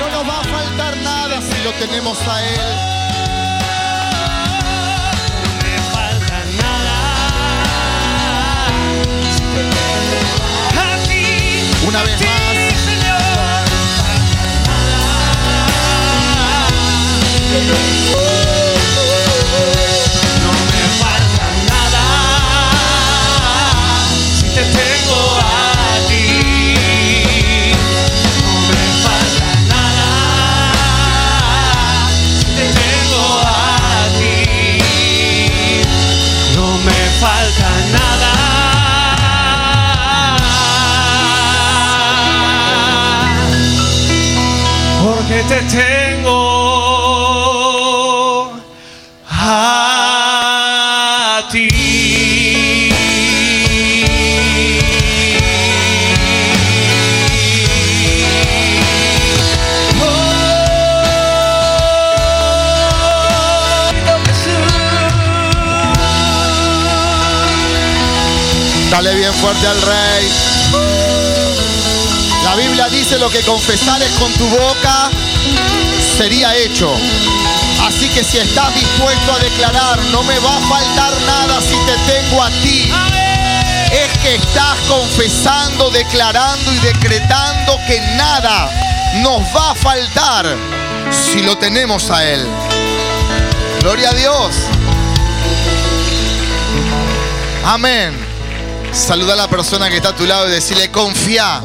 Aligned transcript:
No 0.00 0.08
nos 0.08 0.26
va 0.26 0.40
a 0.40 0.44
faltar 0.44 0.96
nada 0.96 1.42
si 1.42 1.62
lo 1.62 1.72
tenemos 1.74 2.18
a 2.26 2.42
Él. 2.42 2.60
No 5.44 5.52
me 5.62 5.78
falta 5.92 6.38
nada. 6.62 6.96
Una 11.86 12.02
vez 12.02 12.18
más. 12.18 12.56
Señor. 17.50 18.19
Te 45.50 45.60
tengo 45.62 46.38
a 49.28 49.88
ti. 51.50 51.68
Dale 68.88 69.14
bien 69.16 69.34
fuerte 69.34 69.66
al 69.66 69.82
Rey. 69.82 70.28
La 72.44 72.54
Biblia 72.56 72.88
dice 72.88 73.18
lo 73.18 73.30
que 73.30 73.40
confesares 73.42 74.10
con 74.18 74.32
tu 74.32 74.46
boca 74.48 75.10
sería 76.16 76.56
hecho. 76.56 76.92
Así 77.86 78.08
que 78.08 78.24
si 78.24 78.38
estás 78.38 78.74
dispuesto 78.74 79.32
a 79.32 79.38
declarar, 79.38 79.98
no 80.12 80.22
me 80.22 80.38
va 80.38 80.56
a 80.56 80.60
faltar 80.60 81.12
nada 81.26 81.60
si 81.60 81.76
te 81.86 82.12
tengo 82.12 82.42
a 82.42 82.50
ti. 82.62 82.92
Es 83.92 84.18
que 84.18 84.34
estás 84.36 84.76
confesando, 84.88 85.90
declarando 85.90 86.72
y 86.72 86.78
decretando 86.78 87.78
que 87.86 88.00
nada 88.16 88.70
nos 89.22 89.42
va 89.54 89.72
a 89.72 89.74
faltar 89.74 90.56
si 91.10 91.42
lo 91.42 91.56
tenemos 91.58 92.10
a 92.10 92.24
Él. 92.24 92.46
Gloria 93.80 94.10
a 94.10 94.14
Dios. 94.14 94.54
Amén. 97.64 98.14
Saluda 98.92 99.34
a 99.34 99.36
la 99.36 99.48
persona 99.48 99.88
que 99.88 99.96
está 99.96 100.10
a 100.10 100.16
tu 100.16 100.26
lado 100.26 100.48
y 100.48 100.52
decirle, 100.52 100.90
confía, 100.90 101.62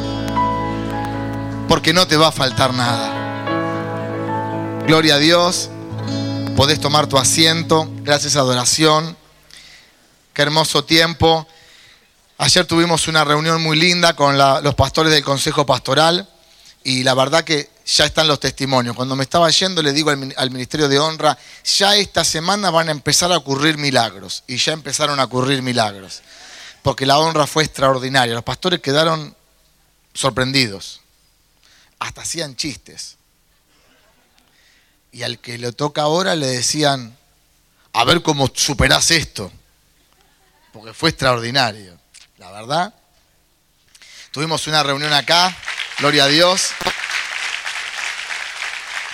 porque 1.67 1.94
no 1.94 2.08
te 2.08 2.17
va 2.17 2.27
a 2.27 2.31
faltar 2.31 2.73
nada. 2.73 3.23
Gloria 4.85 5.16
a 5.16 5.17
Dios. 5.17 5.69
Podés 6.55 6.80
tomar 6.80 7.08
tu 7.08 7.17
asiento. 7.17 7.89
Gracias, 8.02 8.35
adoración. 8.35 9.17
Qué 10.33 10.41
hermoso 10.41 10.83
tiempo. 10.83 11.48
Ayer 12.37 12.65
tuvimos 12.65 13.08
una 13.08 13.23
reunión 13.23 13.61
muy 13.61 13.77
linda 13.77 14.14
con 14.14 14.37
los 14.37 14.75
pastores 14.75 15.11
del 15.11 15.23
Consejo 15.23 15.65
Pastoral 15.65 16.30
y 16.83 17.04
la 17.04 17.14
verdad 17.14 17.43
que 17.43 17.70
ya 17.86 18.05
están 18.05 18.27
los 18.27 18.39
testimonios. 18.39 18.95
Cuando 18.95 19.15
me 19.15 19.23
estaba 19.23 19.49
yendo 19.49 19.81
le 19.81 19.93
digo 19.93 20.11
al 20.11 20.52
Ministerio 20.52 20.87
de 20.87 20.99
Honra, 20.99 21.37
ya 21.64 21.95
esta 21.95 22.23
semana 22.23 22.70
van 22.70 22.89
a 22.89 22.92
empezar 22.92 23.31
a 23.31 23.37
ocurrir 23.37 23.77
milagros. 23.77 24.43
Y 24.48 24.58
ya 24.58 24.73
empezaron 24.73 25.20
a 25.20 25.23
ocurrir 25.23 25.61
milagros. 25.61 26.21
Porque 26.83 27.05
la 27.05 27.17
honra 27.17 27.48
fue 27.48 27.64
extraordinaria. 27.64 28.36
Los 28.36 28.43
pastores 28.43 28.81
quedaron 28.81 29.36
sorprendidos. 30.14 31.02
Hasta 32.00 32.22
hacían 32.22 32.56
chistes. 32.56 33.17
Y 35.11 35.23
al 35.23 35.39
que 35.39 35.58
le 35.58 35.72
toca 35.72 36.02
ahora 36.02 36.36
le 36.36 36.48
decían, 36.48 37.17
a 37.94 38.04
ver 38.04 38.22
cómo 38.22 38.52
superás 38.54 39.11
esto. 39.11 39.52
Porque 40.73 40.94
fue 40.94 41.10
extraordinario. 41.10 41.98
La 42.38 42.52
verdad. 42.52 42.94
Tuvimos 44.32 44.67
una 44.67 44.84
reunión 44.84 45.14
acá, 45.14 45.55
gloria 46.00 46.26
a 46.26 46.28
Dios. 46.28 46.72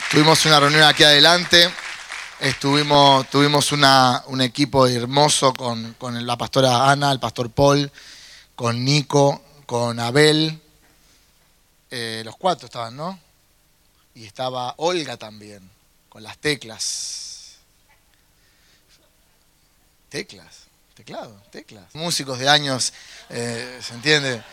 Tuvimos 0.09 0.43
una 0.45 0.59
reunión 0.59 0.83
aquí 0.83 1.03
adelante. 1.03 1.71
Estuvimos, 2.39 3.29
tuvimos 3.29 3.71
un 3.71 4.41
equipo 4.41 4.87
hermoso 4.87 5.53
con 5.53 5.95
la 6.25 6.37
pastora 6.37 6.89
Ana, 6.89 7.11
el 7.11 7.19
pastor 7.19 7.51
Paul, 7.51 7.91
con 8.55 8.83
Nico, 8.83 9.43
con 9.67 9.99
Abel. 9.99 10.60
Eh, 11.91 12.21
los 12.23 12.37
cuatro 12.37 12.65
estaban, 12.67 12.95
¿no? 12.95 13.19
Y 14.15 14.25
estaba 14.25 14.73
Olga 14.77 15.17
también, 15.17 15.69
con 16.09 16.23
las 16.23 16.37
teclas. 16.37 17.57
Teclas, 20.09 20.63
teclado, 20.93 21.41
teclas. 21.51 21.93
Músicos 21.93 22.39
de 22.39 22.49
años, 22.49 22.93
eh, 23.29 23.79
¿se 23.81 23.93
entiende? 23.93 24.43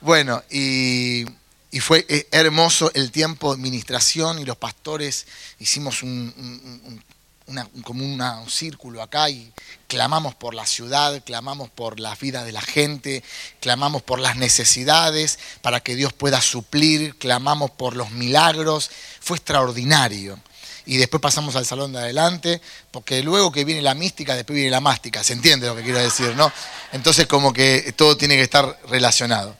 Bueno, 0.00 0.42
y, 0.50 1.24
y 1.70 1.80
fue 1.80 2.06
eh, 2.08 2.28
hermoso 2.30 2.90
el 2.94 3.10
tiempo 3.10 3.54
de 3.54 3.60
ministración 3.62 4.38
y 4.38 4.44
los 4.44 4.56
pastores 4.56 5.26
hicimos 5.58 6.02
un- 6.04 7.02
como 7.82 8.04
un 8.04 8.50
círculo 8.50 9.02
acá 9.02 9.30
y 9.30 9.52
clamamos 9.86 10.34
por 10.34 10.54
la 10.54 10.66
ciudad, 10.66 11.22
clamamos 11.24 11.70
por 11.70 11.98
la 11.98 12.14
vida 12.14 12.44
de 12.44 12.52
la 12.52 12.60
gente, 12.60 13.24
clamamos 13.60 14.02
por 14.02 14.20
las 14.20 14.36
necesidades 14.36 15.38
para 15.62 15.80
que 15.80 15.96
Dios 15.96 16.12
pueda 16.12 16.40
suplir, 16.40 17.16
clamamos 17.16 17.70
por 17.70 17.96
los 17.96 18.10
milagros. 18.10 18.90
Fue 19.20 19.36
extraordinario. 19.36 20.38
Y 20.84 20.96
después 20.96 21.20
pasamos 21.20 21.54
al 21.54 21.66
salón 21.66 21.92
de 21.92 21.98
adelante, 21.98 22.62
porque 22.90 23.22
luego 23.22 23.52
que 23.52 23.64
viene 23.64 23.82
la 23.82 23.94
mística, 23.94 24.34
después 24.34 24.54
viene 24.54 24.70
la 24.70 24.80
mástica. 24.80 25.22
¿Se 25.22 25.34
entiende 25.34 25.66
lo 25.66 25.76
que 25.76 25.82
quiero 25.82 25.98
decir, 25.98 26.34
no? 26.34 26.50
Entonces 26.92 27.26
como 27.26 27.52
que 27.52 27.92
todo 27.94 28.16
tiene 28.16 28.36
que 28.36 28.42
estar 28.42 28.78
relacionado. 28.88 29.54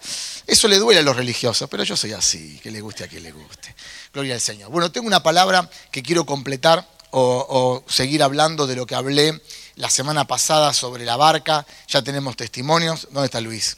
Eso 0.46 0.66
le 0.68 0.78
duele 0.78 1.00
a 1.00 1.02
los 1.02 1.14
religiosos, 1.14 1.68
pero 1.68 1.84
yo 1.84 1.94
soy 1.98 2.14
así, 2.14 2.58
que 2.62 2.70
le 2.70 2.80
guste 2.80 3.04
a 3.04 3.08
quien 3.08 3.22
le 3.22 3.32
guste. 3.32 3.74
Gloria 4.14 4.34
al 4.34 4.40
Señor. 4.40 4.70
Bueno, 4.70 4.90
tengo 4.90 5.06
una 5.06 5.22
palabra 5.22 5.68
que 5.90 6.02
quiero 6.02 6.24
completar 6.24 6.88
o, 7.10 7.84
seguir 7.88 8.22
hablando 8.22 8.66
de 8.66 8.76
lo 8.76 8.86
que 8.86 8.94
hablé 8.94 9.40
la 9.76 9.90
semana 9.90 10.26
pasada 10.26 10.72
sobre 10.72 11.04
la 11.04 11.16
barca. 11.16 11.66
Ya 11.88 12.02
tenemos 12.02 12.36
testimonios. 12.36 13.08
¿Dónde 13.10 13.26
está 13.26 13.40
Luis? 13.40 13.76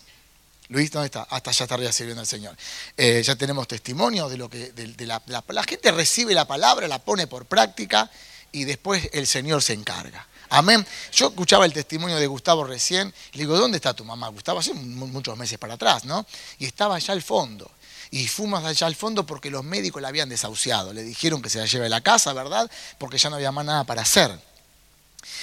Luis, 0.69 0.91
¿dónde 0.91 1.07
está? 1.07 1.23
Hasta 1.31 1.51
allá 1.51 1.65
estaría 1.65 1.93
sirviendo 1.93 2.21
al 2.21 2.27
Señor. 2.27 2.57
Eh, 2.97 3.23
ya 3.25 3.35
tenemos 3.37 3.67
testimonios 3.67 4.31
de 4.31 4.37
lo 4.37 4.49
que 4.49 4.71
de, 4.73 5.07
la, 5.07 5.21
la- 5.27 5.45
la 5.49 5.63
gente 5.65 5.91
recibe 5.91 6.33
la 6.33 6.47
palabra, 6.47 6.87
la 6.87 7.01
pone 7.01 7.27
por 7.27 7.47
práctica 7.47 8.09
y 8.53 8.65
después 8.65 9.09
el 9.13 9.27
Señor 9.27 9.63
se 9.63 9.73
encarga. 9.73 10.27
Amén. 10.53 10.85
Yo 11.13 11.29
escuchaba 11.29 11.65
el 11.65 11.73
testimonio 11.73 12.17
de 12.17 12.27
Gustavo 12.27 12.65
recién 12.65 13.13
le 13.33 13.41
digo, 13.41 13.57
¿dónde 13.57 13.77
está 13.77 13.95
tu 13.95 14.05
mamá? 14.05 14.29
Gustavo 14.29 14.59
hace 14.61 14.75
mu- 14.75 15.07
muchos 15.07 15.37
meses 15.37 15.59
para 15.59 15.75
atrás, 15.75 16.05
¿no? 16.05 16.27
Y 16.59 16.67
estaba 16.67 16.97
allá 16.97 17.15
al 17.15 17.23
fondo. 17.23 17.71
Y 18.11 18.27
fuimos 18.27 18.65
allá 18.65 18.87
al 18.87 18.97
fondo 18.97 19.25
porque 19.25 19.51
los 19.51 19.63
médicos 19.63 20.03
la 20.03 20.09
habían 20.09 20.29
desahuciado. 20.29 20.93
Le 20.93 21.03
dijeron 21.03 21.43
que 21.43 21.49
se 21.49 21.59
la 21.59 21.67
lleve 21.67 21.87
a 21.87 21.89
la 21.89 22.01
casa, 22.01 22.33
¿verdad? 22.33 22.71
Porque 22.99 23.19
ya 23.19 23.31
no 23.31 23.37
había 23.37 23.53
más 23.53 23.65
nada 23.65 23.85
para 23.85 24.03
hacer. 24.03 24.37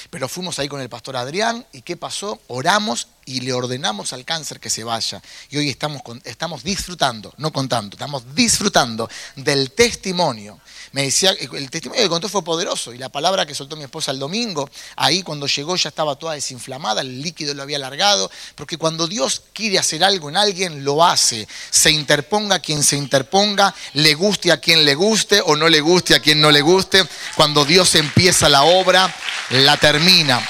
Pero 0.09 0.27
fuimos 0.27 0.59
ahí 0.59 0.67
con 0.67 0.81
el 0.81 0.89
pastor 0.89 1.15
Adrián 1.15 1.65
y 1.71 1.81
¿qué 1.81 1.95
pasó? 1.95 2.41
Oramos 2.47 3.07
y 3.27 3.41
le 3.41 3.53
ordenamos 3.53 4.13
al 4.13 4.25
cáncer 4.25 4.59
que 4.59 4.69
se 4.69 4.83
vaya. 4.83 5.21
Y 5.49 5.57
hoy 5.57 5.69
estamos, 5.69 6.01
estamos 6.23 6.63
disfrutando, 6.63 7.33
no 7.37 7.51
contando, 7.51 7.95
estamos 7.95 8.23
disfrutando 8.33 9.09
del 9.35 9.71
testimonio. 9.71 10.59
Me 10.93 11.03
decía, 11.03 11.31
el 11.31 11.69
testimonio 11.69 12.03
que 12.03 12.09
contó 12.09 12.29
fue 12.29 12.43
poderoso 12.43 12.93
y 12.93 12.97
la 12.97 13.09
palabra 13.09 13.45
que 13.45 13.53
soltó 13.53 13.75
mi 13.75 13.83
esposa 13.83 14.11
el 14.11 14.19
domingo, 14.19 14.69
ahí 14.95 15.21
cuando 15.23 15.45
llegó 15.45 15.75
ya 15.75 15.89
estaba 15.89 16.15
toda 16.15 16.33
desinflamada, 16.33 17.01
el 17.01 17.21
líquido 17.21 17.53
lo 17.53 17.63
había 17.63 17.75
alargado, 17.75 18.31
porque 18.55 18.77
cuando 18.77 19.07
Dios 19.07 19.43
quiere 19.51 19.77
hacer 19.77 20.05
algo 20.05 20.29
en 20.29 20.37
alguien, 20.37 20.85
lo 20.85 21.03
hace. 21.03 21.47
Se 21.69 21.91
interponga 21.91 22.59
quien 22.59 22.81
se 22.81 22.95
interponga, 22.95 23.75
le 23.93 24.15
guste 24.15 24.53
a 24.53 24.61
quien 24.61 24.85
le 24.85 24.95
guste 24.95 25.41
o 25.45 25.57
no 25.57 25.67
le 25.67 25.81
guste 25.81 26.15
a 26.15 26.21
quien 26.21 26.39
no 26.39 26.49
le 26.49 26.61
guste. 26.61 27.05
Cuando 27.35 27.65
Dios 27.65 27.93
empieza 27.95 28.47
la 28.47 28.63
obra, 28.63 29.13
la 29.49 29.75
termina. 29.75 30.41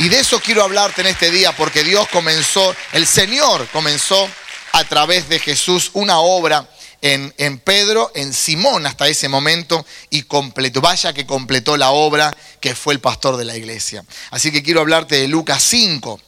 Y 0.00 0.08
de 0.08 0.20
eso 0.20 0.40
quiero 0.40 0.64
hablarte 0.64 1.02
en 1.02 1.08
este 1.08 1.30
día, 1.30 1.54
porque 1.54 1.84
Dios 1.84 2.08
comenzó, 2.08 2.74
el 2.94 3.06
Señor 3.06 3.68
comenzó 3.68 4.30
a 4.72 4.82
través 4.84 5.28
de 5.28 5.38
Jesús 5.38 5.90
una 5.92 6.20
obra 6.20 6.66
en, 7.02 7.34
en 7.36 7.58
Pedro, 7.58 8.10
en 8.14 8.32
Simón 8.32 8.86
hasta 8.86 9.08
ese 9.08 9.28
momento, 9.28 9.84
y 10.08 10.22
completó, 10.22 10.80
vaya 10.80 11.12
que 11.12 11.26
completó 11.26 11.76
la 11.76 11.90
obra 11.90 12.34
que 12.60 12.74
fue 12.74 12.94
el 12.94 13.00
pastor 13.00 13.36
de 13.36 13.44
la 13.44 13.58
iglesia. 13.58 14.02
Así 14.30 14.50
que 14.50 14.62
quiero 14.62 14.80
hablarte 14.80 15.16
de 15.16 15.28
Lucas 15.28 15.62
5. 15.64 16.18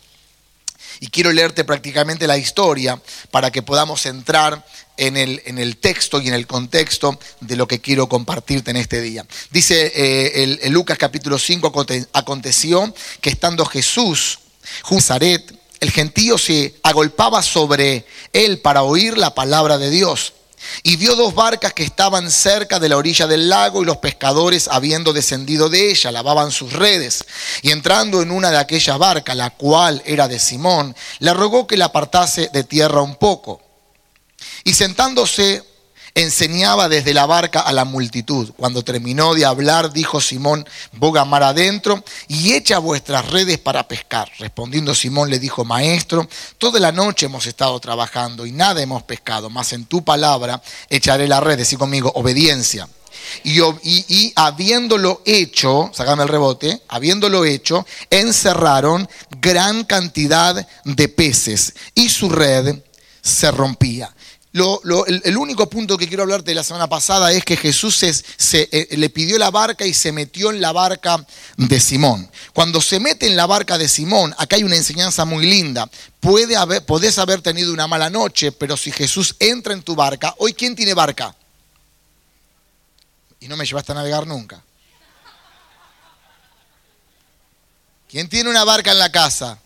Y 1.02 1.08
quiero 1.08 1.32
leerte 1.32 1.64
prácticamente 1.64 2.28
la 2.28 2.38
historia 2.38 2.96
para 3.32 3.50
que 3.50 3.60
podamos 3.60 4.06
entrar 4.06 4.64
en 4.96 5.16
el, 5.16 5.42
en 5.46 5.58
el 5.58 5.78
texto 5.78 6.20
y 6.20 6.28
en 6.28 6.34
el 6.34 6.46
contexto 6.46 7.18
de 7.40 7.56
lo 7.56 7.66
que 7.66 7.80
quiero 7.80 8.08
compartirte 8.08 8.70
en 8.70 8.76
este 8.76 9.00
día. 9.00 9.26
Dice 9.50 9.90
eh, 9.96 10.58
el, 10.62 10.72
Lucas 10.72 10.98
capítulo 10.98 11.40
5, 11.40 11.72
aconte- 11.72 12.06
aconteció 12.12 12.94
que 13.20 13.30
estando 13.30 13.66
Jesús 13.66 14.38
Nazaret, 14.92 15.52
el 15.80 15.90
gentío 15.90 16.38
se 16.38 16.76
agolpaba 16.84 17.42
sobre 17.42 18.06
él 18.32 18.60
para 18.60 18.84
oír 18.84 19.18
la 19.18 19.34
palabra 19.34 19.78
de 19.78 19.90
Dios. 19.90 20.34
Y 20.82 20.96
vio 20.96 21.16
dos 21.16 21.34
barcas 21.34 21.72
que 21.72 21.82
estaban 21.82 22.30
cerca 22.30 22.78
de 22.78 22.88
la 22.88 22.96
orilla 22.96 23.26
del 23.26 23.48
lago 23.48 23.82
y 23.82 23.86
los 23.86 23.98
pescadores, 23.98 24.68
habiendo 24.68 25.12
descendido 25.12 25.68
de 25.68 25.90
ella, 25.90 26.12
lavaban 26.12 26.50
sus 26.50 26.72
redes. 26.72 27.24
Y 27.62 27.70
entrando 27.70 28.22
en 28.22 28.30
una 28.30 28.50
de 28.50 28.58
aquellas 28.58 28.98
barcas, 28.98 29.36
la 29.36 29.50
cual 29.50 30.02
era 30.04 30.28
de 30.28 30.38
Simón, 30.38 30.94
le 31.18 31.34
rogó 31.34 31.66
que 31.66 31.76
la 31.76 31.86
apartase 31.86 32.50
de 32.52 32.64
tierra 32.64 33.02
un 33.02 33.16
poco. 33.16 33.60
Y 34.64 34.74
sentándose, 34.74 35.62
enseñaba 36.14 36.88
desde 36.88 37.14
la 37.14 37.26
barca 37.26 37.60
a 37.60 37.72
la 37.72 37.84
multitud. 37.84 38.52
Cuando 38.56 38.82
terminó 38.84 39.34
de 39.34 39.44
hablar, 39.44 39.92
dijo 39.92 40.20
Simón, 40.20 40.68
boga 40.92 41.24
mar 41.24 41.42
adentro 41.42 42.04
y 42.28 42.52
echa 42.52 42.78
vuestras 42.78 43.30
redes 43.30 43.58
para 43.58 43.88
pescar. 43.88 44.30
Respondiendo 44.38 44.94
Simón 44.94 45.30
le 45.30 45.38
dijo, 45.38 45.64
maestro, 45.64 46.28
toda 46.58 46.80
la 46.80 46.92
noche 46.92 47.26
hemos 47.26 47.46
estado 47.46 47.78
trabajando 47.80 48.46
y 48.46 48.52
nada 48.52 48.82
hemos 48.82 49.02
pescado, 49.02 49.50
mas 49.50 49.72
en 49.72 49.86
tu 49.86 50.04
palabra 50.04 50.62
echaré 50.90 51.26
la 51.28 51.40
red. 51.40 51.58
Decí 51.58 51.76
conmigo, 51.76 52.12
obediencia. 52.14 52.88
Y, 53.44 53.60
y 53.62 54.32
habiéndolo 54.36 55.22
hecho, 55.24 55.90
sacame 55.94 56.24
el 56.24 56.28
rebote, 56.28 56.82
habiéndolo 56.88 57.44
hecho, 57.44 57.86
encerraron 58.10 59.08
gran 59.40 59.84
cantidad 59.84 60.66
de 60.84 61.08
peces 61.08 61.74
y 61.94 62.08
su 62.08 62.28
red 62.28 62.82
se 63.22 63.50
rompía. 63.50 64.12
El, 64.54 65.36
único 65.38 65.70
punto 65.70 65.96
que 65.96 66.06
quiero 66.06 66.24
hablarte 66.24 66.50
de 66.50 66.54
la 66.54 66.62
semana 66.62 66.86
pasada 66.86 67.32
es 67.32 67.42
que 67.42 67.56
Jesús 67.56 67.96
se, 67.96 68.68
eh, 68.70 68.96
le 68.98 69.08
pidió 69.08 69.38
la 69.38 69.50
barca 69.50 69.86
y 69.86 69.94
se 69.94 70.12
metió 70.12 70.50
en 70.50 70.60
la 70.60 70.72
barca 70.72 71.24
de 71.56 71.80
Simón. 71.80 72.30
Cuando 72.52 72.82
se 72.82 73.00
mete 73.00 73.26
en 73.26 73.34
la 73.34 73.46
barca 73.46 73.78
de 73.78 73.88
Simón, 73.88 74.34
acá 74.36 74.56
hay 74.56 74.64
una 74.64 74.76
enseñanza 74.76 75.24
muy 75.24 75.46
linda. 75.46 75.90
Puede 76.20 76.56
haber, 76.56 76.84
podés 76.84 77.18
haber 77.18 77.40
tenido 77.40 77.72
una 77.72 77.86
mala 77.86 78.10
noche, 78.10 78.52
pero 78.52 78.76
si 78.76 78.92
Jesús 78.92 79.36
entra 79.38 79.72
en 79.72 79.82
tu 79.82 79.96
barca, 79.96 80.34
hoy 80.36 80.52
¿quién 80.52 80.76
tiene 80.76 80.92
barca? 80.92 81.34
Y 83.40 83.48
no 83.48 83.56
me 83.56 83.64
llevaste 83.64 83.92
a 83.92 83.94
navegar 83.94 84.26
nunca. 84.26 84.62
¿Quién 88.06 88.28
tiene 88.28 88.50
una 88.50 88.64
barca 88.64 88.92
en 88.92 88.98
la 88.98 89.10
casa? 89.10 89.58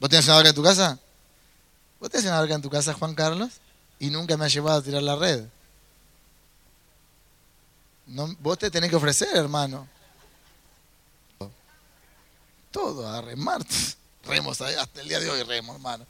¿Vos 0.00 0.08
tenés 0.08 0.24
una 0.24 0.36
barca 0.36 0.48
en 0.48 0.54
tu 0.54 0.62
casa? 0.62 0.98
¿Vos 2.00 2.10
tenés 2.10 2.26
una 2.26 2.38
barca 2.38 2.54
en 2.54 2.62
tu 2.62 2.70
casa, 2.70 2.94
Juan 2.94 3.14
Carlos? 3.14 3.54
Y 3.98 4.10
nunca 4.10 4.36
me 4.36 4.46
has 4.46 4.52
llevado 4.52 4.78
a 4.78 4.82
tirar 4.82 5.02
la 5.02 5.16
red. 5.16 5.44
No, 8.06 8.34
vos 8.40 8.58
te 8.58 8.70
tenés 8.70 8.90
que 8.90 8.96
ofrecer, 8.96 9.36
hermano. 9.36 9.86
Todo, 12.70 13.08
a 13.08 13.20
remar. 13.20 13.64
Remos, 14.24 14.60
hasta 14.60 15.00
el 15.00 15.08
día 15.08 15.20
de 15.20 15.30
hoy 15.30 15.42
remo, 15.42 15.74
hermano. 15.74 16.06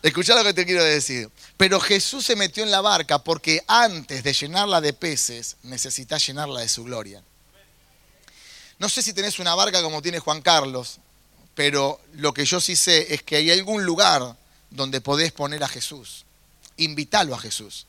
Escuchá 0.00 0.36
lo 0.36 0.44
que 0.44 0.54
te 0.54 0.64
quiero 0.64 0.84
decir. 0.84 1.28
Pero 1.56 1.80
Jesús 1.80 2.24
se 2.24 2.36
metió 2.36 2.62
en 2.62 2.70
la 2.70 2.80
barca 2.80 3.18
porque 3.18 3.62
antes 3.66 4.22
de 4.22 4.32
llenarla 4.32 4.80
de 4.80 4.92
peces, 4.92 5.56
necesitas 5.64 6.24
llenarla 6.26 6.60
de 6.60 6.68
su 6.68 6.84
gloria. 6.84 7.22
No 8.78 8.88
sé 8.88 9.02
si 9.02 9.12
tenés 9.12 9.38
una 9.38 9.54
barca 9.54 9.82
como 9.82 10.00
tiene 10.00 10.20
Juan 10.20 10.42
Carlos, 10.42 11.00
pero 11.54 12.00
lo 12.14 12.32
que 12.32 12.44
yo 12.44 12.60
sí 12.60 12.76
sé 12.76 13.12
es 13.12 13.22
que 13.22 13.36
hay 13.36 13.50
algún 13.50 13.84
lugar 13.84 14.36
donde 14.76 15.00
podés 15.00 15.32
poner 15.32 15.64
a 15.64 15.68
Jesús. 15.68 16.24
Invítalo 16.76 17.34
a 17.34 17.38
Jesús 17.38 17.86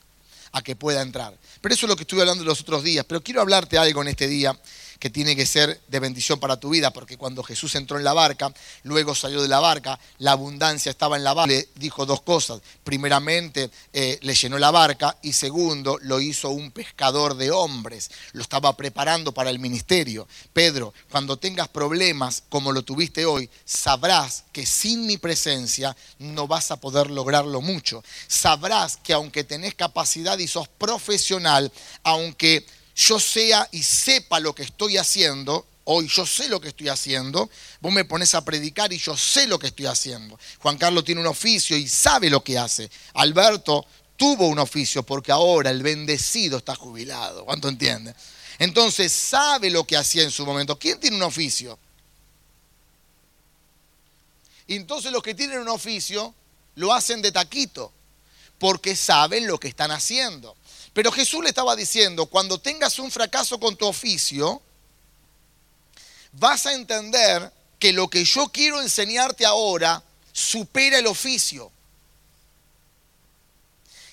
a 0.53 0.61
que 0.61 0.75
pueda 0.75 1.01
entrar. 1.01 1.37
Pero 1.61 1.75
eso 1.75 1.85
es 1.85 1.89
lo 1.89 1.95
que 1.95 2.03
estuve 2.03 2.21
hablando 2.21 2.43
los 2.43 2.61
otros 2.61 2.83
días. 2.83 3.05
Pero 3.07 3.21
quiero 3.21 3.41
hablarte 3.41 3.77
algo 3.77 4.01
en 4.01 4.07
este 4.07 4.27
día 4.27 4.57
que 4.99 5.09
tiene 5.09 5.35
que 5.35 5.45
ser 5.45 5.81
de 5.87 5.99
bendición 5.99 6.39
para 6.39 6.59
tu 6.59 6.69
vida, 6.69 6.91
porque 6.91 7.17
cuando 7.17 7.43
Jesús 7.43 7.75
entró 7.75 7.97
en 7.97 8.03
la 8.03 8.13
barca, 8.13 8.53
luego 8.83 9.15
salió 9.15 9.41
de 9.41 9.47
la 9.47 9.59
barca, 9.59 9.99
la 10.19 10.31
abundancia 10.31 10.89
estaba 10.89 11.17
en 11.17 11.23
la 11.23 11.33
barca, 11.33 11.53
le 11.53 11.69
dijo 11.75 12.05
dos 12.05 12.21
cosas. 12.21 12.61
Primeramente, 12.83 13.69
eh, 13.93 14.19
le 14.21 14.33
llenó 14.33 14.57
la 14.57 14.71
barca 14.71 15.17
y 15.21 15.33
segundo, 15.33 15.97
lo 16.01 16.19
hizo 16.19 16.49
un 16.49 16.71
pescador 16.71 17.35
de 17.35 17.51
hombres, 17.51 18.09
lo 18.33 18.41
estaba 18.41 18.75
preparando 18.75 19.33
para 19.33 19.49
el 19.49 19.59
ministerio. 19.59 20.27
Pedro, 20.53 20.93
cuando 21.09 21.37
tengas 21.37 21.67
problemas 21.67 22.43
como 22.49 22.71
lo 22.71 22.83
tuviste 22.83 23.25
hoy, 23.25 23.49
sabrás 23.65 24.45
que 24.51 24.65
sin 24.65 25.05
mi 25.05 25.17
presencia 25.17 25.95
no 26.19 26.47
vas 26.47 26.71
a 26.71 26.77
poder 26.77 27.09
lograrlo 27.09 27.61
mucho. 27.61 28.03
Sabrás 28.27 28.97
que 28.97 29.13
aunque 29.13 29.43
tenés 29.43 29.75
capacidad 29.75 30.37
y 30.37 30.47
sos 30.47 30.67
profesional, 30.67 31.71
aunque 32.03 32.65
yo 32.97 33.19
sea 33.19 33.69
y 33.71 33.83
sepa 33.83 34.39
lo 34.39 34.55
que 34.55 34.63
estoy 34.63 34.97
haciendo, 34.97 35.67
hoy 35.83 36.07
yo 36.07 36.25
sé 36.25 36.49
lo 36.49 36.59
que 36.59 36.69
estoy 36.69 36.89
haciendo, 36.89 37.49
vos 37.79 37.93
me 37.93 38.05
pones 38.05 38.33
a 38.33 38.43
predicar 38.43 38.91
y 38.91 38.97
yo 38.97 39.15
sé 39.15 39.45
lo 39.45 39.59
que 39.59 39.67
estoy 39.67 39.85
haciendo. 39.85 40.37
Juan 40.59 40.79
Carlos 40.79 41.05
tiene 41.05 41.21
un 41.21 41.27
oficio 41.27 41.77
y 41.77 41.87
sabe 41.87 42.29
lo 42.31 42.43
que 42.43 42.57
hace. 42.57 42.89
Alberto 43.13 43.85
tuvo 44.17 44.47
un 44.47 44.57
oficio 44.57 45.03
porque 45.03 45.31
ahora 45.31 45.69
el 45.69 45.83
bendecido 45.83 46.57
está 46.57 46.75
jubilado. 46.75 47.45
¿Cuánto 47.45 47.69
entiende? 47.69 48.15
Entonces 48.57 49.13
sabe 49.13 49.69
lo 49.69 49.85
que 49.85 49.95
hacía 49.95 50.23
en 50.23 50.31
su 50.31 50.43
momento. 50.43 50.79
¿Quién 50.79 50.99
tiene 50.99 51.17
un 51.17 51.23
oficio? 51.23 51.77
Y 54.65 54.75
entonces 54.75 55.11
los 55.11 55.21
que 55.21 55.35
tienen 55.35 55.59
un 55.59 55.69
oficio 55.69 56.33
lo 56.75 56.93
hacen 56.93 57.21
de 57.21 57.31
taquito, 57.31 57.91
porque 58.57 58.95
saben 58.95 59.45
lo 59.45 59.59
que 59.59 59.67
están 59.67 59.91
haciendo. 59.91 60.55
Pero 60.97 61.11
Jesús 61.11 61.43
le 61.43 61.49
estaba 61.49 61.75
diciendo, 61.75 62.25
cuando 62.25 62.57
tengas 62.57 62.97
un 62.97 63.11
fracaso 63.11 63.59
con 63.59 63.77
tu 63.77 63.85
oficio, 63.85 64.63
vas 66.31 66.65
a 66.65 66.73
entender 66.73 67.53
que 67.77 67.93
lo 67.93 68.07
que 68.07 68.25
yo 68.25 68.47
quiero 68.47 68.81
enseñarte 68.81 69.45
ahora 69.45 70.01
supera 70.33 70.97
el 70.97 71.05
oficio. 71.05 71.71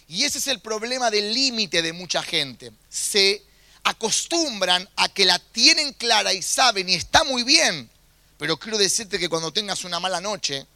Y 0.09 0.25
ese 0.25 0.37
es 0.37 0.47
el 0.49 0.61
problema 0.61 1.11
del 1.11 1.33
límite 1.33 1.81
de 1.81 1.95
mucha 1.95 2.23
gente. 2.23 2.71
Se 2.91 3.43
acostumbran 3.85 4.87
a 4.97 5.09
que 5.09 5.25
la 5.25 5.39
tienen 5.39 5.95
clara 5.95 6.35
y 6.35 6.43
saben 6.43 6.91
y 6.91 6.97
está 6.97 7.25
muy 7.25 7.45
bien. 7.45 7.89
Pero 8.37 8.59
quiero 8.59 8.77
decirte 8.77 9.19
que 9.19 9.31
cuando 9.31 9.55
tengas 9.55 9.85
una 9.85 10.01
mala 10.01 10.21
noche 10.21 10.67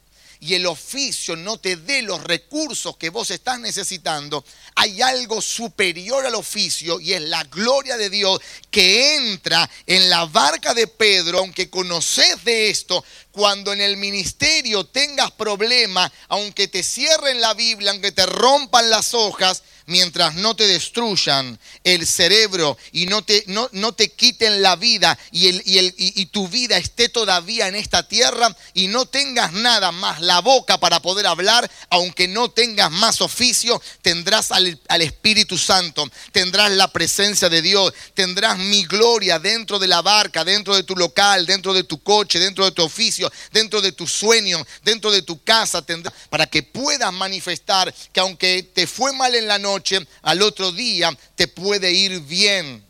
y 0.41 0.55
el 0.55 0.67
oficio 0.67 1.37
no 1.37 1.59
te 1.59 1.77
dé 1.77 2.03
los 2.03 2.23
recursos 2.23 2.97
que 2.97 3.11
vos 3.11 3.31
estás 3.31 3.59
necesitando, 3.59 4.45
hay 4.75 5.03
algo 5.03 5.41
superior 5.43 6.25
al 6.25 6.35
oficio 6.35 7.01
y 7.01 7.13
es 7.13 7.23
la 7.23 7.43
gloria 7.45 7.97
de 7.97 8.11
Dios 8.11 8.41
que 8.71 9.17
entra 9.17 9.69
en 9.87 10.09
la 10.09 10.27
barca 10.27 10.75
de 10.75 10.87
Pedro, 10.87 11.41
aunque 11.41 11.71
conoces 11.71 12.45
de 12.45 12.71
esto, 12.71 13.05
cuando 13.33 13.73
en 13.73 13.81
el 13.81 13.97
ministerio 13.97 14.85
tengas 14.85 15.31
problemas, 15.33 16.11
aunque 16.29 16.69
te 16.69 16.83
cierren 16.83 17.41
la 17.41 17.55
Biblia, 17.55 17.91
aunque 17.91 18.13
te 18.13 18.27
rompan 18.27 18.91
las 18.91 19.15
hojas, 19.15 19.63
mientras 19.89 20.35
no 20.35 20.55
te 20.55 20.67
destruyan 20.67 21.59
el 21.83 22.07
cerebro 22.07 22.77
y 22.93 23.07
no 23.07 23.23
te, 23.23 23.43
no, 23.47 23.69
no 23.73 23.93
te 23.93 24.13
quiten 24.13 24.63
la 24.63 24.77
vida 24.77 25.19
y, 25.33 25.49
el, 25.49 25.63
y, 25.65 25.79
el, 25.79 25.95
y, 25.97 26.27
tu 26.27 26.47
vida 26.47 26.77
esté 26.77 27.09
todavía 27.09 27.69
en 27.69 27.75
esta 27.75 28.07
tierra 28.07 28.55
y 28.75 28.89
no 28.89 29.07
tengas 29.07 29.53
nada 29.53 29.91
más 29.91 30.21
la 30.21 30.41
boca 30.41 30.79
para 30.79 31.01
poder 31.01 31.27
hablar, 31.27 31.71
aunque 31.89 32.29
no 32.29 32.51
tengas 32.51 32.91
más 32.91 33.23
oficio, 33.23 33.81
tendrás 34.03 34.53
al, 34.53 34.79
al 34.89 35.03
Espíritu 35.03 35.57
Santo, 35.57 36.09
tendrás 36.33 36.71
la 36.73 36.93
presencia 36.93 37.49
de 37.49 37.63
Dios, 37.63 37.95
tendrás 38.13 38.59
mi 38.59 38.85
gloria 38.85 39.39
dentro 39.39 39.79
de 39.79 39.89
la 39.89 40.03
barca, 40.03 40.45
dentro 40.45 40.77
de 40.77 40.83
tu 40.83 40.97
local, 40.97 41.47
dentro 41.47 41.73
de 41.73 41.85
tu 41.85 42.03
coche, 42.03 42.39
dentro 42.39 42.67
de 42.67 42.73
tu 42.73 42.83
oficio, 42.83 43.33
dentro 43.53 43.81
de 43.81 43.93
tu 43.93 44.07
sueño, 44.07 44.65
dentro 44.85 45.11
de 45.11 45.23
tu 45.23 45.43
casa, 45.43 45.81
tendrás, 45.81 46.13
para 46.29 46.47
que 46.47 46.63
puedas 46.63 47.13
manifestar 47.13 47.95
que 48.13 48.21
aunque 48.21 48.63
te 48.63 48.87
fue 48.87 49.15
mal 49.15 49.35
en 49.35 49.49
la 49.49 49.59
noche, 49.59 49.78
al 50.23 50.43
otro 50.43 50.73
día 50.73 51.17
te 51.35 51.49
puede 51.49 51.93
ir 51.93 52.21
bien. 52.21 52.85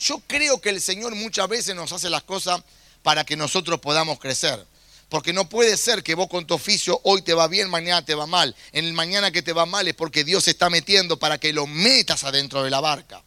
Yo 0.00 0.18
creo 0.26 0.60
que 0.60 0.70
el 0.70 0.80
Señor 0.80 1.14
muchas 1.14 1.48
veces 1.48 1.74
nos 1.74 1.92
hace 1.92 2.08
las 2.08 2.22
cosas 2.22 2.62
para 3.02 3.24
que 3.24 3.36
nosotros 3.36 3.80
podamos 3.80 4.18
crecer. 4.18 4.64
Porque 5.10 5.32
no 5.32 5.48
puede 5.48 5.76
ser 5.76 6.02
que 6.02 6.14
vos 6.14 6.28
con 6.28 6.46
tu 6.46 6.54
oficio 6.54 7.00
hoy 7.04 7.22
te 7.22 7.34
va 7.34 7.48
bien, 7.48 7.68
mañana 7.68 8.04
te 8.04 8.14
va 8.14 8.26
mal. 8.26 8.54
En 8.72 8.84
el 8.84 8.92
mañana 8.92 9.30
que 9.30 9.42
te 9.42 9.52
va 9.52 9.66
mal 9.66 9.86
es 9.88 9.94
porque 9.94 10.24
Dios 10.24 10.44
se 10.44 10.52
está 10.52 10.70
metiendo 10.70 11.18
para 11.18 11.36
que 11.36 11.52
lo 11.52 11.66
metas 11.66 12.24
adentro 12.24 12.62
de 12.62 12.70
la 12.70 12.80
barca. 12.80 13.22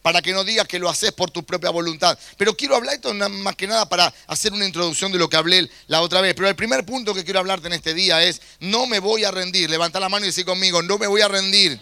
Para 0.00 0.22
que 0.22 0.32
no 0.32 0.44
digas 0.44 0.66
que 0.66 0.78
lo 0.78 0.88
haces 0.88 1.12
por 1.12 1.30
tu 1.30 1.44
propia 1.44 1.70
voluntad. 1.70 2.18
Pero 2.38 2.56
quiero 2.56 2.74
hablar 2.74 2.94
esto 2.94 3.12
más 3.12 3.54
que 3.54 3.66
nada 3.66 3.88
para 3.88 4.12
hacer 4.28 4.52
una 4.52 4.64
introducción 4.64 5.12
de 5.12 5.18
lo 5.18 5.28
que 5.28 5.36
hablé 5.36 5.70
la 5.88 6.00
otra 6.00 6.22
vez. 6.22 6.34
Pero 6.34 6.48
el 6.48 6.56
primer 6.56 6.86
punto 6.86 7.12
que 7.12 7.24
quiero 7.24 7.40
hablarte 7.40 7.66
en 7.66 7.74
este 7.74 7.92
día 7.92 8.22
es, 8.24 8.40
no 8.60 8.86
me 8.86 8.98
voy 8.98 9.24
a 9.24 9.30
rendir. 9.30 9.68
Levanta 9.68 10.00
la 10.00 10.08
mano 10.08 10.24
y 10.24 10.28
decir 10.28 10.46
conmigo, 10.46 10.82
no 10.82 10.96
me 10.96 11.06
voy 11.06 11.20
a 11.20 11.28
rendir 11.28 11.78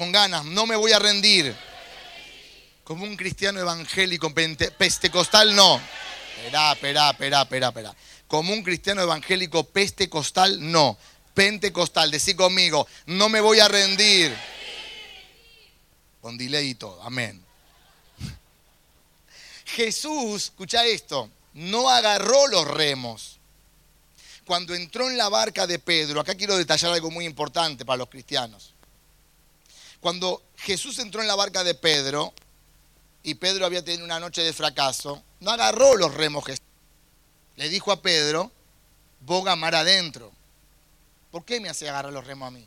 con 0.00 0.12
ganas, 0.12 0.46
no 0.46 0.64
me 0.64 0.76
voy 0.76 0.92
a 0.92 0.98
rendir. 0.98 1.54
Como 2.84 3.04
un 3.04 3.18
cristiano 3.18 3.60
evangélico 3.60 4.32
pentecostal, 4.32 5.54
no. 5.54 5.78
Esperá, 6.38 6.72
esperá, 6.72 7.10
esperá, 7.10 7.42
esperá, 7.42 7.68
esperá. 7.68 7.94
como 8.26 8.54
un 8.54 8.62
cristiano 8.62 9.02
evangélico 9.02 9.62
peste 9.64 10.08
costal, 10.08 10.56
no. 10.72 10.96
Pentecostal, 11.34 12.10
decí 12.10 12.32
conmigo, 12.32 12.88
no 13.04 13.28
me 13.28 13.42
voy 13.42 13.60
a 13.60 13.68
rendir. 13.68 14.34
Con 16.22 16.38
delay 16.38 16.70
y 16.70 16.74
todo, 16.76 17.02
amén. 17.02 17.44
Jesús, 19.66 20.44
escucha 20.44 20.86
esto, 20.86 21.28
no 21.52 21.90
agarró 21.90 22.46
los 22.46 22.66
remos. 22.66 23.38
Cuando 24.46 24.74
entró 24.74 25.10
en 25.10 25.18
la 25.18 25.28
barca 25.28 25.66
de 25.66 25.78
Pedro, 25.78 26.20
acá 26.20 26.34
quiero 26.36 26.56
detallar 26.56 26.90
algo 26.94 27.10
muy 27.10 27.26
importante 27.26 27.84
para 27.84 27.98
los 27.98 28.08
cristianos. 28.08 28.72
Cuando 30.00 30.42
Jesús 30.56 30.98
entró 30.98 31.20
en 31.20 31.28
la 31.28 31.34
barca 31.34 31.62
de 31.64 31.74
Pedro 31.74 32.32
y 33.22 33.34
Pedro 33.34 33.66
había 33.66 33.84
tenido 33.84 34.04
una 34.04 34.20
noche 34.20 34.42
de 34.42 34.52
fracaso, 34.52 35.22
no 35.40 35.50
agarró 35.50 35.96
los 35.96 36.14
remos 36.14 36.44
Jesús. 36.44 36.64
Le 37.56 37.68
dijo 37.68 37.92
a 37.92 38.00
Pedro, 38.00 38.50
boga 39.20 39.56
mar 39.56 39.74
adentro. 39.74 40.32
¿Por 41.30 41.44
qué 41.44 41.60
me 41.60 41.68
hace 41.68 41.88
agarrar 41.88 42.12
los 42.12 42.26
remos 42.26 42.48
a 42.48 42.50
mí? 42.50 42.66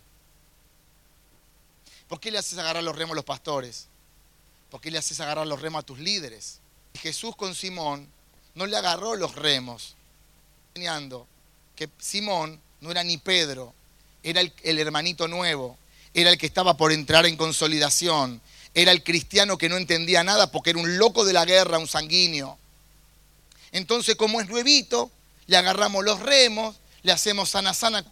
¿Por 2.08 2.20
qué 2.20 2.32
le 2.32 2.38
haces 2.38 2.58
agarrar 2.60 2.84
los 2.84 2.96
remos 2.96 3.14
a 3.14 3.16
los 3.16 3.26
pastores? 3.26 3.88
¿Por 4.70 4.80
qué 4.80 4.92
le 4.92 5.00
haces 5.00 5.20
agarrar 5.20 5.48
los 5.48 5.62
remos 5.62 5.80
a 5.80 5.86
tus 5.86 6.00
líderes? 6.00 6.60
Jesús 6.94 7.36
con 7.36 7.56
Simón 7.56 8.08
no 8.56 8.68
le 8.68 8.78
agarró 8.78 9.16
los 9.16 9.36
remos, 9.36 9.96
enseñando 10.76 11.28
que 11.76 11.90
Simón 11.98 12.62
no 12.82 12.92
era 12.92 13.04
ni 13.04 13.18
Pedro, 13.18 13.74
era 14.22 14.42
el, 14.42 14.54
el, 14.64 14.80
hermanito 14.80 15.28
nuevo, 15.28 15.78
era 16.14 16.30
el 16.30 16.38
que 16.38 16.46
estaba 16.46 16.78
por 16.78 16.92
entrar 16.92 17.26
en 17.26 17.38
consolidación, 17.38 18.42
era 18.74 18.92
el 18.92 19.04
cristiano 19.04 19.58
que 19.58 19.70
no 19.70 19.78
entendía 19.78 20.24
nada 20.24 20.52
porque 20.52 20.72
era 20.72 20.80
un 20.80 20.98
loco 20.98 21.26
de 21.26 21.34
la 21.34 21.46
guerra, 21.46 21.78
un 21.78 21.88
sanguíneo. 21.88 22.58
Entonces, 23.72 24.16
como 24.16 24.42
es 24.42 24.48
nuevito, 24.48 25.12
le 25.48 25.58
agarramos 25.58 26.04
los 26.04 26.20
remos, 26.20 26.76
le 27.02 27.12
hacemos 27.12 27.50
sana 27.50 27.74
sana, 27.74 28.06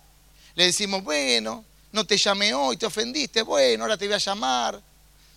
le 0.56 0.66
decimos, 0.66 1.04
bueno, 1.04 1.64
no 1.92 2.06
te 2.06 2.18
llamé 2.18 2.54
hoy, 2.54 2.78
te 2.78 2.86
ofendiste, 2.86 3.42
bueno, 3.42 3.84
ahora 3.84 3.98
te 3.98 4.06
voy 4.06 4.16
a 4.16 4.20
llamar. 4.20 4.82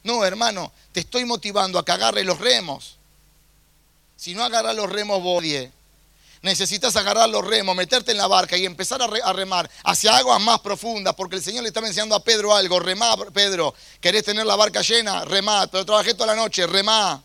No, 0.02 0.25
hermano, 0.25 0.73
te 0.92 1.00
estoy 1.00 1.25
motivando 1.25 1.78
a 1.78 1.85
que 1.85 1.92
agarre 1.92 2.25
los 2.25 2.38
remos. 2.38 2.97
Si 4.16 4.35
no 4.35 4.44
agarras 4.44 4.76
los 4.76 4.90
remos, 4.90 5.23
bodie. 5.23 5.73
Necesitas 6.45 6.95
agarrar 6.97 7.27
los 7.31 7.43
remos, 7.43 7.75
meterte 7.75 8.13
en 8.13 8.19
la 8.19 8.27
barca 8.27 8.55
y 8.55 8.67
empezar 8.67 9.01
a, 9.01 9.33
remar 9.33 9.71
hacia 9.83 10.15
aguas 10.15 10.39
más 10.43 10.61
profundas, 10.61 11.15
porque 11.15 11.37
el 11.37 11.43
Señor 11.43 11.63
le 11.63 11.69
estaba 11.69 11.87
enseñando 11.87 12.15
a 12.15 12.23
Pedro 12.23 12.55
algo. 12.55 12.79
Remá, 12.79 13.17
Pedro, 13.33 13.75
¿querés 13.99 14.25
tener 14.25 14.45
la 14.45 14.55
barca 14.55 14.83
llena? 14.83 15.25
Remá, 15.25 15.67
pero 15.69 15.87
trabajé 15.87 16.13
toda 16.13 16.27
la 16.27 16.35
noche, 16.35 16.67
remá, 16.67 17.25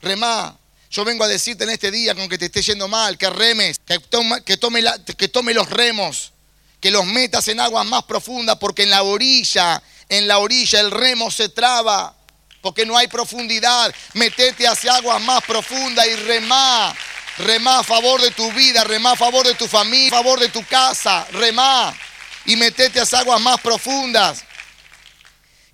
remá. 0.00 0.58
Yo 0.90 1.04
vengo 1.04 1.22
a 1.22 1.28
decirte 1.28 1.62
en 1.62 1.70
este 1.70 1.92
día, 1.92 2.16
con 2.16 2.28
que 2.28 2.36
te 2.36 2.46
esté 2.46 2.62
yendo 2.62 2.88
mal, 2.88 3.16
que 3.16 3.30
remes, 3.30 3.78
que 3.78 4.00
tome, 4.00 4.42
que 4.42 4.56
tome, 4.56 4.82
que 5.16 5.28
tome 5.28 5.54
los 5.54 5.70
remos, 5.70 6.32
que 6.80 6.90
los 6.90 7.06
metas 7.06 7.46
en 7.46 7.60
aguas 7.60 7.86
más 7.86 8.02
profundas, 8.02 8.56
porque 8.56 8.82
en 8.82 8.90
la 8.90 9.04
orilla, 9.04 9.80
en 10.08 10.26
la 10.26 10.38
orilla 10.38 10.80
el 10.80 10.90
remo 10.90 11.30
se 11.30 11.48
traba 11.48 12.16
porque 12.60 12.84
no 12.86 12.98
hay 12.98 13.06
profundidad. 13.06 13.94
Metete 14.14 14.66
hacia 14.66 14.96
aguas 14.96 15.22
más 15.22 15.44
profundas 15.44 16.08
y 16.08 16.16
remá. 16.16 16.92
Remá 17.38 17.78
a 17.78 17.84
favor 17.84 18.20
de 18.20 18.30
tu 18.30 18.50
vida, 18.52 18.84
remá 18.84 19.12
a 19.12 19.16
favor 19.16 19.46
de 19.46 19.54
tu 19.54 19.66
familia, 19.66 20.08
a 20.08 20.22
favor 20.22 20.38
de 20.38 20.48
tu 20.48 20.64
casa, 20.66 21.26
remá. 21.32 21.96
Y 22.44 22.56
metete 22.56 23.00
hacia 23.00 23.20
aguas 23.20 23.40
más 23.40 23.60
profundas. 23.60 24.44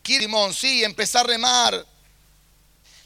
Simón, 0.05 0.55
sí, 0.55 0.85
empezar 0.85 1.25
a 1.25 1.29
remar. 1.29 1.87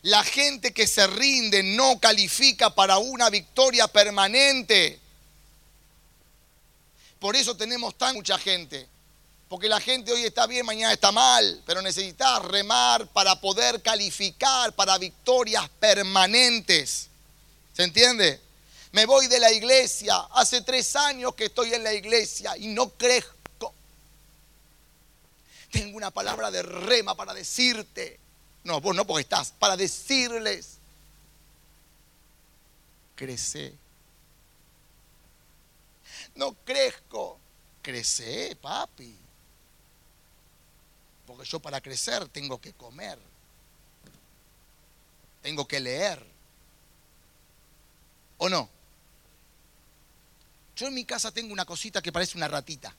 La 0.02 0.23
gente 0.23 0.73
que 0.73 0.87
se 0.87 1.06
rinde 1.06 1.62
no 1.62 1.99
califica 1.99 2.75
para 2.75 2.99
una 2.99 3.30
victoria 3.30 3.88
permanente. 3.88 5.00
Por 7.18 7.37
eso 7.37 7.56
tenemos 7.56 7.97
tan 7.97 8.14
mucha 8.14 8.38
gente 8.38 8.88
porque 9.52 9.68
la 9.68 9.80
gente 9.80 10.11
hoy 10.11 10.25
está 10.25 10.47
bien, 10.47 10.64
mañana 10.64 10.94
está 10.94 11.12
mal, 11.12 11.62
pero 11.66 11.82
necesitas 11.82 12.42
remar 12.47 13.06
para 13.09 13.38
poder 13.38 13.82
calificar 13.82 14.73
para 14.73 14.97
victorias 14.97 15.68
permanentes. 15.78 17.11
¿Se 17.72 17.84
entiende? 17.84 18.40
Me 18.92 19.06
voy 19.06 19.26
de 19.26 19.40
la 19.40 19.50
iglesia, 19.50 20.16
hace 20.32 20.60
tres 20.60 20.94
años 20.96 21.34
que 21.34 21.46
estoy 21.46 21.72
en 21.72 21.82
la 21.82 21.94
iglesia 21.94 22.56
y 22.58 22.68
no 22.68 22.90
crezco. 22.90 23.72
Tengo 25.70 25.96
una 25.96 26.10
palabra 26.10 26.50
de 26.50 26.62
rema 26.62 27.14
para 27.14 27.32
decirte. 27.32 28.20
No, 28.64 28.80
vos 28.80 28.94
no 28.94 29.06
porque 29.06 29.22
estás, 29.22 29.52
para 29.52 29.76
decirles. 29.76 30.76
Crece. 33.16 33.74
No 36.34 36.52
crezco. 36.64 37.38
Crece, 37.80 38.54
papi. 38.60 39.16
Porque 41.26 41.46
yo 41.46 41.58
para 41.58 41.80
crecer 41.80 42.28
tengo 42.28 42.60
que 42.60 42.74
comer. 42.74 43.18
Tengo 45.40 45.66
que 45.66 45.80
leer. 45.80 46.31
¿O 48.42 48.49
no? 48.49 48.68
Yo 50.75 50.88
en 50.88 50.94
mi 50.94 51.04
casa 51.04 51.30
tengo 51.30 51.52
una 51.52 51.64
cosita 51.64 52.02
que 52.02 52.11
parece 52.11 52.37
una 52.37 52.49
ratita. 52.49 52.92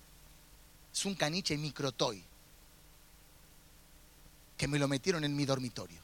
Es 0.93 1.03
un 1.03 1.15
caniche 1.15 1.57
microtoy. 1.57 2.23
Que 4.57 4.69
me 4.69 4.79
lo 4.79 4.87
metieron 4.87 5.25
en 5.25 5.35
mi 5.35 5.43
dormitorio. 5.43 5.99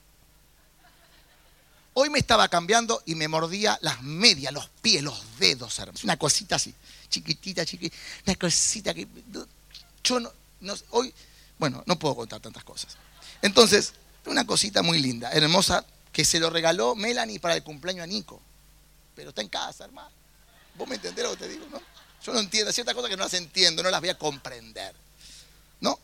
Hoy 1.94 2.10
me 2.10 2.20
estaba 2.20 2.50
cambiando 2.50 3.02
y 3.06 3.16
me 3.16 3.30
mordía 3.30 3.80
las 3.82 4.02
medias, 4.02 4.52
los 4.52 4.68
pies, 4.82 5.04
los 5.04 5.24
dedos, 5.40 5.80
hermano. 5.80 6.00
Una 6.04 6.18
cosita 6.18 6.58
así, 6.58 6.76
chiquitita, 7.08 7.66
chiquitita. 7.66 7.96
Una 8.28 8.36
cosita 8.36 8.94
que. 8.94 9.08
Yo 10.04 10.20
no, 10.20 10.34
no. 10.60 10.74
Hoy 10.90 11.14
bueno, 11.58 11.82
no 11.86 11.98
puedo 11.98 12.14
contar 12.18 12.42
tantas 12.42 12.66
cosas. 12.66 12.98
Entonces, 13.42 13.94
una 14.26 14.46
cosita 14.46 14.82
muy 14.82 15.00
linda, 15.00 15.32
hermosa, 15.32 15.86
que 16.12 16.26
se 16.26 16.42
lo 16.42 16.50
regaló 16.50 16.94
Melanie 16.94 17.40
para 17.40 17.56
el 17.56 17.64
cumpleaños 17.64 18.04
a 18.04 18.08
Nico. 18.08 18.42
Pero 19.20 19.32
está 19.32 19.42
en 19.42 19.50
casa, 19.50 19.84
hermano. 19.84 20.12
¿Vos 20.76 20.88
me 20.88 20.96
entendés 20.96 21.26
lo 21.26 21.32
que 21.32 21.40
te 21.40 21.50
digo, 21.50 21.66
no? 21.70 21.82
Yo 22.24 22.32
no 22.32 22.40
entiendo, 22.40 22.72
ciertas 22.72 22.96
cosas 22.96 23.10
que 23.10 23.18
no 23.18 23.24
las 23.26 23.34
entiendo, 23.34 23.84
no 23.84 23.92
las 23.92 24.00
voy 24.00 24.12
a 24.12 24.18
comprender. 24.18 24.96
¿No? 25.82 26.00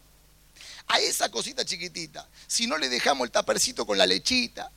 A 0.88 1.00
esa 1.00 1.32
cosita 1.32 1.64
chiquitita, 1.64 2.28
si 2.46 2.68
no 2.68 2.78
le 2.78 2.90
dejamos 2.90 3.24
el 3.24 3.32
tapercito 3.32 3.86
con 3.86 3.98
la 3.98 4.06
lechita, 4.06 4.70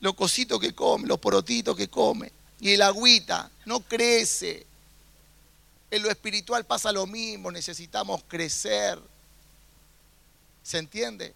los 0.00 0.14
cositos 0.14 0.58
que 0.58 0.74
come, 0.74 1.06
los 1.06 1.18
porotitos 1.18 1.76
que 1.76 1.88
come, 1.88 2.32
y 2.58 2.72
el 2.72 2.80
agüita, 2.80 3.50
no 3.66 3.80
crece. 3.80 4.66
En 5.90 6.02
lo 6.02 6.10
espiritual 6.10 6.64
pasa 6.64 6.90
lo 6.90 7.06
mismo, 7.06 7.50
necesitamos 7.50 8.22
crecer. 8.28 8.98
¿Se 10.62 10.78
entiende? 10.78 11.34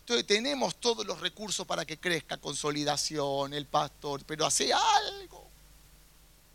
Entonces 0.00 0.26
tenemos 0.26 0.76
todos 0.76 1.06
los 1.06 1.20
recursos 1.20 1.66
para 1.66 1.86
que 1.86 1.96
crezca 1.96 2.36
consolidación, 2.36 3.54
el 3.54 3.64
pastor, 3.64 4.22
pero 4.26 4.44
hace 4.44 4.74
algo. 4.74 5.49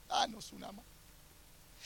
Danos 0.07 0.51
una 0.51 0.67
mano. 0.67 0.83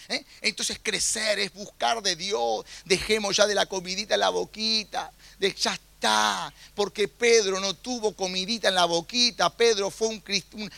¿Eh? 0.08 0.26
Entonces 0.42 0.80
crecer 0.82 1.40
es 1.40 1.54
buscar 1.54 2.02
de 2.02 2.16
Dios. 2.16 2.66
Dejemos 2.86 3.36
ya 3.36 3.46
de 3.46 3.56
la 3.56 3.66
comidita 3.66 4.14
en 4.16 4.22
la 4.22 4.30
boquita. 4.30 5.12
De, 5.38 5.54
ya 5.54 5.74
está. 5.74 6.54
Porque 6.76 7.08
Pedro 7.08 7.60
no 7.60 7.74
tuvo 7.74 8.14
comidita 8.14 8.70
en 8.70 8.76
la 8.76 8.86
boquita. 8.86 9.50
Pedro 9.50 9.92
fue 9.92 10.08
un, 10.08 10.24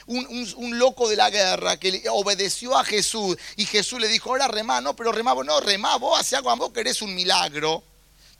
un, 0.07 0.53
un, 0.57 0.79
loco 0.79 1.07
de 1.07 1.15
la 1.15 1.29
guerra 1.29 1.77
que 1.77 2.03
obedeció 2.09 2.77
a 2.77 2.83
Jesús. 2.83 3.37
Y 3.55 3.65
Jesús 3.65 3.99
le 3.99 4.07
dijo, 4.07 4.29
ahora 4.29 4.47
remá, 4.47 4.81
no, 4.81 4.95
pero 4.95 5.11
remá, 5.11 5.35
no, 5.35 5.59
remá, 5.59 5.97
vos 5.97 6.19
hacia 6.19 6.39
algo, 6.39 6.55
vos 6.55 6.71
querés 6.71 7.01
un 7.01 7.13
milagro 7.13 7.83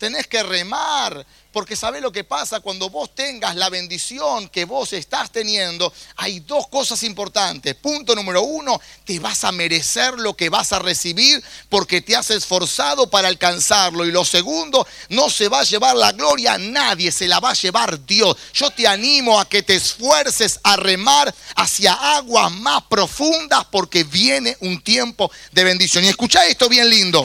tenés 0.02 0.26
que 0.26 0.42
remar, 0.42 1.24
porque 1.52 1.76
sabés 1.76 2.02
lo 2.02 2.12
que 2.12 2.24
pasa 2.24 2.60
cuando 2.60 2.90
vos 2.90 3.14
tengas 3.14 3.56
la 3.56 3.70
bendición 3.70 4.50
que 4.50 4.66
vos 4.66 4.94
estás 4.94 5.32
teniendo. 5.32 5.94
Hay 6.16 6.40
dos 6.40 6.68
cosas 6.70 7.04
importantes. 7.04 7.76
Punto 7.76 8.16
número 8.16 8.42
uno, 8.42 8.82
te 9.06 9.20
vas 9.20 9.44
a 9.44 9.52
merecer 9.52 10.16
lo 10.16 10.36
que 10.36 10.50
vas 10.50 10.74
a 10.74 10.80
recibir 10.80 11.44
porque 11.70 12.02
te 12.02 12.16
has 12.16 12.32
esforzado 12.32 13.12
para 13.12 13.28
alcanzarlo. 13.28 14.04
Y 14.04 14.12
lo 14.12 14.26
segundo, 14.26 14.88
no 15.10 15.30
se 15.30 15.50
va 15.50 15.60
a 15.60 15.66
llevar 15.66 15.96
la 15.96 16.14
gloria 16.14 16.54
a 16.54 16.58
nadie, 16.58 17.12
se 17.12 17.28
la 17.28 17.40
va 17.40 17.52
a 17.52 17.54
llevar 17.54 18.04
Dios. 18.04 18.36
Yo 18.56 18.72
te 18.72 18.88
animo 18.88 19.40
a 19.40 19.48
que 19.48 19.62
te 19.62 19.76
esfuerces 19.76 20.60
a 20.64 20.78
remar 20.78 21.32
hacia 21.56 21.94
aguas 21.94 22.52
más 22.52 22.82
profundas 22.90 23.68
porque 23.70 24.04
viene 24.04 24.58
un 24.62 24.82
tiempo 24.82 25.32
de 25.52 25.64
bendición. 25.64 26.04
Y 26.04 26.08
escucha 26.08 26.48
esto 26.48 26.68
bien 26.68 26.90
lindo. 26.90 27.24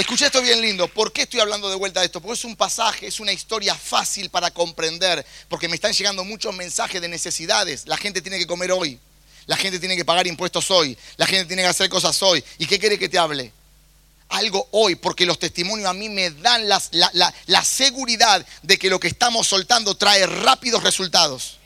Escuché 0.00 0.24
esto 0.24 0.40
bien 0.40 0.62
lindo. 0.62 0.88
¿Por 0.88 1.12
qué 1.12 1.22
estoy 1.22 1.40
hablando 1.40 1.68
de 1.68 1.76
vuelta 1.76 2.00
de 2.00 2.06
esto? 2.06 2.22
Porque 2.22 2.32
es 2.38 2.44
un 2.46 2.56
pasaje, 2.56 3.06
es 3.06 3.20
una 3.20 3.32
historia 3.32 3.74
fácil 3.74 4.30
para 4.30 4.50
comprender, 4.50 5.26
porque 5.46 5.68
me 5.68 5.74
están 5.74 5.92
llegando 5.92 6.24
muchos 6.24 6.54
mensajes 6.54 7.02
de 7.02 7.08
necesidades. 7.08 7.86
La 7.86 7.98
gente 7.98 8.22
tiene 8.22 8.38
que 8.38 8.46
comer 8.46 8.72
hoy, 8.72 8.98
la 9.44 9.58
gente 9.58 9.78
tiene 9.78 9.96
que 9.96 10.04
pagar 10.06 10.26
impuestos 10.26 10.70
hoy, 10.70 10.96
la 11.18 11.26
gente 11.26 11.44
tiene 11.44 11.60
que 11.60 11.68
hacer 11.68 11.90
cosas 11.90 12.22
hoy. 12.22 12.42
¿Y 12.56 12.66
qué 12.66 12.78
quiere 12.78 12.98
que 12.98 13.08
te 13.08 13.18
hable? 13.18 13.52
algo 14.32 14.68
hoy, 14.70 14.94
porque 14.94 15.26
los 15.26 15.40
testimonios 15.40 15.88
a 15.88 15.92
mí 15.92 16.08
me 16.08 16.30
dan 16.30 16.68
la- 16.68 16.80
la 17.46 17.64
seguridad 17.64 18.46
de 18.62 18.78
que 18.78 18.88
lo 18.88 19.00
que 19.00 19.08
estamos 19.08 19.48
soltando 19.48 19.96
trae 19.96 20.24
rápidos 20.24 20.84
resultados. 20.84 21.58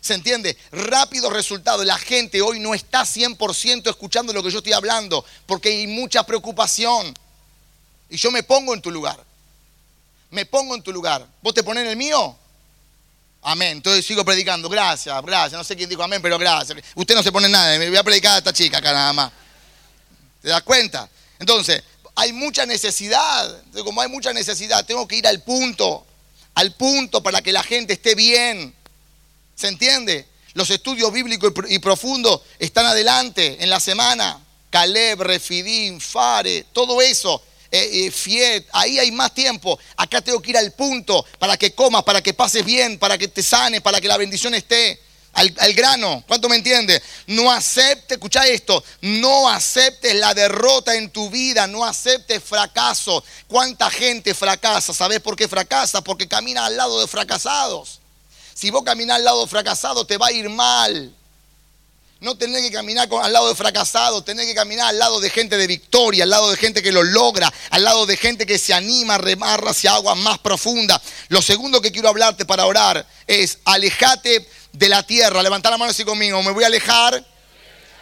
¿Se 0.00 0.14
entiende? 0.14 0.56
Rápidos 0.70 1.32
resultados. 1.32 1.84
La 1.84 1.98
gente 1.98 2.40
hoy 2.40 2.60
no 2.60 2.72
está 2.72 3.04
100% 3.04 3.90
escuchando 3.90 4.32
lo 4.32 4.44
que 4.44 4.52
yo 4.52 4.58
estoy 4.58 4.74
hablando, 4.74 5.24
porque 5.46 5.70
hay 5.70 5.88
mucha 5.88 6.22
preocupación. 6.22 7.12
Y 8.08 8.16
yo 8.16 8.30
me 8.30 8.42
pongo 8.42 8.74
en 8.74 8.80
tu 8.80 8.90
lugar. 8.90 9.18
Me 10.30 10.46
pongo 10.46 10.74
en 10.74 10.82
tu 10.82 10.92
lugar. 10.92 11.26
¿Vos 11.42 11.54
te 11.54 11.62
ponés 11.62 11.84
en 11.84 11.90
el 11.90 11.96
mío? 11.96 12.36
Amén. 13.42 13.76
Entonces 13.76 14.04
sigo 14.04 14.24
predicando. 14.24 14.68
Gracias, 14.68 15.22
gracias. 15.22 15.52
No 15.52 15.64
sé 15.64 15.76
quién 15.76 15.88
dijo 15.88 16.02
amén, 16.02 16.20
pero 16.20 16.38
gracias. 16.38 16.78
Usted 16.94 17.14
no 17.14 17.22
se 17.22 17.32
pone 17.32 17.48
nada. 17.48 17.78
Me 17.78 17.88
voy 17.88 17.98
a 17.98 18.02
predicar 18.02 18.34
a 18.34 18.38
esta 18.38 18.52
chica 18.52 18.78
acá 18.78 18.92
nada 18.92 19.12
más. 19.12 19.32
¿Te 20.42 20.48
das 20.48 20.62
cuenta? 20.62 21.08
Entonces, 21.38 21.82
hay 22.14 22.32
mucha 22.32 22.66
necesidad. 22.66 23.62
Como 23.84 24.00
hay 24.00 24.08
mucha 24.08 24.32
necesidad, 24.32 24.84
tengo 24.84 25.06
que 25.06 25.16
ir 25.16 25.26
al 25.26 25.42
punto. 25.42 26.04
Al 26.54 26.72
punto 26.72 27.22
para 27.22 27.42
que 27.42 27.52
la 27.52 27.62
gente 27.62 27.92
esté 27.92 28.14
bien. 28.14 28.74
¿Se 29.54 29.68
entiende? 29.68 30.26
Los 30.54 30.70
estudios 30.70 31.12
bíblicos 31.12 31.52
y 31.68 31.78
profundos 31.78 32.40
están 32.58 32.86
adelante 32.86 33.58
en 33.60 33.70
la 33.70 33.78
semana. 33.78 34.40
Caleb, 34.70 35.20
Refidim, 35.22 36.00
Fare, 36.00 36.66
todo 36.72 37.00
eso. 37.00 37.42
Eh, 37.84 38.06
eh, 38.06 38.10
Fiet, 38.10 38.66
ahí 38.72 38.98
hay 38.98 39.10
más 39.12 39.34
tiempo. 39.34 39.78
Acá 39.96 40.20
tengo 40.20 40.40
que 40.40 40.50
ir 40.50 40.56
al 40.56 40.72
punto 40.72 41.24
para 41.38 41.56
que 41.56 41.74
comas, 41.74 42.02
para 42.02 42.22
que 42.22 42.34
pases 42.34 42.64
bien, 42.64 42.98
para 42.98 43.18
que 43.18 43.28
te 43.28 43.42
sanes, 43.42 43.80
para 43.80 44.00
que 44.00 44.08
la 44.08 44.16
bendición 44.16 44.54
esté. 44.54 45.00
Al, 45.32 45.54
al 45.58 45.74
grano, 45.74 46.24
¿cuánto 46.26 46.48
me 46.48 46.56
entiende? 46.56 47.02
No 47.26 47.52
acepte, 47.52 48.14
escucha 48.14 48.46
esto, 48.46 48.82
no 49.02 49.50
aceptes 49.50 50.14
la 50.14 50.32
derrota 50.32 50.94
en 50.94 51.10
tu 51.10 51.28
vida, 51.28 51.66
no 51.66 51.84
aceptes 51.84 52.42
fracaso. 52.42 53.22
¿Cuánta 53.46 53.90
gente 53.90 54.32
fracasa? 54.34 54.94
¿Sabes 54.94 55.20
por 55.20 55.36
qué 55.36 55.46
fracasa? 55.46 56.00
Porque 56.00 56.26
camina 56.26 56.64
al 56.64 56.78
lado 56.78 57.00
de 57.02 57.06
fracasados. 57.06 58.00
Si 58.56 58.70
vos 58.70 58.84
caminás 58.84 59.16
al 59.16 59.24
lado 59.24 59.42
de 59.42 59.50
fracasado, 59.50 60.06
te 60.06 60.16
va 60.16 60.28
a 60.28 60.32
ir 60.32 60.48
mal. 60.48 61.14
No 62.18 62.34
tenés 62.36 62.62
que 62.62 62.72
caminar 62.72 63.08
con- 63.08 63.22
al 63.22 63.32
lado 63.32 63.48
de 63.48 63.54
fracasado, 63.54 64.24
tenés 64.24 64.46
que 64.46 64.54
caminar 64.54 64.88
al 64.88 64.98
lado 64.98 65.20
de 65.20 65.28
gente 65.28 65.56
de 65.58 65.66
victoria, 65.66 66.24
al 66.24 66.30
lado 66.30 66.50
de 66.50 66.56
gente 66.56 66.82
que 66.82 66.90
lo 66.90 67.02
logra, 67.02 67.52
al 67.70 67.84
lado 67.84 68.06
de 68.06 68.16
gente 68.16 68.46
que 68.46 68.58
se 68.58 68.72
anima 68.72 69.16
a 69.16 69.18
remar 69.18 69.62
hacia 69.68 69.92
aguas 69.94 70.16
más 70.16 70.38
profundas. 70.38 71.00
Lo 71.28 71.42
segundo 71.42 71.80
que 71.82 71.92
quiero 71.92 72.08
hablarte 72.08 72.46
para 72.46 72.64
orar 72.64 73.06
es 73.26 73.58
alejate 73.66 74.48
de 74.72 74.88
la 74.88 75.02
tierra. 75.02 75.42
Levanta 75.42 75.70
la 75.70 75.76
mano 75.76 75.90
así 75.90 76.04
conmigo. 76.04 76.42
Me 76.42 76.52
voy 76.52 76.64
a 76.64 76.68
alejar 76.68 77.22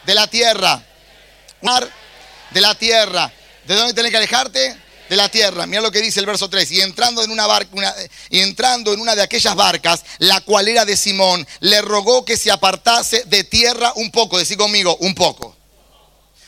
de 0.06 0.14
la 0.14 0.28
tierra. 0.28 0.80
De 2.50 2.60
la 2.60 2.74
tierra. 2.76 3.32
¿De 3.66 3.74
dónde 3.74 3.94
tenés 3.94 4.10
que 4.12 4.18
alejarte? 4.18 4.76
De 5.08 5.16
la 5.16 5.28
tierra. 5.28 5.66
Mira 5.66 5.82
lo 5.82 5.90
que 5.90 6.00
dice 6.00 6.20
el 6.20 6.26
verso 6.26 6.48
3. 6.48 6.70
Y 6.72 6.80
entrando 6.80 7.22
en 7.22 7.30
una 7.30 7.46
barca, 7.46 7.94
entrando 8.30 8.92
en 8.92 9.00
una 9.00 9.14
de 9.14 9.22
aquellas 9.22 9.54
barcas, 9.54 10.02
la 10.18 10.40
cual 10.40 10.68
era 10.68 10.84
de 10.84 10.96
Simón, 10.96 11.46
le 11.60 11.82
rogó 11.82 12.24
que 12.24 12.36
se 12.36 12.50
apartase 12.50 13.24
de 13.26 13.44
tierra 13.44 13.92
un 13.96 14.10
poco. 14.10 14.38
Decí 14.38 14.56
conmigo, 14.56 14.96
un 15.00 15.14
poco. 15.14 15.56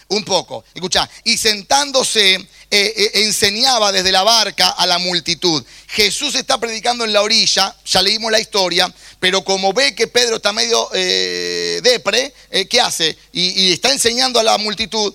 Un 0.09 0.25
poco. 0.25 0.65
Escucha. 0.73 1.09
Y 1.25 1.37
sentándose, 1.37 2.35
eh, 2.35 2.49
eh, 2.71 3.11
enseñaba 3.15 3.91
desde 3.91 4.13
la 4.13 4.23
barca 4.23 4.69
a 4.69 4.87
la 4.87 4.99
multitud. 4.99 5.65
Jesús 5.89 6.35
está 6.37 6.59
predicando 6.59 7.05
en 7.05 7.13
la 7.13 7.23
orilla, 7.23 7.75
ya 7.85 8.03
leímos 8.03 8.31
la 8.31 8.39
historia, 8.39 8.93
pero 9.19 9.43
como 9.43 9.73
ve 9.73 9.95
que 9.95 10.07
Pedro 10.07 10.37
está 10.37 10.53
medio 10.53 10.89
eh, 10.95 11.81
depre, 11.83 12.33
¿qué 12.71 12.81
hace? 12.81 13.19
Y, 13.33 13.67
y 13.67 13.73
está 13.73 13.93
enseñando 13.93 14.39
a 14.39 14.45
la 14.45 14.59
multitud. 14.59 15.13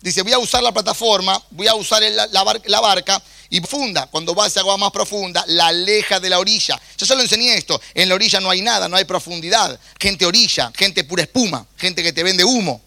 Dice, 0.00 0.22
voy 0.22 0.32
a 0.32 0.38
usar 0.38 0.62
la 0.62 0.72
plataforma, 0.72 1.40
voy 1.50 1.66
a 1.68 1.74
usar 1.74 2.02
la, 2.02 2.42
bar- 2.42 2.62
la 2.64 2.80
barca 2.80 3.22
y 3.50 3.60
funda. 3.60 4.06
Cuando 4.06 4.34
va 4.34 4.46
hacia 4.46 4.60
agua 4.62 4.76
más 4.78 4.90
profunda, 4.92 5.44
la 5.48 5.66
aleja 5.68 6.18
de 6.20 6.30
la 6.30 6.38
orilla. 6.38 6.80
Yo 6.96 7.04
ya 7.06 7.14
lo 7.14 7.20
enseñé 7.22 7.54
esto. 7.54 7.78
En 7.94 8.08
la 8.08 8.14
orilla 8.14 8.40
no 8.40 8.48
hay 8.48 8.62
nada, 8.62 8.88
no 8.88 8.96
hay 8.96 9.04
profundidad. 9.04 9.78
Gente 10.00 10.24
orilla, 10.24 10.72
gente 10.74 11.04
pura 11.04 11.22
espuma, 11.24 11.66
gente 11.76 12.02
que 12.02 12.12
te 12.12 12.22
vende 12.22 12.44
humo. 12.44 12.80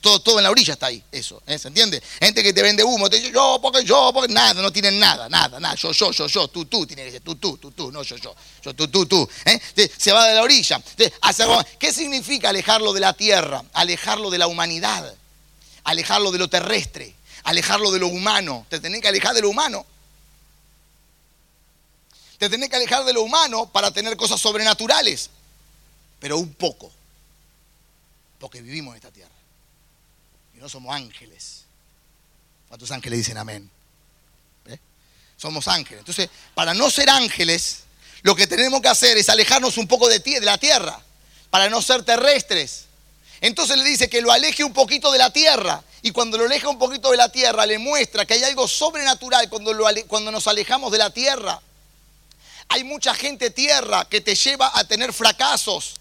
Todo, 0.00 0.20
todo 0.20 0.38
en 0.38 0.42
la 0.44 0.50
orilla 0.50 0.72
está 0.72 0.86
ahí, 0.86 1.00
eso, 1.12 1.40
¿eh? 1.46 1.56
¿se 1.56 1.68
entiende? 1.68 2.02
Gente 2.18 2.42
que 2.42 2.52
te 2.52 2.60
vende 2.60 2.82
humo, 2.82 3.08
te 3.08 3.18
dice 3.20 3.30
yo, 3.32 3.60
porque 3.62 3.84
yo, 3.84 4.10
porque 4.12 4.34
nada, 4.34 4.60
no 4.60 4.72
tienen 4.72 4.98
nada, 4.98 5.28
nada, 5.28 5.60
nada, 5.60 5.76
yo, 5.76 5.92
yo, 5.92 6.10
yo, 6.10 6.26
yo, 6.26 6.48
tú, 6.48 6.64
tú, 6.64 6.84
tiene 6.88 7.04
que 7.04 7.12
ser 7.12 7.20
tú, 7.20 7.36
tú, 7.36 7.56
tú, 7.56 7.70
tú, 7.70 7.92
no 7.92 8.02
yo, 8.02 8.16
yo, 8.16 8.34
yo, 8.64 8.74
tú, 8.74 8.88
tú, 8.88 9.06
tú, 9.06 9.28
¿eh? 9.44 9.60
Se- 9.76 9.88
Se 9.96 10.10
va 10.10 10.26
de 10.26 10.34
la 10.34 10.42
orilla. 10.42 10.82
Se- 10.98 11.12
¿Qué 11.78 11.92
significa 11.92 12.48
alejarlo 12.48 12.92
de 12.92 12.98
la 12.98 13.12
tierra? 13.12 13.62
Alejarlo 13.72 14.28
de 14.28 14.38
la 14.38 14.48
humanidad 14.48 15.14
alejarlo 15.90 16.30
de 16.30 16.38
lo 16.38 16.48
terrestre, 16.48 17.14
alejarlo 17.44 17.90
de 17.90 17.98
lo 17.98 18.08
humano. 18.08 18.66
Te 18.68 18.80
tenés 18.80 19.00
que 19.00 19.08
alejar 19.08 19.34
de 19.34 19.42
lo 19.42 19.50
humano. 19.50 19.84
Te 22.38 22.48
tenés 22.48 22.70
que 22.70 22.76
alejar 22.76 23.04
de 23.04 23.12
lo 23.12 23.22
humano 23.22 23.66
para 23.70 23.90
tener 23.90 24.16
cosas 24.16 24.40
sobrenaturales, 24.40 25.28
pero 26.18 26.38
un 26.38 26.54
poco, 26.54 26.90
porque 28.38 28.62
vivimos 28.62 28.92
en 28.92 28.96
esta 28.96 29.10
tierra 29.10 29.30
y 30.54 30.58
no 30.58 30.68
somos 30.68 30.94
ángeles. 30.94 31.64
¿Cuántos 32.68 32.90
ángeles 32.92 33.18
dicen 33.18 33.36
amén? 33.36 33.70
¿Eh? 34.66 34.78
Somos 35.36 35.68
ángeles. 35.68 35.98
Entonces, 35.98 36.30
para 36.54 36.72
no 36.72 36.88
ser 36.88 37.10
ángeles, 37.10 37.80
lo 38.22 38.34
que 38.34 38.46
tenemos 38.46 38.80
que 38.80 38.88
hacer 38.88 39.18
es 39.18 39.28
alejarnos 39.28 39.76
un 39.76 39.86
poco 39.86 40.08
de, 40.08 40.22
la 40.40 40.56
tierra, 40.56 40.98
para 41.50 41.68
no 41.68 41.82
ser 41.82 42.04
terrestres. 42.04 42.86
Entonces 43.40 43.78
le 43.78 43.84
dice 43.84 44.08
que 44.10 44.20
lo 44.20 44.32
aleje 44.32 44.64
un 44.64 44.72
poquito 44.72 45.10
de 45.12 45.18
la 45.18 45.30
tierra. 45.30 45.82
Y 46.02 46.12
cuando 46.12 46.38
lo 46.38 46.44
aleja 46.44 46.68
un 46.68 46.78
poquito 46.78 47.10
de 47.10 47.16
la 47.16 47.30
tierra, 47.30 47.66
le 47.66 47.78
muestra 47.78 48.24
que 48.24 48.34
hay 48.34 48.42
algo 48.42 48.66
sobrenatural 48.66 49.48
cuando, 49.48 49.72
cuando 50.06 50.30
nos 50.30 50.46
alejamos 50.46 50.92
de 50.92 50.98
la 50.98 51.10
tierra. 51.10 51.60
Hay 52.68 52.84
mucha 52.84 53.14
gente 53.14 53.50
tierra 53.50 54.06
que 54.08 54.20
te 54.20 54.34
lleva 54.34 54.70
a 54.74 54.84
tener 54.84 55.12
fracasos. 55.12 55.99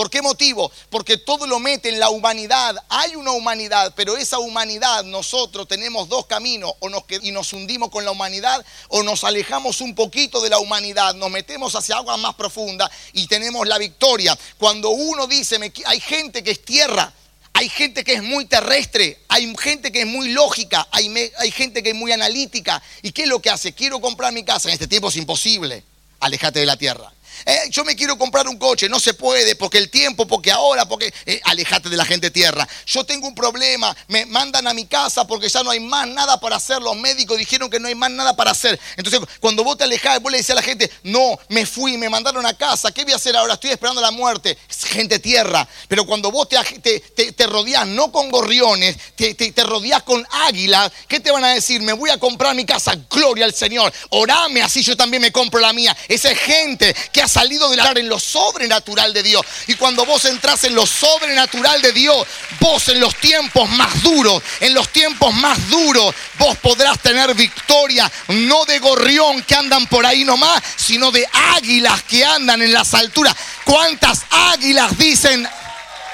¿Por 0.00 0.08
qué 0.08 0.22
motivo? 0.22 0.72
Porque 0.88 1.18
todo 1.18 1.46
lo 1.46 1.58
mete 1.58 1.90
en 1.90 2.00
la 2.00 2.08
humanidad. 2.08 2.74
Hay 2.88 3.16
una 3.16 3.32
humanidad, 3.32 3.92
pero 3.94 4.16
esa 4.16 4.38
humanidad 4.38 5.04
nosotros 5.04 5.68
tenemos 5.68 6.08
dos 6.08 6.24
caminos. 6.24 6.72
O 6.80 6.88
nos, 6.88 7.02
y 7.20 7.30
nos 7.32 7.52
hundimos 7.52 7.90
con 7.90 8.06
la 8.06 8.10
humanidad 8.10 8.64
o 8.88 9.02
nos 9.02 9.24
alejamos 9.24 9.82
un 9.82 9.94
poquito 9.94 10.40
de 10.40 10.48
la 10.48 10.58
humanidad. 10.58 11.14
Nos 11.16 11.30
metemos 11.30 11.74
hacia 11.74 11.96
aguas 11.96 12.18
más 12.18 12.34
profundas 12.34 12.90
y 13.12 13.26
tenemos 13.26 13.68
la 13.68 13.76
victoria. 13.76 14.34
Cuando 14.56 14.88
uno 14.88 15.26
dice, 15.26 15.58
me 15.58 15.70
hay 15.84 16.00
gente 16.00 16.42
que 16.42 16.52
es 16.52 16.64
tierra. 16.64 17.12
Hay 17.52 17.68
gente 17.68 18.02
que 18.02 18.14
es 18.14 18.22
muy 18.22 18.46
terrestre, 18.46 19.20
hay 19.28 19.54
gente 19.58 19.92
que 19.92 20.00
es 20.00 20.06
muy 20.06 20.30
lógica, 20.30 20.88
hay, 20.92 21.14
hay 21.36 21.50
gente 21.50 21.82
que 21.82 21.90
es 21.90 21.94
muy 21.94 22.10
analítica. 22.10 22.82
¿Y 23.02 23.12
qué 23.12 23.24
es 23.24 23.28
lo 23.28 23.42
que 23.42 23.50
hace? 23.50 23.74
Quiero 23.74 24.00
comprar 24.00 24.32
mi 24.32 24.44
casa. 24.44 24.70
En 24.70 24.72
este 24.72 24.88
tiempo 24.88 25.10
es 25.10 25.16
imposible. 25.16 25.84
Alejate 26.20 26.60
de 26.60 26.64
la 26.64 26.78
tierra. 26.78 27.12
Eh, 27.46 27.68
yo 27.70 27.84
me 27.84 27.94
quiero 27.96 28.16
comprar 28.18 28.46
un 28.48 28.58
coche, 28.58 28.88
no 28.88 29.00
se 29.00 29.14
puede, 29.14 29.54
porque 29.56 29.78
el 29.78 29.90
tiempo, 29.90 30.26
porque 30.26 30.50
ahora, 30.52 30.86
porque 30.86 31.12
eh, 31.26 31.40
alejate 31.44 31.88
de 31.88 31.96
la 31.96 32.04
gente 32.04 32.30
tierra. 32.30 32.66
Yo 32.86 33.04
tengo 33.04 33.26
un 33.28 33.34
problema, 33.34 33.96
me 34.08 34.26
mandan 34.26 34.66
a 34.66 34.74
mi 34.74 34.86
casa 34.86 35.26
porque 35.26 35.48
ya 35.48 35.62
no 35.62 35.70
hay 35.70 35.80
más 35.80 36.06
nada 36.08 36.38
para 36.40 36.56
hacer. 36.56 36.80
Los 36.82 36.96
médicos 36.96 37.38
dijeron 37.38 37.70
que 37.70 37.80
no 37.80 37.88
hay 37.88 37.94
más 37.94 38.10
nada 38.10 38.34
para 38.36 38.50
hacer. 38.52 38.78
Entonces, 38.96 39.20
cuando 39.40 39.64
vos 39.64 39.76
te 39.78 39.84
alejás, 39.84 40.20
vos 40.20 40.30
le 40.32 40.38
decís 40.38 40.50
a 40.50 40.54
la 40.54 40.62
gente, 40.62 40.90
no, 41.04 41.38
me 41.48 41.66
fui, 41.66 41.96
me 41.96 42.08
mandaron 42.08 42.44
a 42.46 42.54
casa, 42.56 42.92
¿qué 42.92 43.04
voy 43.04 43.12
a 43.12 43.16
hacer 43.16 43.36
ahora? 43.36 43.54
Estoy 43.54 43.70
esperando 43.70 44.00
la 44.00 44.10
muerte. 44.10 44.58
Es 44.68 44.84
gente 44.84 45.18
tierra. 45.18 45.66
Pero 45.88 46.04
cuando 46.06 46.30
vos 46.30 46.48
te, 46.48 46.56
te, 46.80 47.00
te- 47.00 47.32
te 47.32 47.46
rodeás 47.46 47.86
no 47.86 48.10
con 48.12 48.30
gorriones, 48.30 48.96
te, 49.16 49.34
te, 49.34 49.62
rodeás 49.64 50.02
con 50.02 50.26
águilas, 50.46 50.90
¿qué 51.08 51.20
te 51.20 51.30
van 51.30 51.44
a 51.44 51.54
decir? 51.54 51.80
Me 51.80 51.92
voy 51.92 52.10
a 52.10 52.18
comprar 52.18 52.54
mi 52.54 52.64
casa, 52.64 52.96
gloria 53.10 53.44
al 53.44 53.54
Señor. 53.54 53.92
Orame, 54.10 54.62
así 54.62 54.82
yo 54.82 54.96
también 54.96 55.22
me 55.22 55.32
compro 55.32 55.60
la 55.60 55.72
mía. 55.72 55.96
Esa 56.08 56.30
es 56.30 56.38
gente 56.38 56.94
que 57.12 57.22
ha 57.22 57.28
salido 57.30 57.70
de 57.70 57.76
la 57.76 57.90
en 57.96 58.08
lo 58.08 58.18
sobrenatural 58.18 59.12
de 59.12 59.22
Dios. 59.22 59.44
Y 59.66 59.74
cuando 59.74 60.04
vos 60.04 60.24
entras 60.24 60.64
en 60.64 60.74
lo 60.74 60.86
sobrenatural 60.86 61.82
de 61.82 61.92
Dios, 61.92 62.26
vos 62.60 62.88
en 62.88 63.00
los 63.00 63.14
tiempos 63.16 63.68
más 63.70 64.02
duros, 64.02 64.42
en 64.60 64.74
los 64.74 64.88
tiempos 64.90 65.34
más 65.34 65.68
duros, 65.68 66.14
vos 66.38 66.56
podrás 66.58 66.98
tener 67.00 67.34
victoria, 67.34 68.10
no 68.28 68.64
de 68.64 68.78
gorrión 68.78 69.42
que 69.42 69.54
andan 69.54 69.86
por 69.86 70.06
ahí 70.06 70.24
nomás, 70.24 70.62
sino 70.76 71.10
de 71.10 71.28
águilas 71.56 72.02
que 72.04 72.24
andan 72.24 72.62
en 72.62 72.72
las 72.72 72.94
alturas. 72.94 73.34
¿Cuántas 73.64 74.22
águilas 74.30 74.96
dicen 74.96 75.48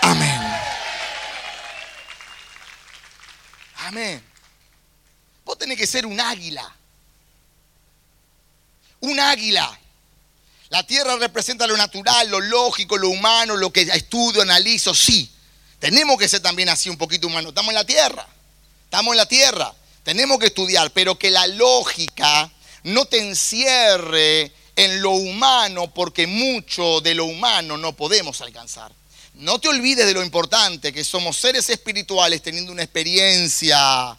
amén? 0.02 0.40
Amén. 3.86 4.22
Vos 5.44 5.56
tenés 5.58 5.78
que 5.78 5.86
ser 5.86 6.06
un 6.06 6.20
águila. 6.20 6.74
Un 9.00 9.20
águila. 9.20 9.78
La 10.68 10.84
tierra 10.84 11.16
representa 11.16 11.66
lo 11.66 11.76
natural, 11.76 12.28
lo 12.28 12.40
lógico, 12.40 12.96
lo 12.98 13.08
humano, 13.08 13.56
lo 13.56 13.72
que 13.72 13.82
estudio, 13.82 14.42
analizo, 14.42 14.94
sí. 14.94 15.30
Tenemos 15.78 16.18
que 16.18 16.28
ser 16.28 16.40
también 16.40 16.68
así 16.68 16.88
un 16.88 16.96
poquito 16.96 17.26
humanos. 17.26 17.50
Estamos 17.50 17.70
en 17.70 17.76
la 17.76 17.84
tierra. 17.84 18.26
Estamos 18.84 19.12
en 19.12 19.18
la 19.18 19.26
tierra. 19.26 19.74
Tenemos 20.02 20.38
que 20.38 20.46
estudiar, 20.46 20.90
pero 20.92 21.18
que 21.18 21.30
la 21.30 21.46
lógica 21.46 22.50
no 22.84 23.04
te 23.04 23.18
encierre 23.18 24.52
en 24.76 25.02
lo 25.02 25.10
humano, 25.10 25.92
porque 25.92 26.26
mucho 26.26 27.00
de 27.00 27.14
lo 27.14 27.24
humano 27.24 27.76
no 27.76 27.94
podemos 27.94 28.40
alcanzar. 28.40 28.92
No 29.34 29.58
te 29.58 29.68
olvides 29.68 30.06
de 30.06 30.14
lo 30.14 30.22
importante 30.22 30.92
que 30.92 31.04
somos 31.04 31.36
seres 31.36 31.68
espirituales 31.68 32.42
teniendo 32.42 32.72
una 32.72 32.82
experiencia 32.82 34.16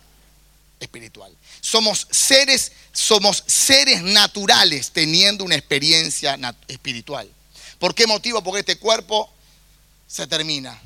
espiritual. 0.80 1.36
Somos 1.60 2.08
seres, 2.12 2.72
somos 2.98 3.44
seres 3.46 4.02
naturales 4.02 4.90
teniendo 4.92 5.44
una 5.44 5.56
experiencia 5.56 6.38
espiritual. 6.68 7.30
¿Por 7.78 7.94
qué 7.94 8.08
motivo? 8.08 8.42
Porque 8.44 8.62
este 8.62 8.80
cuerpo 8.80 9.32
se 10.08 10.26
termina. 10.26 10.82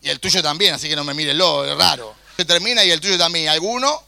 Y 0.00 0.10
el 0.10 0.20
tuyo 0.20 0.40
también, 0.44 0.74
así 0.74 0.88
que 0.88 0.94
no 0.94 1.02
me 1.02 1.14
mires 1.14 1.34
lo, 1.34 1.64
es 1.64 1.76
raro. 1.76 2.14
Se 2.36 2.44
termina 2.44 2.84
y 2.84 2.92
el 2.92 3.00
tuyo 3.00 3.18
también. 3.18 3.48
Alguno 3.48 4.00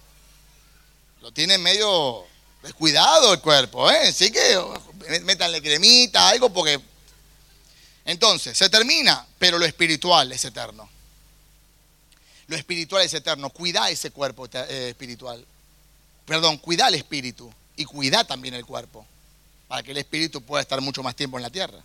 lo 1.21 1.33
tiene 1.33 1.59
medio 1.59 2.25
descuidado 2.63 3.33
el 3.33 3.41
cuerpo, 3.41 3.91
¿eh? 3.91 4.09
Así 4.09 4.31
que 4.31 4.57
métanle 5.23 5.61
cremita, 5.61 6.29
algo, 6.29 6.51
porque. 6.51 6.81
Entonces, 8.05 8.57
se 8.57 8.71
termina, 8.71 9.27
pero 9.37 9.59
lo 9.59 9.67
espiritual 9.67 10.31
es 10.31 10.45
eterno. 10.45 10.89
Lo 12.47 12.57
espiritual 12.57 13.05
es 13.05 13.15
eterno. 13.15 13.51
Cuida 13.51 13.91
ese 13.91 14.13
cuerpo 14.13 14.49
eh, 14.53 14.91
espiritual. 14.91 15.45
Perdón, 16.31 16.59
cuida 16.59 16.87
el 16.87 16.95
espíritu 16.95 17.53
y 17.75 17.85
cuida 17.85 18.23
también 18.23 18.55
el 18.55 18.65
cuerpo, 18.65 19.05
para 19.67 19.83
que 19.83 19.91
el 19.91 19.97
espíritu 19.97 20.41
pueda 20.41 20.63
estar 20.63 20.81
mucho 20.81 21.03
más 21.03 21.17
tiempo 21.17 21.37
en 21.39 21.43
la 21.43 21.51
tierra. 21.51 21.81